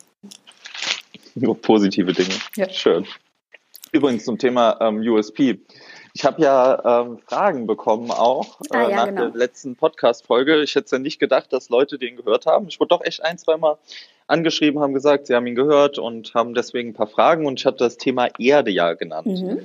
Nur 1.41 1.61
positive 1.61 2.13
Dinge. 2.13 2.35
Ja. 2.57 2.69
Schön. 2.69 3.07
Übrigens 3.93 4.25
zum 4.25 4.39
Thema 4.39 4.77
ähm, 4.81 4.99
USP. 4.99 5.61
Ich 6.15 6.25
habe 6.25 6.43
ja 6.43 7.03
ähm, 7.03 7.19
Fragen 7.19 7.67
bekommen 7.67 8.11
auch 8.11 8.61
äh, 8.73 8.77
ah, 8.77 8.89
ja, 8.89 8.97
nach 8.97 9.07
genau. 9.07 9.29
der 9.29 9.37
letzten 9.37 9.77
Podcast-Folge. 9.77 10.63
Ich 10.63 10.75
hätte 10.75 10.97
ja 10.97 10.99
nicht 10.99 11.19
gedacht, 11.19 11.53
dass 11.53 11.69
Leute 11.69 11.99
den 11.99 12.17
gehört 12.17 12.47
haben. 12.47 12.69
Ich 12.69 12.79
wurde 12.79 12.89
doch 12.89 13.05
echt 13.05 13.25
ein, 13.25 13.39
zweimal 13.39 13.79
angeschrieben, 14.27 14.81
haben 14.81 14.95
gesagt, 14.95 15.27
sie 15.27 15.35
haben 15.35 15.47
ihn 15.47 15.55
gehört 15.55 15.99
und 15.99 16.35
haben 16.35 16.55
deswegen 16.55 16.91
ein 16.91 16.95
paar 16.95 17.09
Fragen. 17.09 17.47
Und 17.47 17.61
ich 17.61 17.67
hatte 17.67 17.79
das 17.79 17.97
Thema 17.97 18.29
Erde 18.39 18.71
ja 18.71 18.95
genannt. 18.95 19.27
Mhm. 19.27 19.61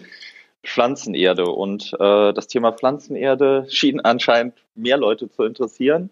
Pflanzenerde. 0.63 1.45
Und 1.45 1.93
äh, 1.99 2.33
das 2.33 2.47
Thema 2.47 2.71
Pflanzenerde 2.71 3.65
schien 3.69 3.99
anscheinend 3.99 4.55
mehr 4.75 4.97
Leute 4.97 5.29
zu 5.29 5.43
interessieren, 5.43 6.09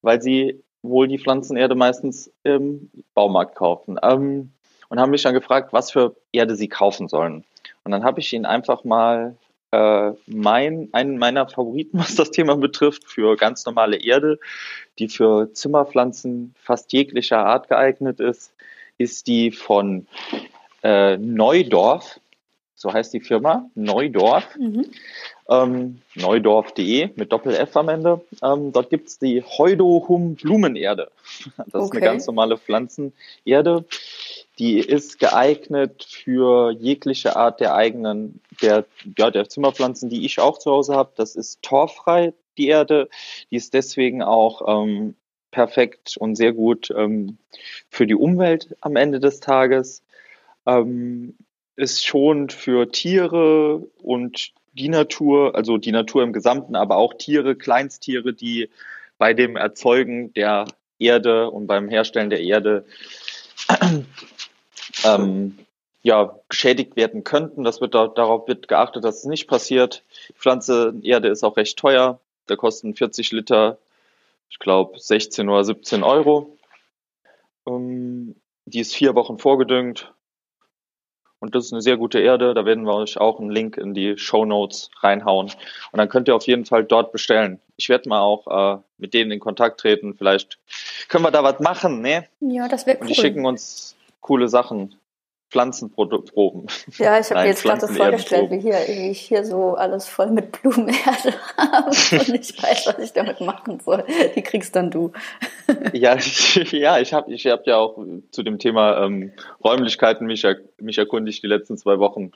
weil 0.00 0.22
sie 0.22 0.62
wohl 0.82 1.08
die 1.08 1.18
Pflanzenerde 1.18 1.74
meistens 1.74 2.30
im 2.44 2.90
Baumarkt 3.14 3.54
kaufen. 3.56 3.98
Ähm, 4.02 4.52
und 4.92 5.00
haben 5.00 5.10
mich 5.10 5.22
dann 5.22 5.32
gefragt, 5.32 5.72
was 5.72 5.90
für 5.90 6.14
Erde 6.32 6.54
sie 6.54 6.68
kaufen 6.68 7.08
sollen. 7.08 7.44
Und 7.82 7.92
dann 7.92 8.04
habe 8.04 8.20
ich 8.20 8.30
ihnen 8.34 8.44
einfach 8.44 8.84
mal 8.84 9.36
äh, 9.70 10.10
mein, 10.26 10.90
einen 10.92 11.16
meiner 11.16 11.48
Favoriten, 11.48 11.98
was 11.98 12.14
das 12.14 12.30
Thema 12.30 12.56
betrifft, 12.56 13.04
für 13.06 13.36
ganz 13.36 13.64
normale 13.64 13.96
Erde, 13.96 14.38
die 14.98 15.08
für 15.08 15.50
Zimmerpflanzen 15.54 16.54
fast 16.62 16.92
jeglicher 16.92 17.38
Art 17.38 17.70
geeignet 17.70 18.20
ist, 18.20 18.52
ist 18.98 19.28
die 19.28 19.50
von 19.50 20.06
äh, 20.82 21.16
Neudorf. 21.16 22.20
So 22.74 22.92
heißt 22.92 23.14
die 23.14 23.20
Firma, 23.20 23.70
Neudorf. 23.74 24.46
Mhm. 24.58 24.90
Ähm, 25.48 26.02
neudorf.de 26.16 27.10
mit 27.16 27.32
Doppel-F 27.32 27.76
am 27.78 27.88
Ende. 27.88 28.20
Ähm, 28.42 28.72
dort 28.72 28.90
gibt's 28.90 29.18
die 29.18 29.42
Heudohum 29.42 30.34
Blumenerde. 30.34 31.10
Das 31.56 31.74
okay. 31.74 31.84
ist 31.84 31.92
eine 31.92 32.00
ganz 32.02 32.26
normale 32.26 32.58
Pflanzenerde 32.58 33.86
die 34.58 34.78
ist 34.78 35.18
geeignet 35.18 36.04
für 36.08 36.72
jegliche 36.72 37.36
Art 37.36 37.60
der 37.60 37.74
eigenen, 37.74 38.40
der, 38.60 38.84
ja, 39.16 39.30
der 39.30 39.48
Zimmerpflanzen, 39.48 40.10
die 40.10 40.24
ich 40.26 40.40
auch 40.40 40.58
zu 40.58 40.70
Hause 40.70 40.94
habe. 40.94 41.12
Das 41.16 41.36
ist 41.36 41.62
torfrei, 41.62 42.34
die 42.58 42.68
Erde. 42.68 43.08
Die 43.50 43.56
ist 43.56 43.74
deswegen 43.74 44.22
auch 44.22 44.62
ähm, 44.66 45.14
perfekt 45.50 46.16
und 46.18 46.36
sehr 46.36 46.52
gut 46.52 46.92
ähm, 46.96 47.38
für 47.88 48.06
die 48.06 48.14
Umwelt 48.14 48.76
am 48.80 48.96
Ende 48.96 49.20
des 49.20 49.40
Tages. 49.40 50.02
Ähm, 50.66 51.34
ist 51.76 52.04
schon 52.04 52.50
für 52.50 52.90
Tiere 52.90 53.78
und 54.02 54.52
die 54.74 54.88
Natur, 54.88 55.54
also 55.54 55.78
die 55.78 55.92
Natur 55.92 56.22
im 56.22 56.32
Gesamten, 56.32 56.76
aber 56.76 56.96
auch 56.96 57.14
Tiere, 57.14 57.56
Kleinsttiere, 57.56 58.34
die 58.34 58.68
bei 59.18 59.34
dem 59.34 59.56
Erzeugen 59.56 60.32
der 60.34 60.66
Erde 60.98 61.50
und 61.50 61.66
beim 61.66 61.88
Herstellen 61.88 62.30
der 62.30 62.40
Erde 62.40 62.84
ähm, 65.04 65.58
ja, 66.02 66.36
geschädigt 66.48 66.96
werden 66.96 67.24
könnten. 67.24 67.64
Das 67.64 67.80
wird 67.80 67.94
da, 67.94 68.08
darauf 68.08 68.48
wird 68.48 68.68
geachtet, 68.68 69.04
dass 69.04 69.18
es 69.18 69.24
nicht 69.24 69.46
passiert. 69.46 70.02
Die 70.28 70.34
Pflanze 70.34 70.94
Erde 71.02 71.28
ist 71.28 71.44
auch 71.44 71.56
recht 71.56 71.78
teuer. 71.78 72.18
Da 72.46 72.56
kosten 72.56 72.94
40 72.94 73.30
Liter, 73.32 73.78
ich 74.50 74.58
glaube, 74.58 74.98
16 74.98 75.48
oder 75.48 75.64
17 75.64 76.02
Euro. 76.02 76.56
Ähm, 77.66 78.34
die 78.64 78.80
ist 78.80 78.94
vier 78.94 79.14
Wochen 79.14 79.38
vorgedüngt. 79.38 80.12
Und 81.38 81.56
das 81.56 81.66
ist 81.66 81.72
eine 81.72 81.82
sehr 81.82 81.96
gute 81.96 82.20
Erde. 82.20 82.54
Da 82.54 82.64
werden 82.64 82.84
wir 82.84 82.94
euch 82.94 83.18
auch 83.18 83.40
einen 83.40 83.50
Link 83.50 83.76
in 83.76 83.94
die 83.94 84.16
Show 84.16 84.44
Notes 84.44 84.90
reinhauen. 85.00 85.46
Und 85.46 85.98
dann 85.98 86.08
könnt 86.08 86.28
ihr 86.28 86.36
auf 86.36 86.46
jeden 86.46 86.66
Fall 86.66 86.84
dort 86.84 87.10
bestellen. 87.10 87.60
Ich 87.76 87.88
werde 87.88 88.08
mal 88.08 88.20
auch 88.20 88.76
äh, 88.76 88.80
mit 88.96 89.12
denen 89.12 89.32
in 89.32 89.40
Kontakt 89.40 89.80
treten. 89.80 90.14
Vielleicht 90.14 90.58
können 91.08 91.24
wir 91.24 91.32
da 91.32 91.42
was 91.42 91.58
machen, 91.58 92.00
ne? 92.00 92.28
Ja, 92.38 92.68
das 92.68 92.86
wäre 92.86 92.98
cool. 92.98 93.02
Und 93.02 93.10
die 93.10 93.14
schicken 93.16 93.44
uns 93.44 93.96
coole 94.22 94.48
Sachen. 94.48 94.96
Pflanzenproben. 95.52 96.66
Ja, 96.96 97.20
ich 97.20 97.30
habe 97.30 97.40
mir 97.42 97.48
jetzt 97.48 97.62
gerade 97.62 97.86
so 97.86 97.92
vorgestellt, 97.92 98.50
wie, 98.50 98.58
hier, 98.58 98.78
wie 98.88 99.10
ich 99.10 99.20
hier 99.20 99.44
so 99.44 99.74
alles 99.74 100.08
voll 100.08 100.30
mit 100.30 100.50
Blumenerde 100.50 101.34
habe 101.58 101.88
und 101.88 102.28
ich 102.34 102.62
weiß, 102.62 102.86
was 102.86 102.98
ich 102.98 103.12
damit 103.12 103.40
machen 103.42 103.78
soll. 103.78 104.02
Die 104.34 104.42
kriegst 104.42 104.74
dann 104.74 104.90
du. 104.90 105.12
ja, 105.92 106.16
ich, 106.16 106.72
ja, 106.72 106.98
ich 106.98 107.12
habe 107.12 107.30
ich 107.30 107.46
hab 107.46 107.66
ja 107.66 107.76
auch 107.76 108.02
zu 108.30 108.42
dem 108.42 108.58
Thema 108.58 109.04
ähm, 109.04 109.32
Räumlichkeiten 109.62 110.26
mich, 110.26 110.46
mich 110.78 110.96
erkundigt 110.96 111.42
die 111.42 111.48
letzten 111.48 111.76
zwei 111.76 111.98
Wochen. 111.98 112.32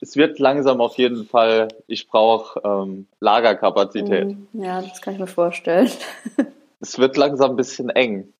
Es 0.00 0.16
wird 0.16 0.38
langsam 0.38 0.80
auf 0.80 0.96
jeden 0.96 1.26
Fall, 1.26 1.68
ich 1.88 2.06
brauche 2.06 2.60
ähm, 2.64 3.08
Lagerkapazität. 3.18 4.28
Mm, 4.28 4.62
ja, 4.62 4.80
das 4.80 5.02
kann 5.02 5.14
ich 5.14 5.20
mir 5.20 5.26
vorstellen. 5.26 5.90
es 6.78 6.98
wird 7.00 7.16
langsam 7.16 7.50
ein 7.50 7.56
bisschen 7.56 7.90
eng. 7.90 8.32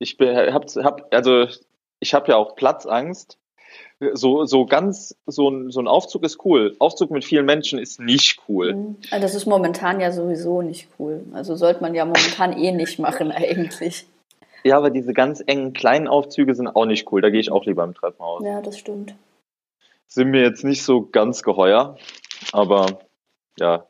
Ich 0.00 0.16
bin, 0.16 0.36
hab, 0.52 0.66
hab, 0.74 1.14
also 1.14 1.46
ich 2.02 2.14
habe 2.14 2.32
ja 2.32 2.36
auch 2.36 2.56
Platzangst. 2.56 3.38
So, 4.14 4.44
so 4.44 4.66
ganz, 4.66 5.16
so 5.26 5.48
ein, 5.48 5.70
so 5.70 5.80
ein 5.80 5.86
Aufzug 5.86 6.24
ist 6.24 6.44
cool. 6.44 6.74
Aufzug 6.80 7.12
mit 7.12 7.24
vielen 7.24 7.46
Menschen 7.46 7.78
ist 7.78 8.00
nicht 8.00 8.42
cool. 8.48 8.74
Mhm. 8.74 8.96
Also 9.12 9.22
das 9.22 9.34
ist 9.36 9.46
momentan 9.46 10.00
ja 10.00 10.10
sowieso 10.10 10.60
nicht 10.60 10.88
cool. 10.98 11.24
Also 11.32 11.54
sollte 11.54 11.80
man 11.80 11.94
ja 11.94 12.04
momentan 12.04 12.52
eh 12.58 12.72
nicht 12.72 12.98
machen 12.98 13.30
eigentlich. 13.30 14.04
Ja, 14.64 14.76
aber 14.76 14.90
diese 14.90 15.12
ganz 15.12 15.42
engen 15.46 15.72
kleinen 15.72 16.08
Aufzüge 16.08 16.56
sind 16.56 16.66
auch 16.66 16.84
nicht 16.84 17.10
cool. 17.12 17.20
Da 17.20 17.30
gehe 17.30 17.40
ich 17.40 17.52
auch 17.52 17.64
lieber 17.64 17.84
im 17.84 17.94
Treppenhaus. 17.94 18.44
Ja, 18.44 18.60
das 18.60 18.76
stimmt. 18.76 19.14
Sind 20.08 20.30
mir 20.30 20.42
jetzt 20.42 20.64
nicht 20.64 20.82
so 20.82 21.06
ganz 21.06 21.44
geheuer, 21.44 21.96
aber 22.50 22.98
ja, 23.58 23.86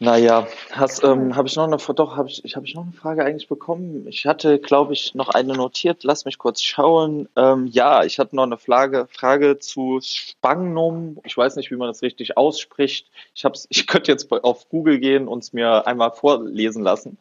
naja, 0.00 0.48
hast, 0.72 1.04
ähm, 1.04 1.36
habe 1.36 1.46
ich 1.46 1.54
noch 1.54 1.66
eine, 1.66 1.76
doch, 1.76 2.16
habe 2.16 2.28
ich, 2.28 2.56
habe 2.56 2.66
ich 2.66 2.74
noch 2.74 2.82
eine 2.82 2.92
Frage 2.92 3.24
eigentlich 3.24 3.48
bekommen? 3.48 4.06
Ich 4.08 4.26
hatte, 4.26 4.58
glaube 4.58 4.92
ich, 4.92 5.14
noch 5.14 5.28
eine 5.28 5.54
notiert. 5.54 6.02
Lass 6.02 6.24
mich 6.24 6.38
kurz 6.38 6.62
schauen. 6.62 7.28
Ähm, 7.36 7.66
ja, 7.68 8.02
ich 8.02 8.18
hatte 8.18 8.34
noch 8.34 8.42
eine 8.42 8.58
Frage, 8.58 9.06
Frage 9.12 9.58
zu 9.60 10.00
Spagnum. 10.02 11.18
Ich 11.24 11.36
weiß 11.36 11.54
nicht, 11.56 11.70
wie 11.70 11.76
man 11.76 11.88
das 11.88 12.02
richtig 12.02 12.36
ausspricht. 12.36 13.06
Ich 13.34 13.44
hab's, 13.44 13.66
ich 13.70 13.86
könnte 13.86 14.10
jetzt 14.10 14.30
auf 14.32 14.68
Google 14.68 14.98
gehen 14.98 15.28
und 15.28 15.44
es 15.44 15.52
mir 15.52 15.86
einmal 15.86 16.10
vorlesen 16.10 16.82
lassen. 16.82 17.16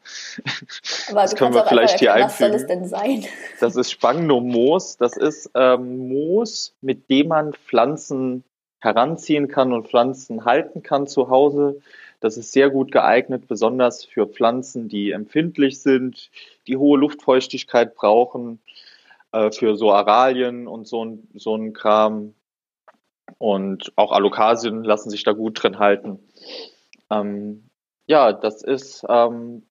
Aber 1.09 1.21
das 1.21 1.35
können 1.35 1.53
wir 1.53 1.65
vielleicht 1.65 1.99
hier 1.99 2.13
einfügen. 2.13 2.31
Was 2.31 2.39
soll 2.39 2.51
es 2.53 2.65
denn 2.65 2.87
sein? 2.87 3.25
Das 3.59 3.75
ist 3.75 3.91
Spagnum-Moos. 3.91 4.97
Das 4.97 5.15
ist 5.15 5.51
ähm, 5.53 6.07
Moos, 6.09 6.73
mit 6.81 7.07
dem 7.09 7.27
man 7.27 7.53
Pflanzen 7.53 8.43
heranziehen 8.79 9.47
kann 9.47 9.71
und 9.73 9.87
Pflanzen 9.87 10.43
halten 10.43 10.81
kann 10.83 11.07
zu 11.07 11.29
Hause 11.29 11.79
das 12.23 12.37
ist 12.37 12.53
sehr 12.53 12.69
gut 12.69 12.93
geeignet, 12.93 13.49
besonders 13.49 14.05
für 14.05 14.27
Pflanzen, 14.27 14.87
die 14.87 15.11
empfindlich 15.11 15.81
sind, 15.81 16.31
die 16.67 16.77
hohe 16.77 16.97
Luftfeuchtigkeit 16.97 17.95
brauchen, 17.95 18.61
äh, 19.33 19.51
für 19.51 19.75
so 19.75 19.91
Aralien 19.91 20.65
und 20.65 20.87
so, 20.87 21.17
so 21.33 21.55
ein 21.57 21.73
Kram. 21.73 22.33
Und 23.39 23.91
auch 23.97 24.13
Alokasien 24.13 24.85
lassen 24.85 25.09
sich 25.09 25.23
da 25.25 25.33
gut 25.33 25.61
drin 25.61 25.79
halten. 25.79 26.19
Ähm, 27.09 27.69
ja, 28.07 28.31
das 28.31 28.63
ist, 28.63 29.03
ähm, 29.09 29.63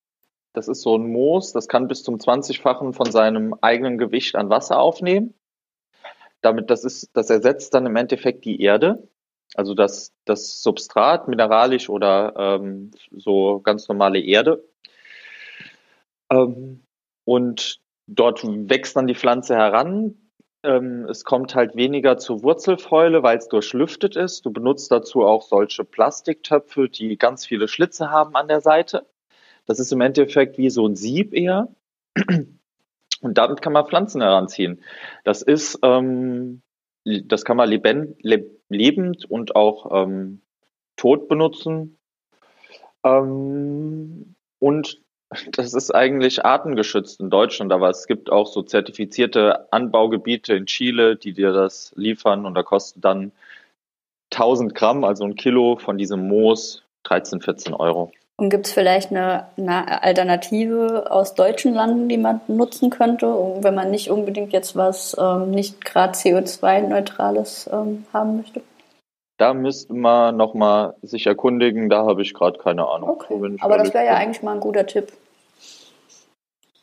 das 0.52 0.68
ist 0.68 0.82
so 0.82 0.98
ein 0.98 1.10
Moos, 1.10 1.52
das 1.52 1.68
kann 1.68 1.88
bis 1.88 2.02
zum 2.02 2.16
20-fachen 2.16 2.92
von 2.92 3.10
seinem 3.10 3.54
eigenen 3.62 3.96
Gewicht 3.96 4.36
an 4.36 4.50
Wasser 4.50 4.78
aufnehmen. 4.78 5.32
Damit, 6.42 6.68
das 6.68 6.84
ist, 6.84 7.16
das 7.16 7.30
ersetzt 7.30 7.72
dann 7.72 7.86
im 7.86 7.96
Endeffekt 7.96 8.44
die 8.44 8.60
Erde. 8.60 9.08
Also 9.54 9.74
das, 9.74 10.12
das 10.24 10.62
Substrat, 10.62 11.28
mineralisch 11.28 11.88
oder 11.88 12.34
ähm, 12.36 12.90
so 13.10 13.60
ganz 13.60 13.88
normale 13.88 14.20
Erde. 14.20 14.64
Ähm, 16.30 16.82
und 17.24 17.80
dort 18.06 18.42
wächst 18.44 18.96
dann 18.96 19.06
die 19.06 19.14
Pflanze 19.14 19.54
heran. 19.54 20.14
Ähm, 20.62 21.06
es 21.08 21.24
kommt 21.24 21.54
halt 21.54 21.76
weniger 21.76 22.18
zur 22.18 22.42
Wurzelfäule, 22.42 23.22
weil 23.22 23.38
es 23.38 23.48
durchlüftet 23.48 24.16
ist. 24.16 24.46
Du 24.46 24.52
benutzt 24.52 24.90
dazu 24.90 25.22
auch 25.22 25.42
solche 25.42 25.84
Plastiktöpfe, 25.84 26.88
die 26.88 27.18
ganz 27.18 27.46
viele 27.46 27.68
Schlitze 27.68 28.10
haben 28.10 28.36
an 28.36 28.48
der 28.48 28.60
Seite. 28.60 29.06
Das 29.66 29.78
ist 29.78 29.92
im 29.92 30.00
Endeffekt 30.00 30.58
wie 30.58 30.70
so 30.70 30.86
ein 30.86 30.96
Sieb 30.96 31.34
eher. 31.34 31.68
Und 33.22 33.38
damit 33.38 33.62
kann 33.62 33.72
man 33.72 33.86
Pflanzen 33.86 34.20
heranziehen. 34.20 34.82
Das 35.24 35.42
ist, 35.42 35.78
ähm, 35.82 36.62
das 37.04 37.44
kann 37.44 37.56
man 37.56 37.68
lebend, 37.68 38.16
lebend 38.68 39.24
und 39.30 39.56
auch 39.56 40.04
ähm, 40.04 40.40
tot 40.96 41.28
benutzen. 41.28 41.98
Ähm, 43.04 44.34
und 44.58 45.00
das 45.52 45.74
ist 45.74 45.94
eigentlich 45.94 46.44
artengeschützt 46.44 47.20
in 47.20 47.30
Deutschland, 47.30 47.72
aber 47.72 47.88
es 47.90 48.06
gibt 48.06 48.30
auch 48.30 48.46
so 48.46 48.62
zertifizierte 48.62 49.72
Anbaugebiete 49.72 50.54
in 50.54 50.66
Chile, 50.66 51.16
die 51.16 51.32
dir 51.32 51.52
das 51.52 51.92
liefern 51.96 52.44
und 52.46 52.54
da 52.54 52.62
kostet 52.62 53.04
dann 53.04 53.32
1000 54.32 54.74
Gramm, 54.74 55.04
also 55.04 55.24
ein 55.24 55.34
Kilo 55.34 55.76
von 55.76 55.98
diesem 55.98 56.28
Moos, 56.28 56.84
13, 57.04 57.40
14 57.40 57.74
Euro. 57.74 58.12
Und 58.36 58.50
gibt 58.50 58.66
es 58.66 58.72
vielleicht 58.72 59.10
eine, 59.10 59.46
eine, 59.56 60.02
Alternative 60.02 61.10
aus 61.10 61.34
deutschen 61.34 61.74
Landen, 61.74 62.08
die 62.08 62.16
man 62.16 62.40
nutzen 62.48 62.90
könnte, 62.90 63.26
wenn 63.60 63.74
man 63.74 63.90
nicht 63.90 64.10
unbedingt 64.10 64.52
jetzt 64.52 64.74
was 64.74 65.16
ähm, 65.18 65.50
nicht 65.50 65.84
gerade 65.84 66.14
CO2-neutrales 66.14 67.70
ähm, 67.72 68.06
haben 68.12 68.38
möchte? 68.38 68.62
Da 69.38 69.54
müsste 69.54 69.92
man 69.94 70.36
nochmal 70.36 70.94
sich 71.02 71.26
erkundigen, 71.26 71.88
da 71.88 72.04
habe 72.06 72.22
ich 72.22 72.32
gerade 72.32 72.58
keine 72.58 72.86
Ahnung. 72.88 73.10
Okay. 73.10 73.56
Aber 73.60 73.78
das 73.78 73.92
wäre 73.92 74.06
ja 74.06 74.14
eigentlich 74.14 74.42
mal 74.42 74.52
ein 74.52 74.60
guter 74.60 74.86
Tipp. 74.86 75.12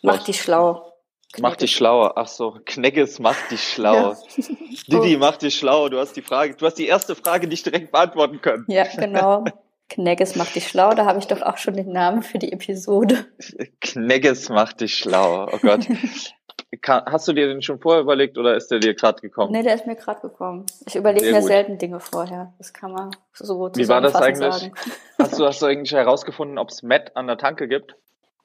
Mach 0.01 0.17
was? 0.17 0.23
dich 0.25 0.41
schlau. 0.41 0.89
Knegges. 1.31 1.41
Mach 1.41 1.55
dich 1.57 1.75
schlauer. 1.75 2.13
Ach 2.15 2.27
so, 2.27 2.57
Knegges, 2.65 3.19
mach 3.19 3.47
dich 3.49 3.61
schlauer. 3.61 4.17
Ja. 4.35 4.43
Didi, 4.87 5.17
mach 5.17 5.37
dich 5.37 5.55
schlauer. 5.55 5.89
Du 5.91 5.99
hast 5.99 6.15
die 6.15 6.23
Frage, 6.23 6.55
du 6.55 6.65
hast 6.65 6.75
die 6.75 6.87
erste 6.87 7.15
Frage 7.15 7.47
nicht 7.47 7.65
direkt 7.65 7.91
beantworten 7.91 8.41
können. 8.41 8.65
Ja, 8.67 8.85
genau. 8.95 9.45
Knegges 9.89 10.35
macht 10.35 10.55
dich 10.55 10.67
schlau, 10.67 10.93
da 10.93 11.05
habe 11.05 11.19
ich 11.19 11.27
doch 11.27 11.41
auch 11.41 11.57
schon 11.57 11.73
den 11.73 11.91
Namen 11.91 12.21
für 12.21 12.39
die 12.39 12.51
Episode. 12.51 13.25
Knegges 13.81 14.49
macht 14.49 14.81
dich 14.81 14.95
schlau, 14.95 15.49
oh 15.51 15.57
Gott. 15.61 15.87
Hast 16.85 17.27
du 17.27 17.33
dir 17.33 17.47
den 17.47 17.63
schon 17.63 17.79
vorher 17.79 18.01
überlegt 18.01 18.37
oder 18.37 18.55
ist 18.55 18.69
der 18.69 18.79
dir 18.79 18.93
gerade 18.93 19.19
gekommen? 19.21 19.51
Nee, 19.51 19.63
der 19.63 19.73
ist 19.73 19.87
mir 19.87 19.95
gerade 19.95 20.21
gekommen. 20.21 20.65
Ich 20.85 20.95
überlege 20.95 21.31
mir 21.31 21.39
gut. 21.39 21.47
selten 21.47 21.77
Dinge 21.79 21.99
vorher. 21.99 22.53
Das 22.59 22.73
kann 22.73 22.91
man 22.91 23.11
so 23.33 23.71
Wie 23.73 23.87
war 23.87 24.01
das 24.01 24.15
eigentlich? 24.15 24.53
Sagen. 24.53 24.73
Hast 25.17 25.39
du, 25.39 25.45
hast 25.45 25.61
du 25.61 25.65
eigentlich 25.65 25.91
herausgefunden, 25.91 26.57
ob 26.57 26.69
es 26.69 26.81
Matt 26.81 27.17
an 27.17 27.27
der 27.27 27.37
Tanke 27.37 27.67
gibt? 27.67 27.95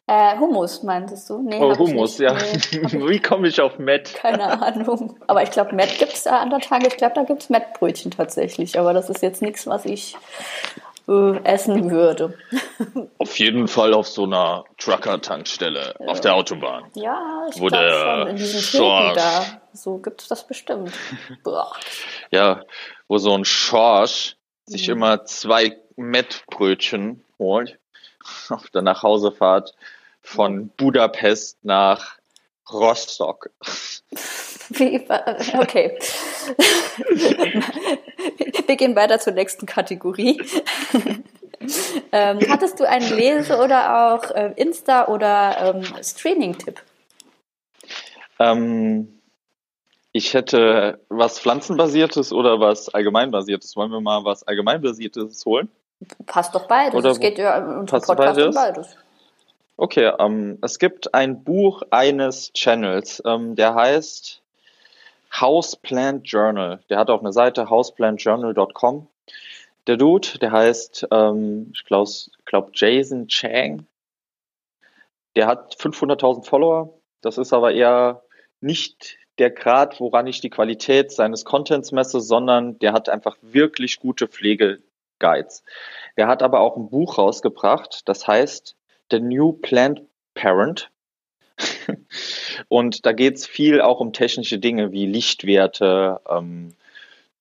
Äh, 0.07 0.37
Hummus 0.39 0.83
meintest 0.83 1.31
du? 1.31 1.41
Nee, 1.41 1.59
oh, 1.61 1.77
Hummus, 1.79 2.19
ja. 2.19 2.35
Nee, 2.35 2.83
Wie 3.09 3.21
komme 3.21 3.49
ich 3.49 3.61
auf 3.61 3.79
Matt? 3.79 4.15
Keine 4.15 4.61
Ahnung. 4.61 5.17
Aber 5.27 5.43
ich 5.43 5.51
glaube, 5.51 5.75
Matt 5.75 5.99
gibt 5.99 6.13
es 6.13 6.25
da 6.25 6.41
an 6.41 6.51
der 6.51 6.59
Tanke. 6.59 6.89
Ich 6.89 6.97
glaube, 6.97 7.15
da 7.15 7.23
gibt 7.23 7.43
es 7.43 7.49
Matt-Brötchen 7.49 8.11
tatsächlich. 8.11 8.79
Aber 8.79 8.93
das 8.93 9.09
ist 9.09 9.23
jetzt 9.23 9.41
nichts, 9.41 9.67
was 9.67 9.87
ich 9.87 10.17
äh, 11.09 11.45
essen 11.45 11.91
würde. 11.91 12.37
Auf 13.19 13.39
jeden 13.39 13.69
Fall 13.69 13.95
auf 13.95 14.09
so 14.09 14.25
einer 14.25 14.65
Trucker-Tankstelle 14.79 15.95
ja. 15.99 16.07
auf 16.07 16.21
der 16.21 16.35
Autobahn. 16.35 16.85
Ja, 16.95 17.47
ich 17.49 17.57
glaube 17.57 17.77
schon 17.77 18.29
in 18.29 18.39
Schorsch, 18.39 19.17
da. 19.17 19.61
So 19.73 19.99
gibt 19.99 20.23
es 20.23 20.29
das 20.29 20.47
bestimmt. 20.47 20.93
ja, 22.31 22.63
wo 23.09 23.19
so 23.19 23.37
ein 23.37 23.45
Schorsch 23.45 24.37
sich 24.67 24.89
mhm. 24.89 24.95
immer 24.95 25.25
zwei 25.25 25.77
Mettbrötchen 25.97 27.25
holt 27.39 27.79
auf 28.49 28.69
der 28.71 28.83
Nachhausefahrt 28.83 29.75
von 30.21 30.69
Budapest 30.77 31.65
nach 31.65 32.19
Rostock. 32.73 33.51
Wie, 34.71 35.07
okay. 35.59 35.99
Wir 38.67 38.77
gehen 38.77 38.97
weiter 38.97 39.19
zur 39.19 39.33
nächsten 39.33 39.67
Kategorie. 39.67 40.41
ähm, 42.13 42.39
hattest 42.49 42.81
du 42.81 42.89
einen 42.89 43.11
Lese- 43.17 43.59
oder 43.59 44.15
auch 44.15 44.31
äh, 44.31 44.55
Insta- 44.57 45.09
oder 45.09 45.75
ähm, 45.75 45.85
Streaming-Tipp? 46.03 46.81
Ähm, 48.39 49.21
ich 50.13 50.35
hätte 50.35 51.01
was 51.09 51.41
Pflanzenbasiertes 51.41 52.33
oder 52.33 52.61
was 52.61 52.89
Allgemeinbasiertes. 52.89 53.77
Wollen 53.77 53.91
wir 53.91 54.01
mal 54.01 54.25
was 54.25 54.47
Allgemeinbasiertes 54.47 55.45
holen? 55.45 55.69
Passt 56.27 56.55
doch 56.55 56.67
beides. 56.67 56.95
Oder 56.95 57.11
es 57.11 57.21
geht 57.21 57.39
ja 57.39 57.59
unter 57.59 58.01
Podcast 58.01 58.17
beides? 58.17 58.47
um 58.47 58.55
beides. 58.55 58.97
Okay, 59.77 60.13
ähm, 60.21 60.59
es 60.63 60.79
gibt 60.79 61.15
ein 61.15 61.43
Buch 61.43 61.83
eines 61.91 62.53
Channels, 62.53 63.21
ähm, 63.27 63.57
der 63.57 63.75
heißt 63.75 64.44
Houseplant 65.41 66.29
Journal. 66.29 66.81
Der 66.89 66.99
hat 66.99 67.11
auch 67.11 67.21
eine 67.21 67.33
Seite 67.33 67.69
houseplantjournal.com. 67.69 69.09
Der 69.87 69.97
Dude, 69.97 70.39
der 70.39 70.53
heißt, 70.53 71.09
ähm, 71.11 71.71
ich 71.75 71.85
glaube, 71.85 72.11
glaub 72.45 72.71
Jason 72.75 73.29
Chang. 73.29 73.87
Der 75.37 75.47
hat 75.47 75.75
500.000 75.77 76.45
Follower. 76.45 76.99
Das 77.21 77.39
ist 77.39 77.53
aber 77.53 77.73
eher 77.73 78.23
nicht 78.61 79.19
der 79.39 79.51
Grad, 79.51 80.01
woran 80.01 80.27
ich 80.27 80.41
die 80.41 80.51
Qualität 80.51 81.11
seines 81.11 81.45
Contents 81.45 81.91
messe, 81.93 82.21
sondern 82.21 82.79
der 82.79 82.93
hat 82.93 83.09
einfach 83.09 83.37
wirklich 83.43 83.99
gute 83.99 84.29
Pflegeguides. 84.29 85.65
Der 86.17 86.29
hat 86.29 86.43
aber 86.43 86.61
auch 86.61 86.77
ein 86.77 86.89
Buch 86.89 87.19
rausgebracht, 87.19 88.09
das 88.09 88.29
heißt 88.29 88.77
The 89.11 89.21
New 89.21 89.53
Plant 89.53 90.03
Parent. 90.35 90.91
Und 92.69 93.07
da 93.07 93.13
geht 93.13 93.37
es 93.37 93.47
viel 93.47 93.81
auch 93.81 94.01
um 94.01 94.13
technische 94.13 94.59
Dinge 94.59 94.93
wie 94.93 95.07
Lichtwerte, 95.07 96.21
ähm, 96.29 96.75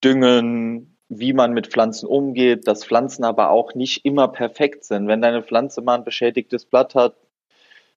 Düngen, 0.04 0.98
wie 1.10 1.34
man 1.34 1.54
mit 1.54 1.68
Pflanzen 1.68 2.08
umgeht, 2.08 2.68
dass 2.68 2.86
Pflanzen 2.86 3.24
aber 3.24 3.52
auch 3.52 3.76
nicht 3.76 4.06
immer 4.06 4.28
perfekt 4.28 4.84
sind. 4.84 5.08
Wenn 5.08 5.22
deine 5.22 5.44
Pflanze 5.44 5.82
mal 5.82 5.96
ein 5.96 6.04
beschädigtes 6.04 6.66
Blatt 6.66 6.96
hat, 6.96 7.16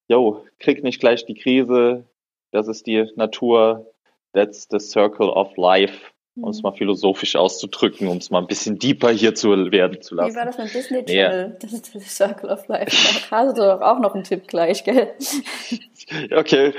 jo, 0.09 0.45
krieg 0.59 0.83
nicht 0.83 1.01
gleich 1.01 1.25
die 1.25 1.35
Krise, 1.35 2.05
das 2.53 2.69
ist 2.69 2.87
die 2.87 3.07
Natur, 3.17 3.87
that's 4.33 4.69
the 4.71 4.79
circle 4.79 5.29
of 5.29 5.57
life 5.57 6.13
um 6.37 6.51
es 6.51 6.63
mal 6.63 6.73
philosophisch 6.73 7.35
auszudrücken, 7.37 8.09
um 8.09 8.19
es 8.19 8.31
mal 8.31 8.41
ein 8.41 8.47
bisschen 8.47 8.79
deeper 8.79 9.11
hier 9.11 9.35
zu 9.35 9.51
werden 9.51 10.03
zu 10.03 10.15
lassen. 10.15 10.33
Wie 10.33 10.37
war 10.37 10.45
das 10.45 10.59
mit 10.59 10.75
Disney 10.75 11.05
Channel? 11.05 11.49
Ja. 11.51 11.57
Das 11.61 11.73
ist 11.73 11.95
der 11.95 12.01
Circle 12.03 12.51
of 12.51 12.69
Life. 12.69 12.95
Da 13.31 13.37
hast 13.37 13.57
du 13.57 13.63
doch 13.63 13.81
auch 13.81 13.99
noch 13.99 14.15
einen 14.15 14.25
Tipp 14.25 14.47
gleich, 14.47 14.85
gell? 14.85 15.13
Okay. 16.31 16.73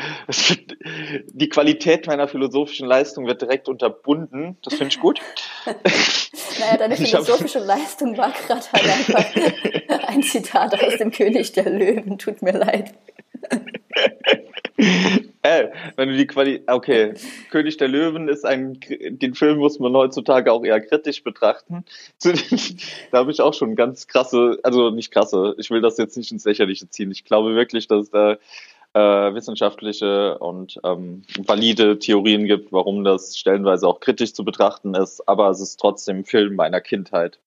Die 1.34 1.50
Qualität 1.50 2.08
meiner 2.08 2.30
philosophischen 2.30 2.88
Leistung 2.88 3.28
wird 3.28 3.42
direkt 3.42 3.68
unterbunden. 3.68 4.58
Das 4.64 4.76
finde 4.76 4.94
ich 4.94 5.02
gut. 5.02 5.20
naja, 5.66 6.78
deine 6.78 6.96
philosophische 6.96 7.60
Leistung 7.60 8.18
war 8.18 8.32
gerade 8.32 8.62
halt 8.72 8.86
einfach 8.86 10.08
ein 10.08 10.24
Zitat 10.24 10.82
aus 10.82 10.96
dem 10.98 11.12
König 11.12 11.52
der 11.52 11.70
Löwen. 11.70 12.18
Tut 12.18 12.42
mir 12.42 12.54
leid. 12.54 12.94
Äh, 15.48 15.72
wenn 15.96 16.10
du 16.10 16.18
die 16.18 16.28
Quali 16.28 16.64
okay, 16.68 17.14
König 17.52 17.78
der 17.78 17.88
Löwen 17.88 18.28
ist 18.28 18.46
ein, 18.46 18.80
den 18.90 19.34
Film 19.34 19.60
muss 19.60 19.80
man 19.80 19.96
heutzutage 19.96 20.52
auch 20.52 20.64
eher 20.64 20.82
kritisch 20.82 21.24
betrachten. 21.24 21.86
da 23.12 23.18
habe 23.20 23.32
ich 23.32 23.42
auch 23.42 23.54
schon 23.54 23.76
ganz 23.76 24.08
krasse, 24.08 24.60
also 24.64 24.90
nicht 24.90 25.12
krasse, 25.12 25.56
ich 25.58 25.70
will 25.70 25.82
das 25.82 25.98
jetzt 25.98 26.18
nicht 26.18 26.32
ins 26.32 26.46
Lächerliche 26.46 26.90
ziehen. 26.90 27.12
Ich 27.12 27.24
glaube 27.24 27.56
wirklich, 27.56 27.88
dass 27.88 28.04
es 28.04 28.12
da 28.12 28.38
äh, 28.94 29.34
wissenschaftliche 29.34 30.38
und 30.40 30.80
ähm, 30.84 31.24
valide 31.38 32.00
Theorien 32.00 32.46
gibt, 32.46 32.72
warum 32.72 33.04
das 33.04 33.38
stellenweise 33.38 33.88
auch 33.88 34.00
kritisch 34.00 34.34
zu 34.34 34.44
betrachten 34.44 34.96
ist, 34.96 35.28
aber 35.28 35.50
es 35.50 35.62
ist 35.62 35.80
trotzdem 35.80 36.20
ein 36.20 36.26
Film 36.26 36.56
meiner 36.56 36.82
Kindheit. 36.82 37.40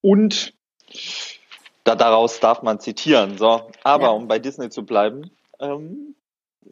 Und 0.00 0.54
da, 1.84 1.94
daraus 1.94 2.40
darf 2.40 2.62
man 2.62 2.80
zitieren. 2.80 3.38
So, 3.38 3.70
aber 3.84 4.04
ja. 4.04 4.10
um 4.10 4.28
bei 4.28 4.38
Disney 4.38 4.70
zu 4.70 4.84
bleiben, 4.84 5.30
ähm, 5.60 6.14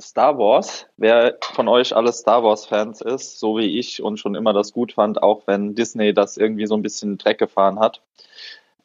Star 0.01 0.39
Wars, 0.39 0.87
wer 0.97 1.37
von 1.41 1.69
euch 1.69 1.95
alle 1.95 2.13
Star 2.13 2.43
Wars-Fans 2.43 3.01
ist, 3.01 3.39
so 3.39 3.59
wie 3.59 3.79
ich 3.79 4.03
und 4.03 4.19
schon 4.19 4.35
immer 4.35 4.53
das 4.53 4.73
gut 4.73 4.93
fand, 4.93 5.23
auch 5.23 5.43
wenn 5.47 5.75
Disney 5.75 6.13
das 6.13 6.37
irgendwie 6.37 6.67
so 6.67 6.75
ein 6.75 6.83
bisschen 6.83 7.19
Dreck 7.19 7.39
gefahren 7.39 7.79
hat. 7.79 8.01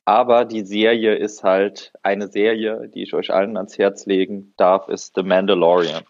Aber 0.05 0.45
die 0.45 0.65
Serie 0.65 1.15
ist 1.15 1.43
halt 1.43 1.93
eine 2.01 2.27
Serie, 2.27 2.89
die 2.93 3.03
ich 3.03 3.13
euch 3.13 3.31
allen 3.31 3.57
ans 3.57 3.77
Herz 3.77 4.05
legen 4.05 4.53
darf, 4.57 4.89
ist 4.89 5.13
The 5.15 5.23
Mandalorian. 5.23 6.03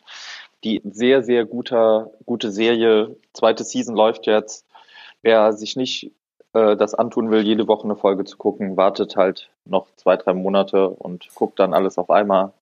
Die 0.64 0.82
sehr, 0.86 1.24
sehr 1.24 1.46
guter, 1.46 2.12
gute 2.26 2.52
Serie. 2.52 3.16
Zweite 3.34 3.64
Season 3.64 3.96
läuft 3.96 4.26
jetzt. 4.26 4.66
Wer 5.22 5.54
sich 5.54 5.76
nicht 5.76 6.12
äh, 6.54 6.76
das 6.78 6.96
antun 6.96 7.30
will, 7.30 7.42
jede 7.42 7.68
Woche 7.68 7.84
eine 7.84 7.96
Folge 7.96 8.24
zu 8.24 8.38
gucken, 8.38 8.78
wartet 8.78 9.16
halt 9.16 9.50
noch 9.66 9.88
zwei, 9.98 10.16
drei 10.16 10.34
Monate 10.34 10.90
und 10.90 11.28
guckt 11.36 11.60
dann 11.60 11.74
alles 11.74 11.98
auf 11.98 12.10
einmal 12.10 12.54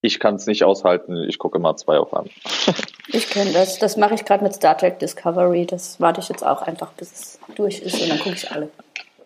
ich 0.00 0.20
kann 0.20 0.36
es 0.36 0.46
nicht 0.46 0.64
aushalten. 0.64 1.24
Ich 1.28 1.38
gucke 1.38 1.58
immer 1.58 1.76
zwei 1.76 1.98
auf 1.98 2.14
einmal. 2.14 2.30
ich 3.08 3.28
kenne 3.28 3.52
das. 3.52 3.78
Das 3.78 3.96
mache 3.96 4.14
ich 4.14 4.24
gerade 4.24 4.44
mit 4.44 4.54
Star 4.54 4.76
Trek 4.76 4.98
Discovery. 4.98 5.66
Das 5.66 6.00
warte 6.00 6.20
ich 6.20 6.28
jetzt 6.28 6.46
auch 6.46 6.62
einfach, 6.62 6.92
bis 6.92 7.12
es 7.12 7.38
durch 7.56 7.80
ist 7.80 8.00
und 8.00 8.08
dann 8.08 8.18
gucke 8.18 8.36
ich 8.36 8.50
alle. 8.50 8.70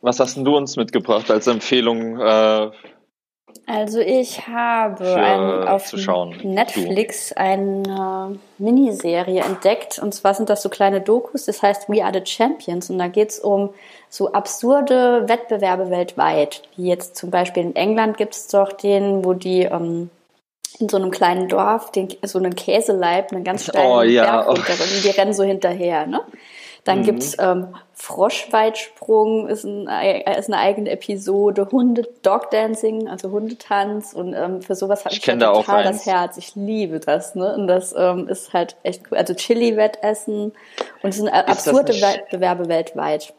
Was 0.00 0.18
hast 0.18 0.36
denn 0.36 0.44
du 0.44 0.56
uns 0.56 0.76
mitgebracht 0.76 1.30
als 1.30 1.46
Empfehlung? 1.46 2.18
Äh, 2.18 2.70
also 3.66 4.00
ich 4.00 4.48
habe 4.48 5.04
für, 5.04 5.14
ein, 5.14 5.68
auf 5.68 5.92
Netflix 6.42 7.28
du. 7.28 7.36
eine 7.38 8.38
Miniserie 8.58 9.42
entdeckt 9.42 10.00
und 10.00 10.12
zwar 10.12 10.34
sind 10.34 10.50
das 10.50 10.62
so 10.62 10.68
kleine 10.68 11.00
Dokus, 11.00 11.44
das 11.44 11.62
heißt 11.62 11.88
We 11.88 12.04
Are 12.04 12.12
the 12.12 12.26
Champions 12.26 12.90
und 12.90 12.98
da 12.98 13.06
geht 13.06 13.30
es 13.30 13.38
um 13.38 13.70
so 14.08 14.32
absurde 14.32 15.28
Wettbewerbe 15.28 15.90
weltweit, 15.90 16.62
wie 16.76 16.88
jetzt 16.88 17.14
zum 17.16 17.30
Beispiel 17.30 17.62
in 17.62 17.76
England 17.76 18.16
gibt 18.16 18.34
es 18.34 18.48
doch 18.48 18.72
den, 18.72 19.24
wo 19.24 19.32
die 19.32 19.62
ähm, 19.62 20.10
in 20.80 20.88
so 20.88 20.96
einem 20.96 21.10
kleinen 21.10 21.48
Dorf 21.48 21.90
den, 21.92 22.08
so 22.22 22.38
einen 22.38 22.54
Käseleib, 22.54 23.32
einen 23.32 23.44
ganz 23.44 23.64
steilen 23.64 23.90
oh, 23.90 24.02
ja. 24.02 24.42
Berg 24.42 24.48
runter 24.48 24.72
und 24.72 25.04
die 25.04 25.10
rennen 25.10 25.32
so 25.32 25.42
hinterher, 25.42 26.06
ne? 26.06 26.20
Dann 26.84 27.00
mhm. 27.00 27.04
gibt's 27.04 27.36
ähm, 27.38 27.68
Froschweitsprung, 27.92 29.46
ist, 29.46 29.62
ein, 29.62 29.82
ist 30.36 30.48
eine 30.48 30.58
eigene 30.58 30.90
Episode, 30.90 31.68
Hunde 31.70 32.08
Dogdancing, 32.22 33.06
also 33.06 33.30
Hundetanz 33.30 34.12
und 34.12 34.34
ähm, 34.34 34.62
für 34.62 34.74
sowas 34.74 35.04
habe 35.04 35.14
ich, 35.14 35.22
ich 35.22 35.28
halt 35.28 35.40
total 35.40 35.84
das 35.84 36.06
Herz. 36.06 36.36
Ich 36.38 36.56
liebe 36.56 36.98
das, 36.98 37.36
ne? 37.36 37.54
Und 37.54 37.68
das 37.68 37.94
ähm, 37.96 38.28
ist 38.28 38.52
halt 38.52 38.76
echt 38.82 39.02
cool. 39.10 39.18
Also 39.18 39.34
Chili-Wettessen 39.34 40.52
und 41.02 41.08
es 41.08 41.16
sind 41.16 41.28
ist 41.28 41.34
absurde 41.34 41.92
Wettbewerbe 41.92 42.68
weltweit. 42.68 43.32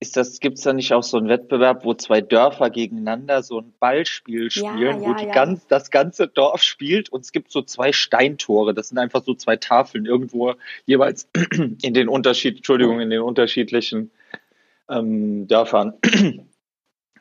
Ist 0.00 0.16
das, 0.16 0.40
gibt's 0.40 0.62
da 0.62 0.72
nicht 0.72 0.92
auch 0.92 1.02
so 1.02 1.16
einen 1.16 1.28
Wettbewerb, 1.28 1.84
wo 1.84 1.94
zwei 1.94 2.20
Dörfer 2.20 2.70
gegeneinander 2.70 3.42
so 3.42 3.60
ein 3.60 3.72
Ballspiel 3.78 4.50
spielen, 4.50 4.78
Ja, 4.78 5.00
wo 5.00 5.10
ja, 5.10 5.14
die 5.14 5.26
ja. 5.26 5.32
ganz, 5.32 5.66
das 5.66 5.90
ganze 5.90 6.28
Dorf 6.28 6.62
spielt 6.62 7.08
und 7.08 7.22
es 7.22 7.32
gibt 7.32 7.50
so 7.50 7.62
zwei 7.62 7.92
Steintore. 7.92 8.74
Das 8.74 8.88
sind 8.88 8.98
einfach 8.98 9.22
so 9.22 9.34
zwei 9.34 9.56
Tafeln 9.56 10.04
irgendwo 10.04 10.54
jeweils 10.84 11.28
in 11.82 11.94
den 11.94 12.08
Unterschied, 12.08 12.56
Entschuldigung, 12.56 13.00
in 13.00 13.10
den 13.10 13.20
unterschiedlichen 13.20 14.10
ähm, 14.88 15.46
Dörfern. 15.48 15.94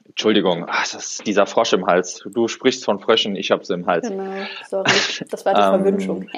Entschuldigung, 0.06 0.66
ach, 0.68 0.92
das 0.92 1.12
ist 1.12 1.28
dieser 1.28 1.46
Frosch 1.46 1.74
im 1.74 1.88
Hals. 1.88 2.24
Du 2.32 2.48
sprichst 2.48 2.86
von 2.86 3.00
Fröschen, 3.00 3.36
ich 3.36 3.52
hab's 3.52 3.70
im 3.70 3.88
Hals. 3.88 4.10
Genau, 4.10 4.46
sorry. 4.70 4.92
Das 5.30 5.46
war 5.46 5.54
die 5.54 5.62
Ähm, 5.62 5.84
Verwünschung. 5.84 6.30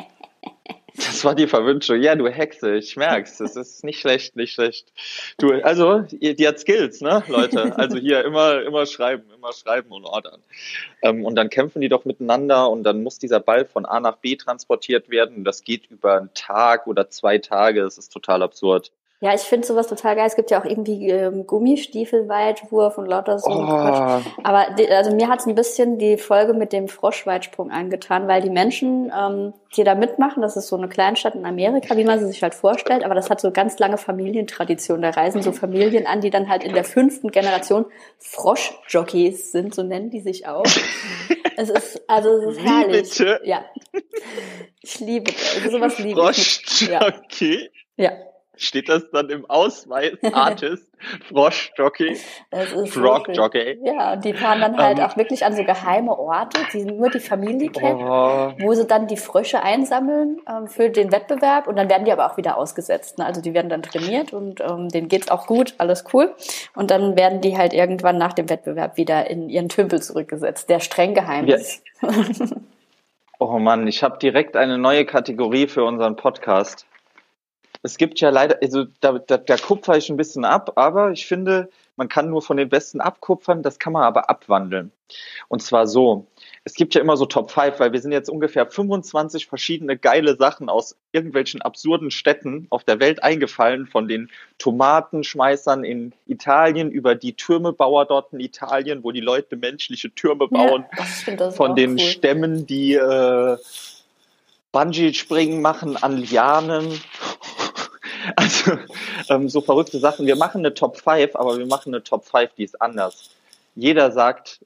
Das 0.96 1.26
war 1.26 1.36
die 1.36 1.48
Verwünschung. 1.48 2.02
Ja, 2.02 2.16
du 2.16 2.28
Hexe, 2.28 2.76
ich 2.76 2.96
merk's. 2.96 3.38
Das 3.38 3.56
ist 3.56 3.84
nicht 3.84 4.00
schlecht, 4.00 4.36
nicht 4.36 4.54
schlecht. 4.54 4.92
Du, 5.38 5.52
also, 5.52 6.02
die, 6.12 6.48
hat 6.48 6.60
Skills, 6.60 7.02
ne, 7.02 7.24
Leute? 7.28 7.78
Also 7.78 7.98
hier 7.98 8.24
immer, 8.24 8.62
immer 8.62 8.86
schreiben, 8.86 9.24
immer 9.36 9.52
schreiben 9.52 9.92
und 9.92 10.06
ordern. 10.06 10.42
Ähm, 11.02 11.26
und 11.26 11.36
dann 11.36 11.50
kämpfen 11.50 11.82
die 11.82 11.90
doch 11.90 12.06
miteinander 12.06 12.70
und 12.70 12.84
dann 12.84 13.04
muss 13.04 13.20
dieser 13.20 13.40
Ball 13.40 13.66
von 13.66 13.86
A 13.86 14.00
nach 14.00 14.18
B 14.18 14.36
transportiert 14.36 15.10
werden. 15.10 15.44
Das 15.44 15.64
geht 15.64 15.90
über 15.92 16.18
einen 16.18 16.34
Tag 16.34 16.88
oder 16.88 17.10
zwei 17.10 17.38
Tage. 17.38 17.82
Das 17.82 17.98
ist 17.98 18.14
total 18.14 18.42
absurd. 18.42 18.92
Ja, 19.22 19.34
ich 19.34 19.42
finde 19.42 19.66
sowas 19.66 19.88
total 19.88 20.18
geil. 20.18 20.28
Es 20.28 20.36
gibt 20.36 20.52
ja 20.52 20.60
auch 20.60 20.66
irgendwie 20.66 21.10
ähm, 21.10 21.48
Gummistiefelweitwurf 21.48 22.98
und 22.98 23.06
lauter 23.06 23.40
so 23.40 23.50
ein 23.50 23.66
Quatsch. 23.66 24.26
Oh, 24.28 24.42
Aber 24.44 24.76
die, 24.76 24.90
also 24.90 25.16
mir 25.16 25.30
hat's 25.30 25.46
ein 25.46 25.56
bisschen 25.56 25.98
die 25.98 26.18
Folge 26.18 26.54
mit 26.54 26.74
dem 26.74 26.90
Froschweitsprung 26.90 27.72
angetan, 27.72 28.28
weil 28.28 28.42
die 28.42 28.50
Menschen, 28.50 29.12
ähm, 29.18 29.54
die 29.78 29.86
da 29.86 29.96
mitmachen, 29.96 30.42
das 30.42 30.58
ist 30.58 30.68
so 30.68 30.76
eine 30.76 30.90
Kleinstadt 30.90 31.34
in 31.34 31.46
Amerika, 31.46 31.96
wie 31.96 32.04
man 32.04 32.20
sie 32.20 32.28
sich 32.28 32.44
halt 32.44 32.54
vorstellt, 32.56 33.06
aber 33.06 33.16
das 33.16 33.30
hat 33.30 33.40
so 33.40 33.52
ganz 33.52 33.80
lange 33.80 33.98
Familientradition. 33.98 35.02
Da 35.02 35.12
reisen 35.12 35.42
so 35.42 35.54
Familien 35.54 36.06
an, 36.08 36.20
die 36.20 36.30
dann 36.30 36.50
halt 36.50 36.64
in 36.66 36.74
der 36.74 36.84
fünften 36.84 37.32
Generation 37.32 37.86
Froschjockeys 38.20 39.54
sind, 39.54 39.74
so 39.74 39.84
nennen 39.84 40.10
die 40.10 40.20
sich 40.20 40.46
auch. 40.46 40.66
es 41.56 41.70
ist, 41.70 42.04
also 42.10 42.30
es 42.30 42.58
ist 42.58 42.64
herrlich. 42.66 43.10
bitte? 43.10 43.40
Ja. 43.46 43.64
Ich 44.82 45.00
liebe 45.00 45.32
das. 45.32 45.56
Also 45.56 45.78
sowas 45.78 46.00
liebe 46.00 46.30
ich. 46.32 46.82
Ja. 46.82 47.00
Froschjockey. 47.00 47.70
Ja. 47.96 48.12
Steht 48.58 48.90
das 48.90 49.10
dann 49.12 49.30
im 49.30 49.46
Ausweis? 49.50 50.14
Artist, 50.34 50.90
Froschjockey, 51.30 52.18
Es 52.52 52.72
ist 52.72 52.76
wirklich- 52.76 52.94
Frogjockey. 52.94 53.80
Ja, 53.84 54.14
und 54.14 54.24
die 54.26 54.34
fahren 54.34 54.62
dann 54.62 54.78
halt 54.78 54.98
Ähm. 55.00 55.06
auch 55.06 55.18
wirklich 55.18 55.46
an 55.46 55.54
so 55.54 55.64
geheime 55.64 56.18
Orte, 56.18 56.60
die 56.74 56.86
nur 56.86 57.10
die 57.10 57.20
Familie 57.20 57.70
kennt. 57.70 58.02
Oh. 58.02 58.54
wo 58.60 58.74
sie 58.74 58.86
dann 58.88 59.08
die 59.08 59.18
Frösche 59.18 59.62
einsammeln 59.62 60.40
ähm, 60.50 60.68
für 60.68 60.90
den 60.90 61.12
Wettbewerb 61.12 61.68
und 61.68 61.76
dann 61.76 61.90
werden 61.90 62.06
die 62.06 62.12
aber 62.12 62.32
auch 62.32 62.38
wieder 62.38 62.58
ausgesetzt. 62.58 63.18
Ne? 63.18 63.26
Also 63.26 63.42
die 63.42 63.54
werden 63.54 63.70
dann 63.70 63.84
trainiert 63.84 64.34
und 64.34 64.62
ähm, 64.62 64.90
denen 64.90 65.08
geht's 65.08 65.30
auch 65.30 65.48
gut, 65.48 65.76
alles 65.78 66.06
cool. 66.14 66.34
Und 66.76 66.92
dann 66.92 67.18
werden 67.18 67.42
die 67.42 67.58
halt 67.58 67.74
irgendwann 67.74 68.18
nach 68.18 68.34
dem 68.34 68.50
Wettbewerb 68.50 68.98
wieder 68.98 69.30
in 69.30 69.50
ihren 69.50 69.70
Tümpel 69.70 70.02
zurückgesetzt, 70.02 70.70
der 70.70 70.80
streng 70.80 71.14
geheim 71.14 71.48
Ja. 71.48 71.56
ist. 71.58 71.84
Oh 73.38 73.60
Mann, 73.60 73.86
ich 73.86 74.02
habe 74.02 74.18
direkt 74.18 74.56
eine 74.56 74.78
neue 74.78 75.06
Kategorie 75.06 75.68
für 75.68 75.84
unseren 75.84 76.16
Podcast. 76.16 76.86
Es 77.86 77.98
gibt 77.98 78.20
ja 78.20 78.32
leider, 78.32 78.58
also 78.64 78.86
da, 79.00 79.20
da, 79.20 79.38
da 79.38 79.58
kupfer 79.58 79.96
ich 79.96 80.10
ein 80.10 80.18
bisschen 80.18 80.44
ab, 80.44 80.72
aber 80.76 81.12
ich 81.12 81.28
finde, 81.28 81.70
man 81.98 82.10
kann 82.10 82.32
nur 82.32 82.42
von 82.42 82.58
den 82.58 82.68
Besten 82.68 83.00
abkupfern, 83.00 83.62
das 83.62 83.78
kann 83.78 83.94
man 83.94 84.02
aber 84.02 84.28
abwandeln. 84.28 84.92
Und 85.50 85.62
zwar 85.62 85.86
so, 85.86 86.26
es 86.64 86.74
gibt 86.74 86.96
ja 86.96 87.02
immer 87.02 87.16
so 87.16 87.28
Top 87.28 87.52
5, 87.52 87.80
weil 87.80 87.94
wir 87.94 88.02
sind 88.02 88.12
jetzt 88.12 88.28
ungefähr 88.28 88.66
25 88.66 89.46
verschiedene 89.46 89.98
geile 89.98 90.36
Sachen 90.36 90.68
aus 90.68 90.98
irgendwelchen 91.12 91.62
absurden 91.62 92.10
Städten 92.10 92.66
auf 92.72 92.84
der 92.84 93.00
Welt 93.00 93.22
eingefallen, 93.22 93.86
von 93.86 94.08
den 94.08 94.32
Tomatenschmeißern 94.58 95.84
in 95.84 96.14
Italien 96.26 96.90
über 96.90 97.14
die 97.14 97.34
Türmebauer 97.34 98.06
dort 98.06 98.34
in 98.34 98.40
Italien, 98.40 99.04
wo 99.04 99.12
die 99.12 99.22
Leute 99.22 99.58
menschliche 99.58 100.10
Türme 100.10 100.48
bauen, 100.48 100.86
Ja, 101.28 101.52
von 101.52 101.76
den 101.76 101.92
cool. 101.92 102.00
Stämmen, 102.00 102.66
die 102.66 102.96
äh, 102.96 103.58
Bungee-Springen 104.72 105.62
machen 105.62 105.96
an 105.96 106.18
Lianen. 106.18 107.00
Also 108.36 108.78
ähm, 109.30 109.50
so 109.50 109.62
verrückte 109.62 110.00
Sachen. 110.00 110.26
Wir 110.26 110.36
machen 110.36 110.60
eine 110.60 110.74
Top 110.74 110.98
5, 110.98 111.36
aber 111.36 111.58
wir 111.58 111.66
machen 111.66 111.94
eine 111.94 112.04
Top 112.04 112.26
5, 112.26 112.54
die 112.58 112.64
ist 112.64 112.82
anders. 112.82 113.30
Jeder 113.76 114.12
sagt 114.12 114.60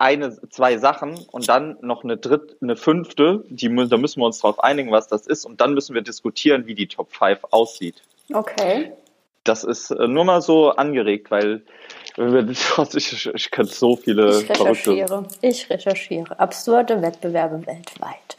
eine, 0.00 0.40
zwei 0.48 0.78
Sachen 0.78 1.18
und 1.30 1.48
dann 1.48 1.76
noch 1.82 2.04
eine 2.04 2.16
dritte, 2.16 2.56
eine 2.62 2.74
fünfte, 2.74 3.44
die, 3.50 3.68
da 3.88 3.98
müssen 3.98 4.20
wir 4.20 4.26
uns 4.26 4.38
darauf 4.38 4.58
einigen, 4.60 4.90
was 4.90 5.08
das 5.08 5.26
ist 5.26 5.44
und 5.44 5.60
dann 5.60 5.74
müssen 5.74 5.94
wir 5.94 6.00
diskutieren, 6.00 6.66
wie 6.66 6.74
die 6.74 6.86
Top 6.86 7.12
5 7.12 7.40
aussieht. 7.50 8.02
Okay. 8.32 8.92
Das 9.44 9.62
ist 9.62 9.90
äh, 9.90 10.08
nur 10.08 10.24
mal 10.24 10.40
so 10.40 10.70
angeregt, 10.70 11.30
weil 11.30 11.62
ich, 12.94 13.26
ich 13.26 13.50
könnte 13.50 13.74
so 13.74 13.96
viele 13.96 14.40
Ich 14.40 14.46
verrückte 14.46 14.90
recherchiere. 14.92 15.26
Ich 15.42 15.68
recherchiere. 15.68 16.40
Absurde 16.40 17.02
Wettbewerbe 17.02 17.66
weltweit. 17.66 18.36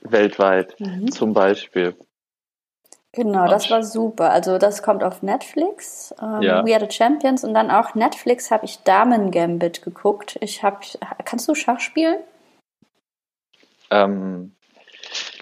weltweit 0.00 0.80
Mhm. 0.80 1.12
zum 1.12 1.34
Beispiel. 1.34 1.94
Genau, 3.12 3.48
das 3.48 3.70
war 3.70 3.82
super. 3.82 4.30
Also 4.30 4.58
das 4.58 4.82
kommt 4.82 5.02
auf 5.02 5.22
Netflix. 5.22 6.14
Ähm, 6.22 6.42
Ja. 6.42 6.64
We 6.64 6.74
Are 6.74 6.86
the 6.88 6.94
Champions 6.94 7.42
und 7.42 7.54
dann 7.54 7.70
auch 7.70 7.94
Netflix 7.94 8.50
habe 8.50 8.64
ich 8.64 8.82
Damen 8.84 9.32
Gambit 9.32 9.82
geguckt. 9.82 10.38
Ich 10.40 10.62
habe, 10.62 10.78
kannst 11.24 11.48
du 11.48 11.54
Schach 11.54 11.80
spielen? 11.80 12.18
Ähm, 13.90 14.54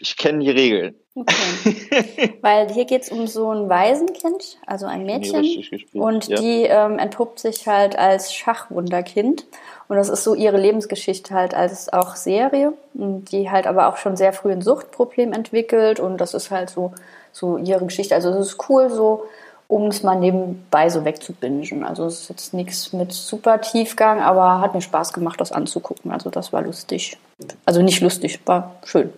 ich 0.01 0.17
kenne 0.17 0.39
die 0.39 0.51
Regeln. 0.51 0.95
Okay. 1.15 2.39
Weil 2.43 2.73
hier 2.73 2.85
geht's 2.85 3.11
um 3.11 3.27
so 3.27 3.51
ein 3.53 3.69
Waisenkind, 3.69 4.59
also 4.67 4.87
ein 4.87 5.05
Mädchen. 5.05 5.45
Und 5.93 6.29
ja. 6.29 6.41
die 6.41 6.63
ähm, 6.63 6.99
entpuppt 6.99 7.41
sich 7.41 7.67
halt 7.67 7.99
als 7.99 8.33
Schachwunderkind. 8.33 9.47
Und 9.89 9.97
das 9.97 10.09
ist 10.09 10.25
so 10.25 10.35
ihre 10.35 10.59
Lebensgeschichte 10.59 11.35
halt 11.35 11.55
als 11.55 11.93
auch 11.93 12.15
Serie, 12.17 12.73
und 12.95 13.33
die 13.33 13.51
halt 13.51 13.67
aber 13.67 13.89
auch 13.89 13.97
schon 13.97 14.17
sehr 14.17 14.33
früh 14.33 14.53
ein 14.53 14.63
Suchtproblem 14.63 15.33
entwickelt. 15.33 15.99
Und 15.99 16.19
das 16.19 16.35
ist 16.35 16.51
halt 16.51 16.71
so, 16.71 16.93
so 17.39 17.57
ihre 17.57 17.85
Geschichte. 17.85 18.15
Also 18.15 18.31
es 18.31 18.49
ist 18.49 18.69
cool, 18.69 18.91
so 18.91 19.27
um 19.69 19.89
es 19.89 20.03
mal 20.03 20.19
nebenbei 20.19 20.89
so 20.89 21.05
wegzubingen. 21.05 21.85
Also 21.85 22.07
es 22.07 22.23
ist 22.23 22.29
jetzt 22.31 22.55
nichts 22.55 22.93
mit 22.93 23.13
super 23.13 23.61
Tiefgang, 23.61 24.21
aber 24.21 24.61
hat 24.61 24.75
mir 24.75 24.81
Spaß 24.81 25.13
gemacht, 25.13 25.41
das 25.41 25.53
anzugucken. 25.53 26.11
Also 26.11 26.31
das 26.31 26.53
war 26.53 26.63
lustig. 26.63 27.19
Also 27.67 27.83
nicht 27.83 28.01
lustig, 28.01 28.41
war 28.47 28.81
schön. 28.85 29.13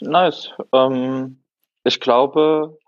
Nice. 0.00 0.50
Ähm, 0.72 1.42
ich 1.84 2.00
glaube, 2.00 2.78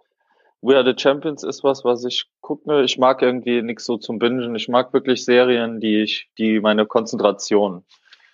We 0.63 0.75
Are 0.75 0.85
the 0.85 0.99
Champions 1.01 1.45
ist 1.45 1.63
was, 1.63 1.85
was 1.85 2.05
ich 2.05 2.27
gucke. 2.41 2.83
Ich 2.83 2.99
mag 2.99 3.21
irgendwie 3.21 3.61
nichts 3.61 3.85
so 3.85 3.99
zum 3.99 4.19
Bingen. 4.19 4.55
Ich 4.57 4.69
mag 4.69 4.93
wirklich 4.95 5.25
Serien, 5.25 5.81
die 5.81 6.03
ich, 6.03 6.31
die 6.39 6.61
meine 6.61 6.87
Konzentration 6.87 7.85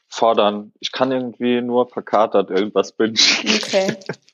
fordern. 0.09 0.73
Ich 0.79 0.93
kann 0.93 1.11
irgendwie 1.11 1.61
nur 1.61 1.89
verkatert 1.89 2.51
irgendwas 2.51 2.93
bingen. 2.93 3.19
Okay. 3.45 3.97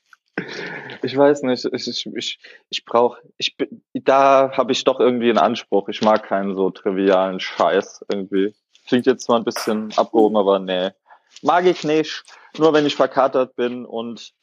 Ich 1.01 1.15
weiß 1.15 1.43
nicht, 1.43 1.65
ich, 1.65 1.87
ich, 1.87 2.05
ich, 2.15 2.39
ich 2.69 2.85
brauche, 2.85 3.21
ich 3.37 3.55
da 3.93 4.51
habe 4.55 4.71
ich 4.71 4.83
doch 4.83 4.99
irgendwie 4.99 5.29
einen 5.29 5.37
Anspruch. 5.37 5.89
Ich 5.89 6.01
mag 6.01 6.23
keinen 6.23 6.55
so 6.55 6.69
trivialen 6.69 7.39
Scheiß 7.39 8.05
irgendwie. 8.09 8.53
Klingt 8.87 9.05
jetzt 9.05 9.25
zwar 9.25 9.37
ein 9.37 9.45
bisschen 9.45 9.93
abgehoben, 9.95 10.37
aber 10.37 10.59
nee. 10.59 10.89
Mag 11.41 11.65
ich 11.65 11.83
nicht. 11.83 12.23
Nur 12.57 12.73
wenn 12.73 12.85
ich 12.85 12.95
verkatert 12.95 13.55
bin 13.55 13.85
und 13.85 14.33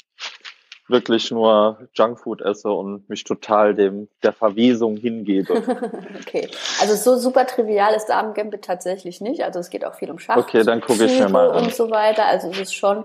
wirklich 0.89 1.31
nur 1.31 1.89
Junkfood 1.95 2.43
esse 2.43 2.71
und 2.71 3.09
mich 3.09 3.25
total 3.25 3.75
dem 3.75 4.09
der 4.23 4.33
Verwesung 4.33 4.97
hingebe. 4.97 5.63
Okay. 6.27 6.49
Also 6.81 6.97
so 6.97 7.17
super 7.17 7.47
trivial 7.47 7.95
ist 7.95 8.07
Damen 8.07 8.35
Gambit 8.35 8.63
tatsächlich 8.63 9.21
nicht. 9.21 9.43
Also 9.43 9.61
es 9.61 9.71
geht 9.71 9.85
auch 9.85 9.95
viel 9.95 10.11
um 10.11 10.19
Schach. 10.19 10.37
Okay, 10.37 10.65
dann 10.65 10.81
gucke 10.81 11.05
ich 11.05 11.19
mir 11.19 11.29
mal 11.29 11.51
an. 11.51 11.65
Und 11.65 11.75
so 11.75 11.91
weiter. 11.91 12.27
Also 12.27 12.51
es 12.51 12.59
ist 12.59 12.75
schon, 12.75 13.05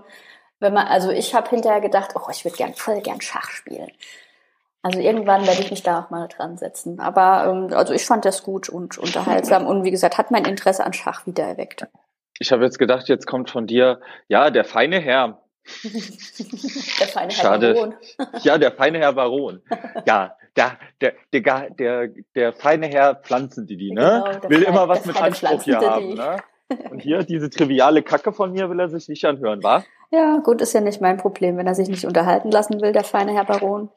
wenn 0.62 0.72
man, 0.72 0.86
also 0.86 1.10
ich 1.10 1.34
habe 1.34 1.50
hinterher 1.50 1.80
gedacht, 1.80 2.12
oh, 2.14 2.30
ich 2.30 2.44
würde 2.44 2.56
gern 2.56 2.74
voll 2.74 3.00
gern 3.02 3.20
Schach 3.20 3.50
spielen. 3.50 3.90
Also 4.84 4.98
irgendwann 4.98 5.46
werde 5.46 5.60
ich 5.60 5.70
mich 5.70 5.82
da 5.82 6.00
auch 6.00 6.10
mal 6.10 6.26
dran 6.28 6.56
setzen. 6.56 6.98
Aber 6.98 7.46
ähm, 7.46 7.76
also 7.76 7.92
ich 7.92 8.04
fand 8.06 8.24
das 8.24 8.42
gut 8.42 8.68
und 8.68 8.98
unterhaltsam 8.98 9.66
und 9.66 9.84
wie 9.84 9.90
gesagt, 9.90 10.18
hat 10.18 10.30
mein 10.30 10.44
Interesse 10.44 10.84
an 10.84 10.92
Schach 10.92 11.26
wieder 11.26 11.44
erweckt. 11.44 11.86
Ich 12.38 12.50
habe 12.50 12.64
jetzt 12.64 12.78
gedacht, 12.78 13.08
jetzt 13.08 13.26
kommt 13.26 13.50
von 13.50 13.66
dir, 13.68 14.00
ja, 14.26 14.50
der 14.50 14.64
feine 14.64 14.98
Herr. 14.98 15.42
Der 16.98 17.06
feine 17.06 17.32
Herr 17.32 17.42
Schade. 17.42 17.74
Baron. 17.74 17.94
Ja, 18.42 18.58
der 18.58 18.72
feine 18.72 18.98
Herr 18.98 19.12
Baron. 19.12 19.62
Ja, 20.06 20.36
der, 20.56 20.76
der, 21.00 21.12
der, 21.32 21.70
der, 21.70 22.08
der 22.34 22.52
feine 22.52 22.88
Herr 22.88 23.14
Pflanzendidi, 23.14 23.92
ne? 23.92 24.24
Genau, 24.40 24.50
will 24.50 24.58
feine- 24.58 24.64
immer 24.66 24.88
was 24.88 25.04
mit 25.06 25.20
Anspruch 25.22 25.62
hier 25.62 25.78
haben, 25.80 26.14
ne? 26.14 26.36
Und 26.90 27.00
hier 27.00 27.22
diese 27.22 27.50
triviale 27.50 28.02
Kacke 28.02 28.32
von 28.32 28.52
mir 28.52 28.68
will 28.70 28.80
er 28.80 28.88
sich 28.88 29.08
nicht 29.08 29.24
anhören, 29.24 29.62
wa? 29.62 29.84
Ja, 30.10 30.38
gut, 30.38 30.60
ist 30.60 30.72
ja 30.74 30.80
nicht 30.80 31.00
mein 31.00 31.16
Problem, 31.16 31.56
wenn 31.56 31.66
er 31.66 31.74
sich 31.74 31.88
nicht 31.88 32.04
unterhalten 32.04 32.50
lassen 32.50 32.80
will, 32.80 32.92
der 32.92 33.04
feine 33.04 33.32
Herr 33.32 33.44
Baron. 33.44 33.88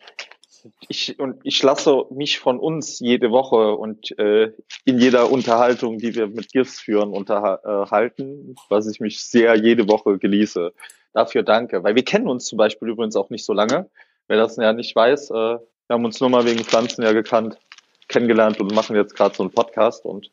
Ich, 0.87 1.19
und 1.19 1.39
ich 1.43 1.61
lasse 1.61 2.05
mich 2.09 2.39
von 2.39 2.59
uns 2.59 2.99
jede 2.99 3.29
Woche 3.31 3.75
und 3.75 4.17
äh, 4.17 4.51
in 4.83 4.97
jeder 4.97 5.31
Unterhaltung, 5.31 5.99
die 5.99 6.15
wir 6.15 6.27
mit 6.27 6.51
GIFs 6.51 6.79
führen, 6.79 7.11
unterhalten, 7.11 8.55
was 8.69 8.87
ich 8.87 8.99
mich 8.99 9.23
sehr 9.23 9.55
jede 9.55 9.87
Woche 9.87 10.17
genieße. 10.17 10.73
Dafür 11.13 11.43
danke. 11.43 11.83
Weil 11.83 11.95
wir 11.95 12.03
kennen 12.03 12.27
uns 12.27 12.45
zum 12.45 12.57
Beispiel 12.57 12.89
übrigens 12.89 13.15
auch 13.15 13.29
nicht 13.29 13.45
so 13.45 13.53
lange. 13.53 13.89
Wer 14.27 14.37
das 14.37 14.55
ja 14.55 14.73
nicht 14.73 14.95
weiß, 14.95 15.29
äh, 15.31 15.33
wir 15.33 15.59
haben 15.89 16.05
uns 16.05 16.19
nur 16.19 16.29
mal 16.29 16.45
wegen 16.45 16.63
Pflanzen 16.63 17.03
ja 17.03 17.11
gekannt. 17.11 17.59
kennengelernt 18.07 18.59
und 18.59 18.73
machen 18.73 18.95
jetzt 18.95 19.15
gerade 19.15 19.35
so 19.35 19.43
einen 19.43 19.51
Podcast 19.51 20.05
und 20.05 20.31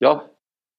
ja, 0.00 0.24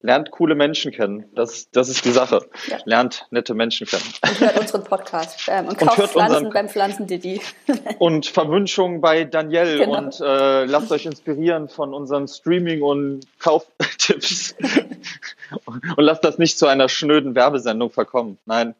lernt 0.03 0.31
coole 0.31 0.53
Menschen 0.53 0.91
kennen. 0.91 1.25
Das, 1.33 1.71
das 1.71 1.89
ist 1.89 2.05
die 2.05 2.11
Sache. 2.11 2.45
Ja. 2.67 2.77
Lernt 2.83 3.25
nette 3.31 3.55
Menschen 3.55 3.87
kennen. 3.87 4.03
Und 4.21 4.39
hört 4.39 4.59
unseren 4.59 4.83
Podcast. 4.83 5.47
Ähm, 5.47 5.65
und, 5.65 5.81
und 5.81 5.87
kauft 5.87 6.11
Pflanzen 6.11 6.35
unseren, 6.35 6.53
beim 6.53 6.69
Pflanzendidi. 6.69 7.41
und 7.99 8.27
Verwünschungen 8.27 9.01
bei 9.01 9.23
Danielle. 9.23 9.77
Genau. 9.79 9.97
Und 9.97 10.19
äh, 10.19 10.65
lasst 10.65 10.91
euch 10.91 11.05
inspirieren 11.05 11.69
von 11.69 11.93
unseren 11.93 12.27
Streaming- 12.27 12.83
und 12.83 13.25
Kauftipps. 13.39 14.55
und 15.65 15.81
lasst 15.97 16.23
das 16.25 16.37
nicht 16.37 16.59
zu 16.59 16.67
einer 16.67 16.89
schnöden 16.89 17.33
Werbesendung 17.33 17.89
verkommen. 17.89 18.37
Nein. 18.45 18.75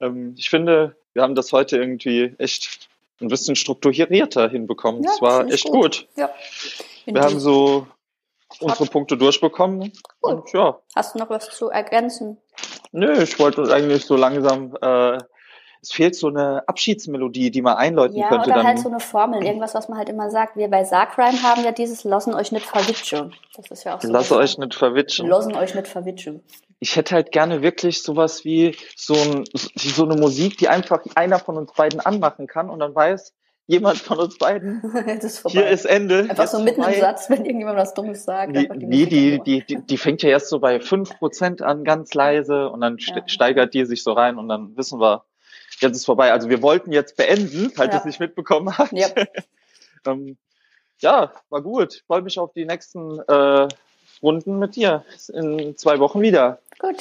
Ähm, 0.00 0.34
ich 0.38 0.48
finde, 0.48 0.94
wir 1.12 1.22
haben 1.22 1.34
das 1.34 1.52
heute 1.52 1.76
irgendwie 1.76 2.34
echt 2.38 2.88
ein 3.20 3.26
bisschen 3.26 3.56
strukturierter 3.56 4.48
hinbekommen. 4.48 5.04
Es 5.04 5.16
ja, 5.16 5.22
war 5.26 5.48
echt 5.48 5.64
gut. 5.64 5.72
gut. 5.72 6.06
Ja. 6.14 6.30
Wir 7.04 7.20
haben 7.20 7.40
so 7.40 7.88
unsere 8.60 8.86
Punkte 8.86 9.16
durchbekommen. 9.16 9.92
Cool. 10.22 10.32
Und 10.34 10.52
ja. 10.52 10.78
Hast 10.94 11.14
du 11.14 11.18
noch 11.18 11.30
was 11.30 11.50
zu 11.50 11.68
ergänzen? 11.68 12.38
Nö, 12.92 13.22
ich 13.22 13.38
wollte 13.38 13.62
eigentlich 13.72 14.04
so 14.06 14.16
langsam, 14.16 14.76
äh, 14.80 15.18
es 15.80 15.92
fehlt 15.92 16.16
so 16.16 16.28
eine 16.28 16.66
Abschiedsmelodie, 16.66 17.50
die 17.50 17.62
man 17.62 17.76
einläuten 17.76 18.16
ja, 18.16 18.28
könnte. 18.28 18.46
Oder 18.50 18.56
dann. 18.56 18.66
halt 18.66 18.78
so 18.80 18.88
eine 18.88 19.00
Formel, 19.00 19.44
irgendwas, 19.44 19.74
was 19.74 19.88
man 19.88 19.98
halt 19.98 20.08
immer 20.08 20.30
sagt. 20.30 20.56
Wir 20.56 20.68
bei 20.68 20.84
Sarkrime 20.84 21.42
haben 21.42 21.62
ja 21.64 21.72
dieses 21.72 22.04
Lassen 22.04 22.34
euch 22.34 22.50
nicht 22.50 22.66
verwitschen. 22.66 23.34
Das 23.56 23.70
ist 23.70 23.84
ja 23.84 23.96
auch 23.96 24.00
so. 24.00 24.10
Lassen 24.10 24.34
euch 24.34 24.58
nicht 24.58 24.74
verwitschen. 24.74 25.28
Lassen 25.28 25.54
euch 25.54 25.74
nicht 25.74 25.88
verwitschen. 25.88 26.42
Ich 26.80 26.96
hätte 26.96 27.14
halt 27.14 27.32
gerne 27.32 27.62
wirklich 27.62 28.02
sowas 28.02 28.44
wie 28.44 28.76
so, 28.96 29.14
ein, 29.14 29.44
so 29.52 30.04
eine 30.04 30.16
Musik, 30.16 30.58
die 30.58 30.68
einfach 30.68 31.00
einer 31.14 31.38
von 31.38 31.56
uns 31.56 31.72
beiden 31.72 32.00
anmachen 32.00 32.46
kann 32.46 32.70
und 32.70 32.78
dann 32.80 32.94
weiß, 32.94 33.34
jemand 33.68 33.98
von 33.98 34.18
uns 34.18 34.38
beiden. 34.38 34.82
ist 35.20 35.46
Hier 35.46 35.68
ist 35.68 35.84
Ende. 35.84 36.26
Einfach 36.28 36.48
so 36.48 36.58
mitten 36.58 36.82
im 36.82 37.00
Satz, 37.00 37.30
wenn 37.30 37.44
irgendjemand 37.44 37.78
was 37.78 37.94
Dummes 37.94 38.24
sagt. 38.24 38.56
Die, 38.56 38.68
nee, 38.74 39.06
die, 39.06 39.40
die, 39.44 39.64
die, 39.64 39.76
die 39.86 39.98
fängt 39.98 40.22
ja 40.22 40.30
erst 40.30 40.48
so 40.48 40.58
bei 40.58 40.80
fünf 40.80 41.16
Prozent 41.18 41.62
an, 41.62 41.84
ganz 41.84 42.14
leise, 42.14 42.70
und 42.70 42.80
dann 42.80 42.96
ja. 42.98 43.22
steigert 43.28 43.74
die 43.74 43.84
sich 43.84 44.02
so 44.02 44.12
rein 44.12 44.38
und 44.38 44.48
dann 44.48 44.76
wissen 44.76 44.98
wir, 45.00 45.24
jetzt 45.80 45.96
ist 45.96 46.06
vorbei. 46.06 46.32
Also 46.32 46.48
wir 46.48 46.62
wollten 46.62 46.92
jetzt 46.92 47.16
beenden, 47.16 47.70
falls 47.70 47.92
ja. 47.92 48.00
es 48.00 48.04
nicht 48.06 48.20
mitbekommen 48.20 48.76
hat. 48.76 48.90
Ja. 48.92 49.08
ähm, 50.06 50.38
ja, 51.00 51.32
war 51.50 51.62
gut. 51.62 52.02
Freue 52.06 52.22
mich 52.22 52.38
auf 52.38 52.52
die 52.54 52.64
nächsten 52.64 53.20
äh, 53.20 53.68
Runden 54.22 54.58
mit 54.58 54.76
dir 54.76 55.04
in 55.32 55.76
zwei 55.76 56.00
Wochen 56.00 56.22
wieder. 56.22 56.58
Gut. 56.78 56.96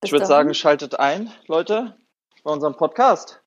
Bis 0.00 0.08
ich 0.08 0.12
würde 0.12 0.26
sagen, 0.26 0.54
schaltet 0.54 0.98
ein, 0.98 1.30
Leute, 1.46 1.96
bei 2.44 2.52
unserem 2.52 2.76
Podcast. 2.76 3.42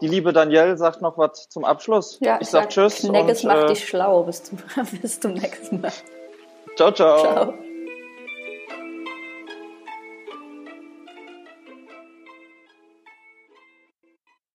Die 0.00 0.08
liebe 0.08 0.32
Danielle 0.32 0.76
sagt 0.76 1.02
noch 1.02 1.18
was 1.18 1.48
zum 1.48 1.64
Abschluss. 1.64 2.18
Ja, 2.20 2.38
ich, 2.40 2.48
sag, 2.48 2.72
sag 2.72 2.90
Tschüss. 2.90 3.02
Neckes 3.02 3.42
macht 3.42 3.64
äh, 3.64 3.66
dich 3.68 3.88
schlau. 3.88 4.22
Bis 4.22 4.44
zum, 4.44 4.58
bis 5.02 5.20
zum 5.20 5.34
nächsten 5.34 5.80
Mal. 5.80 5.92
Ciao, 6.76 6.92
ciao. 6.92 7.20
Ciao. 7.20 7.54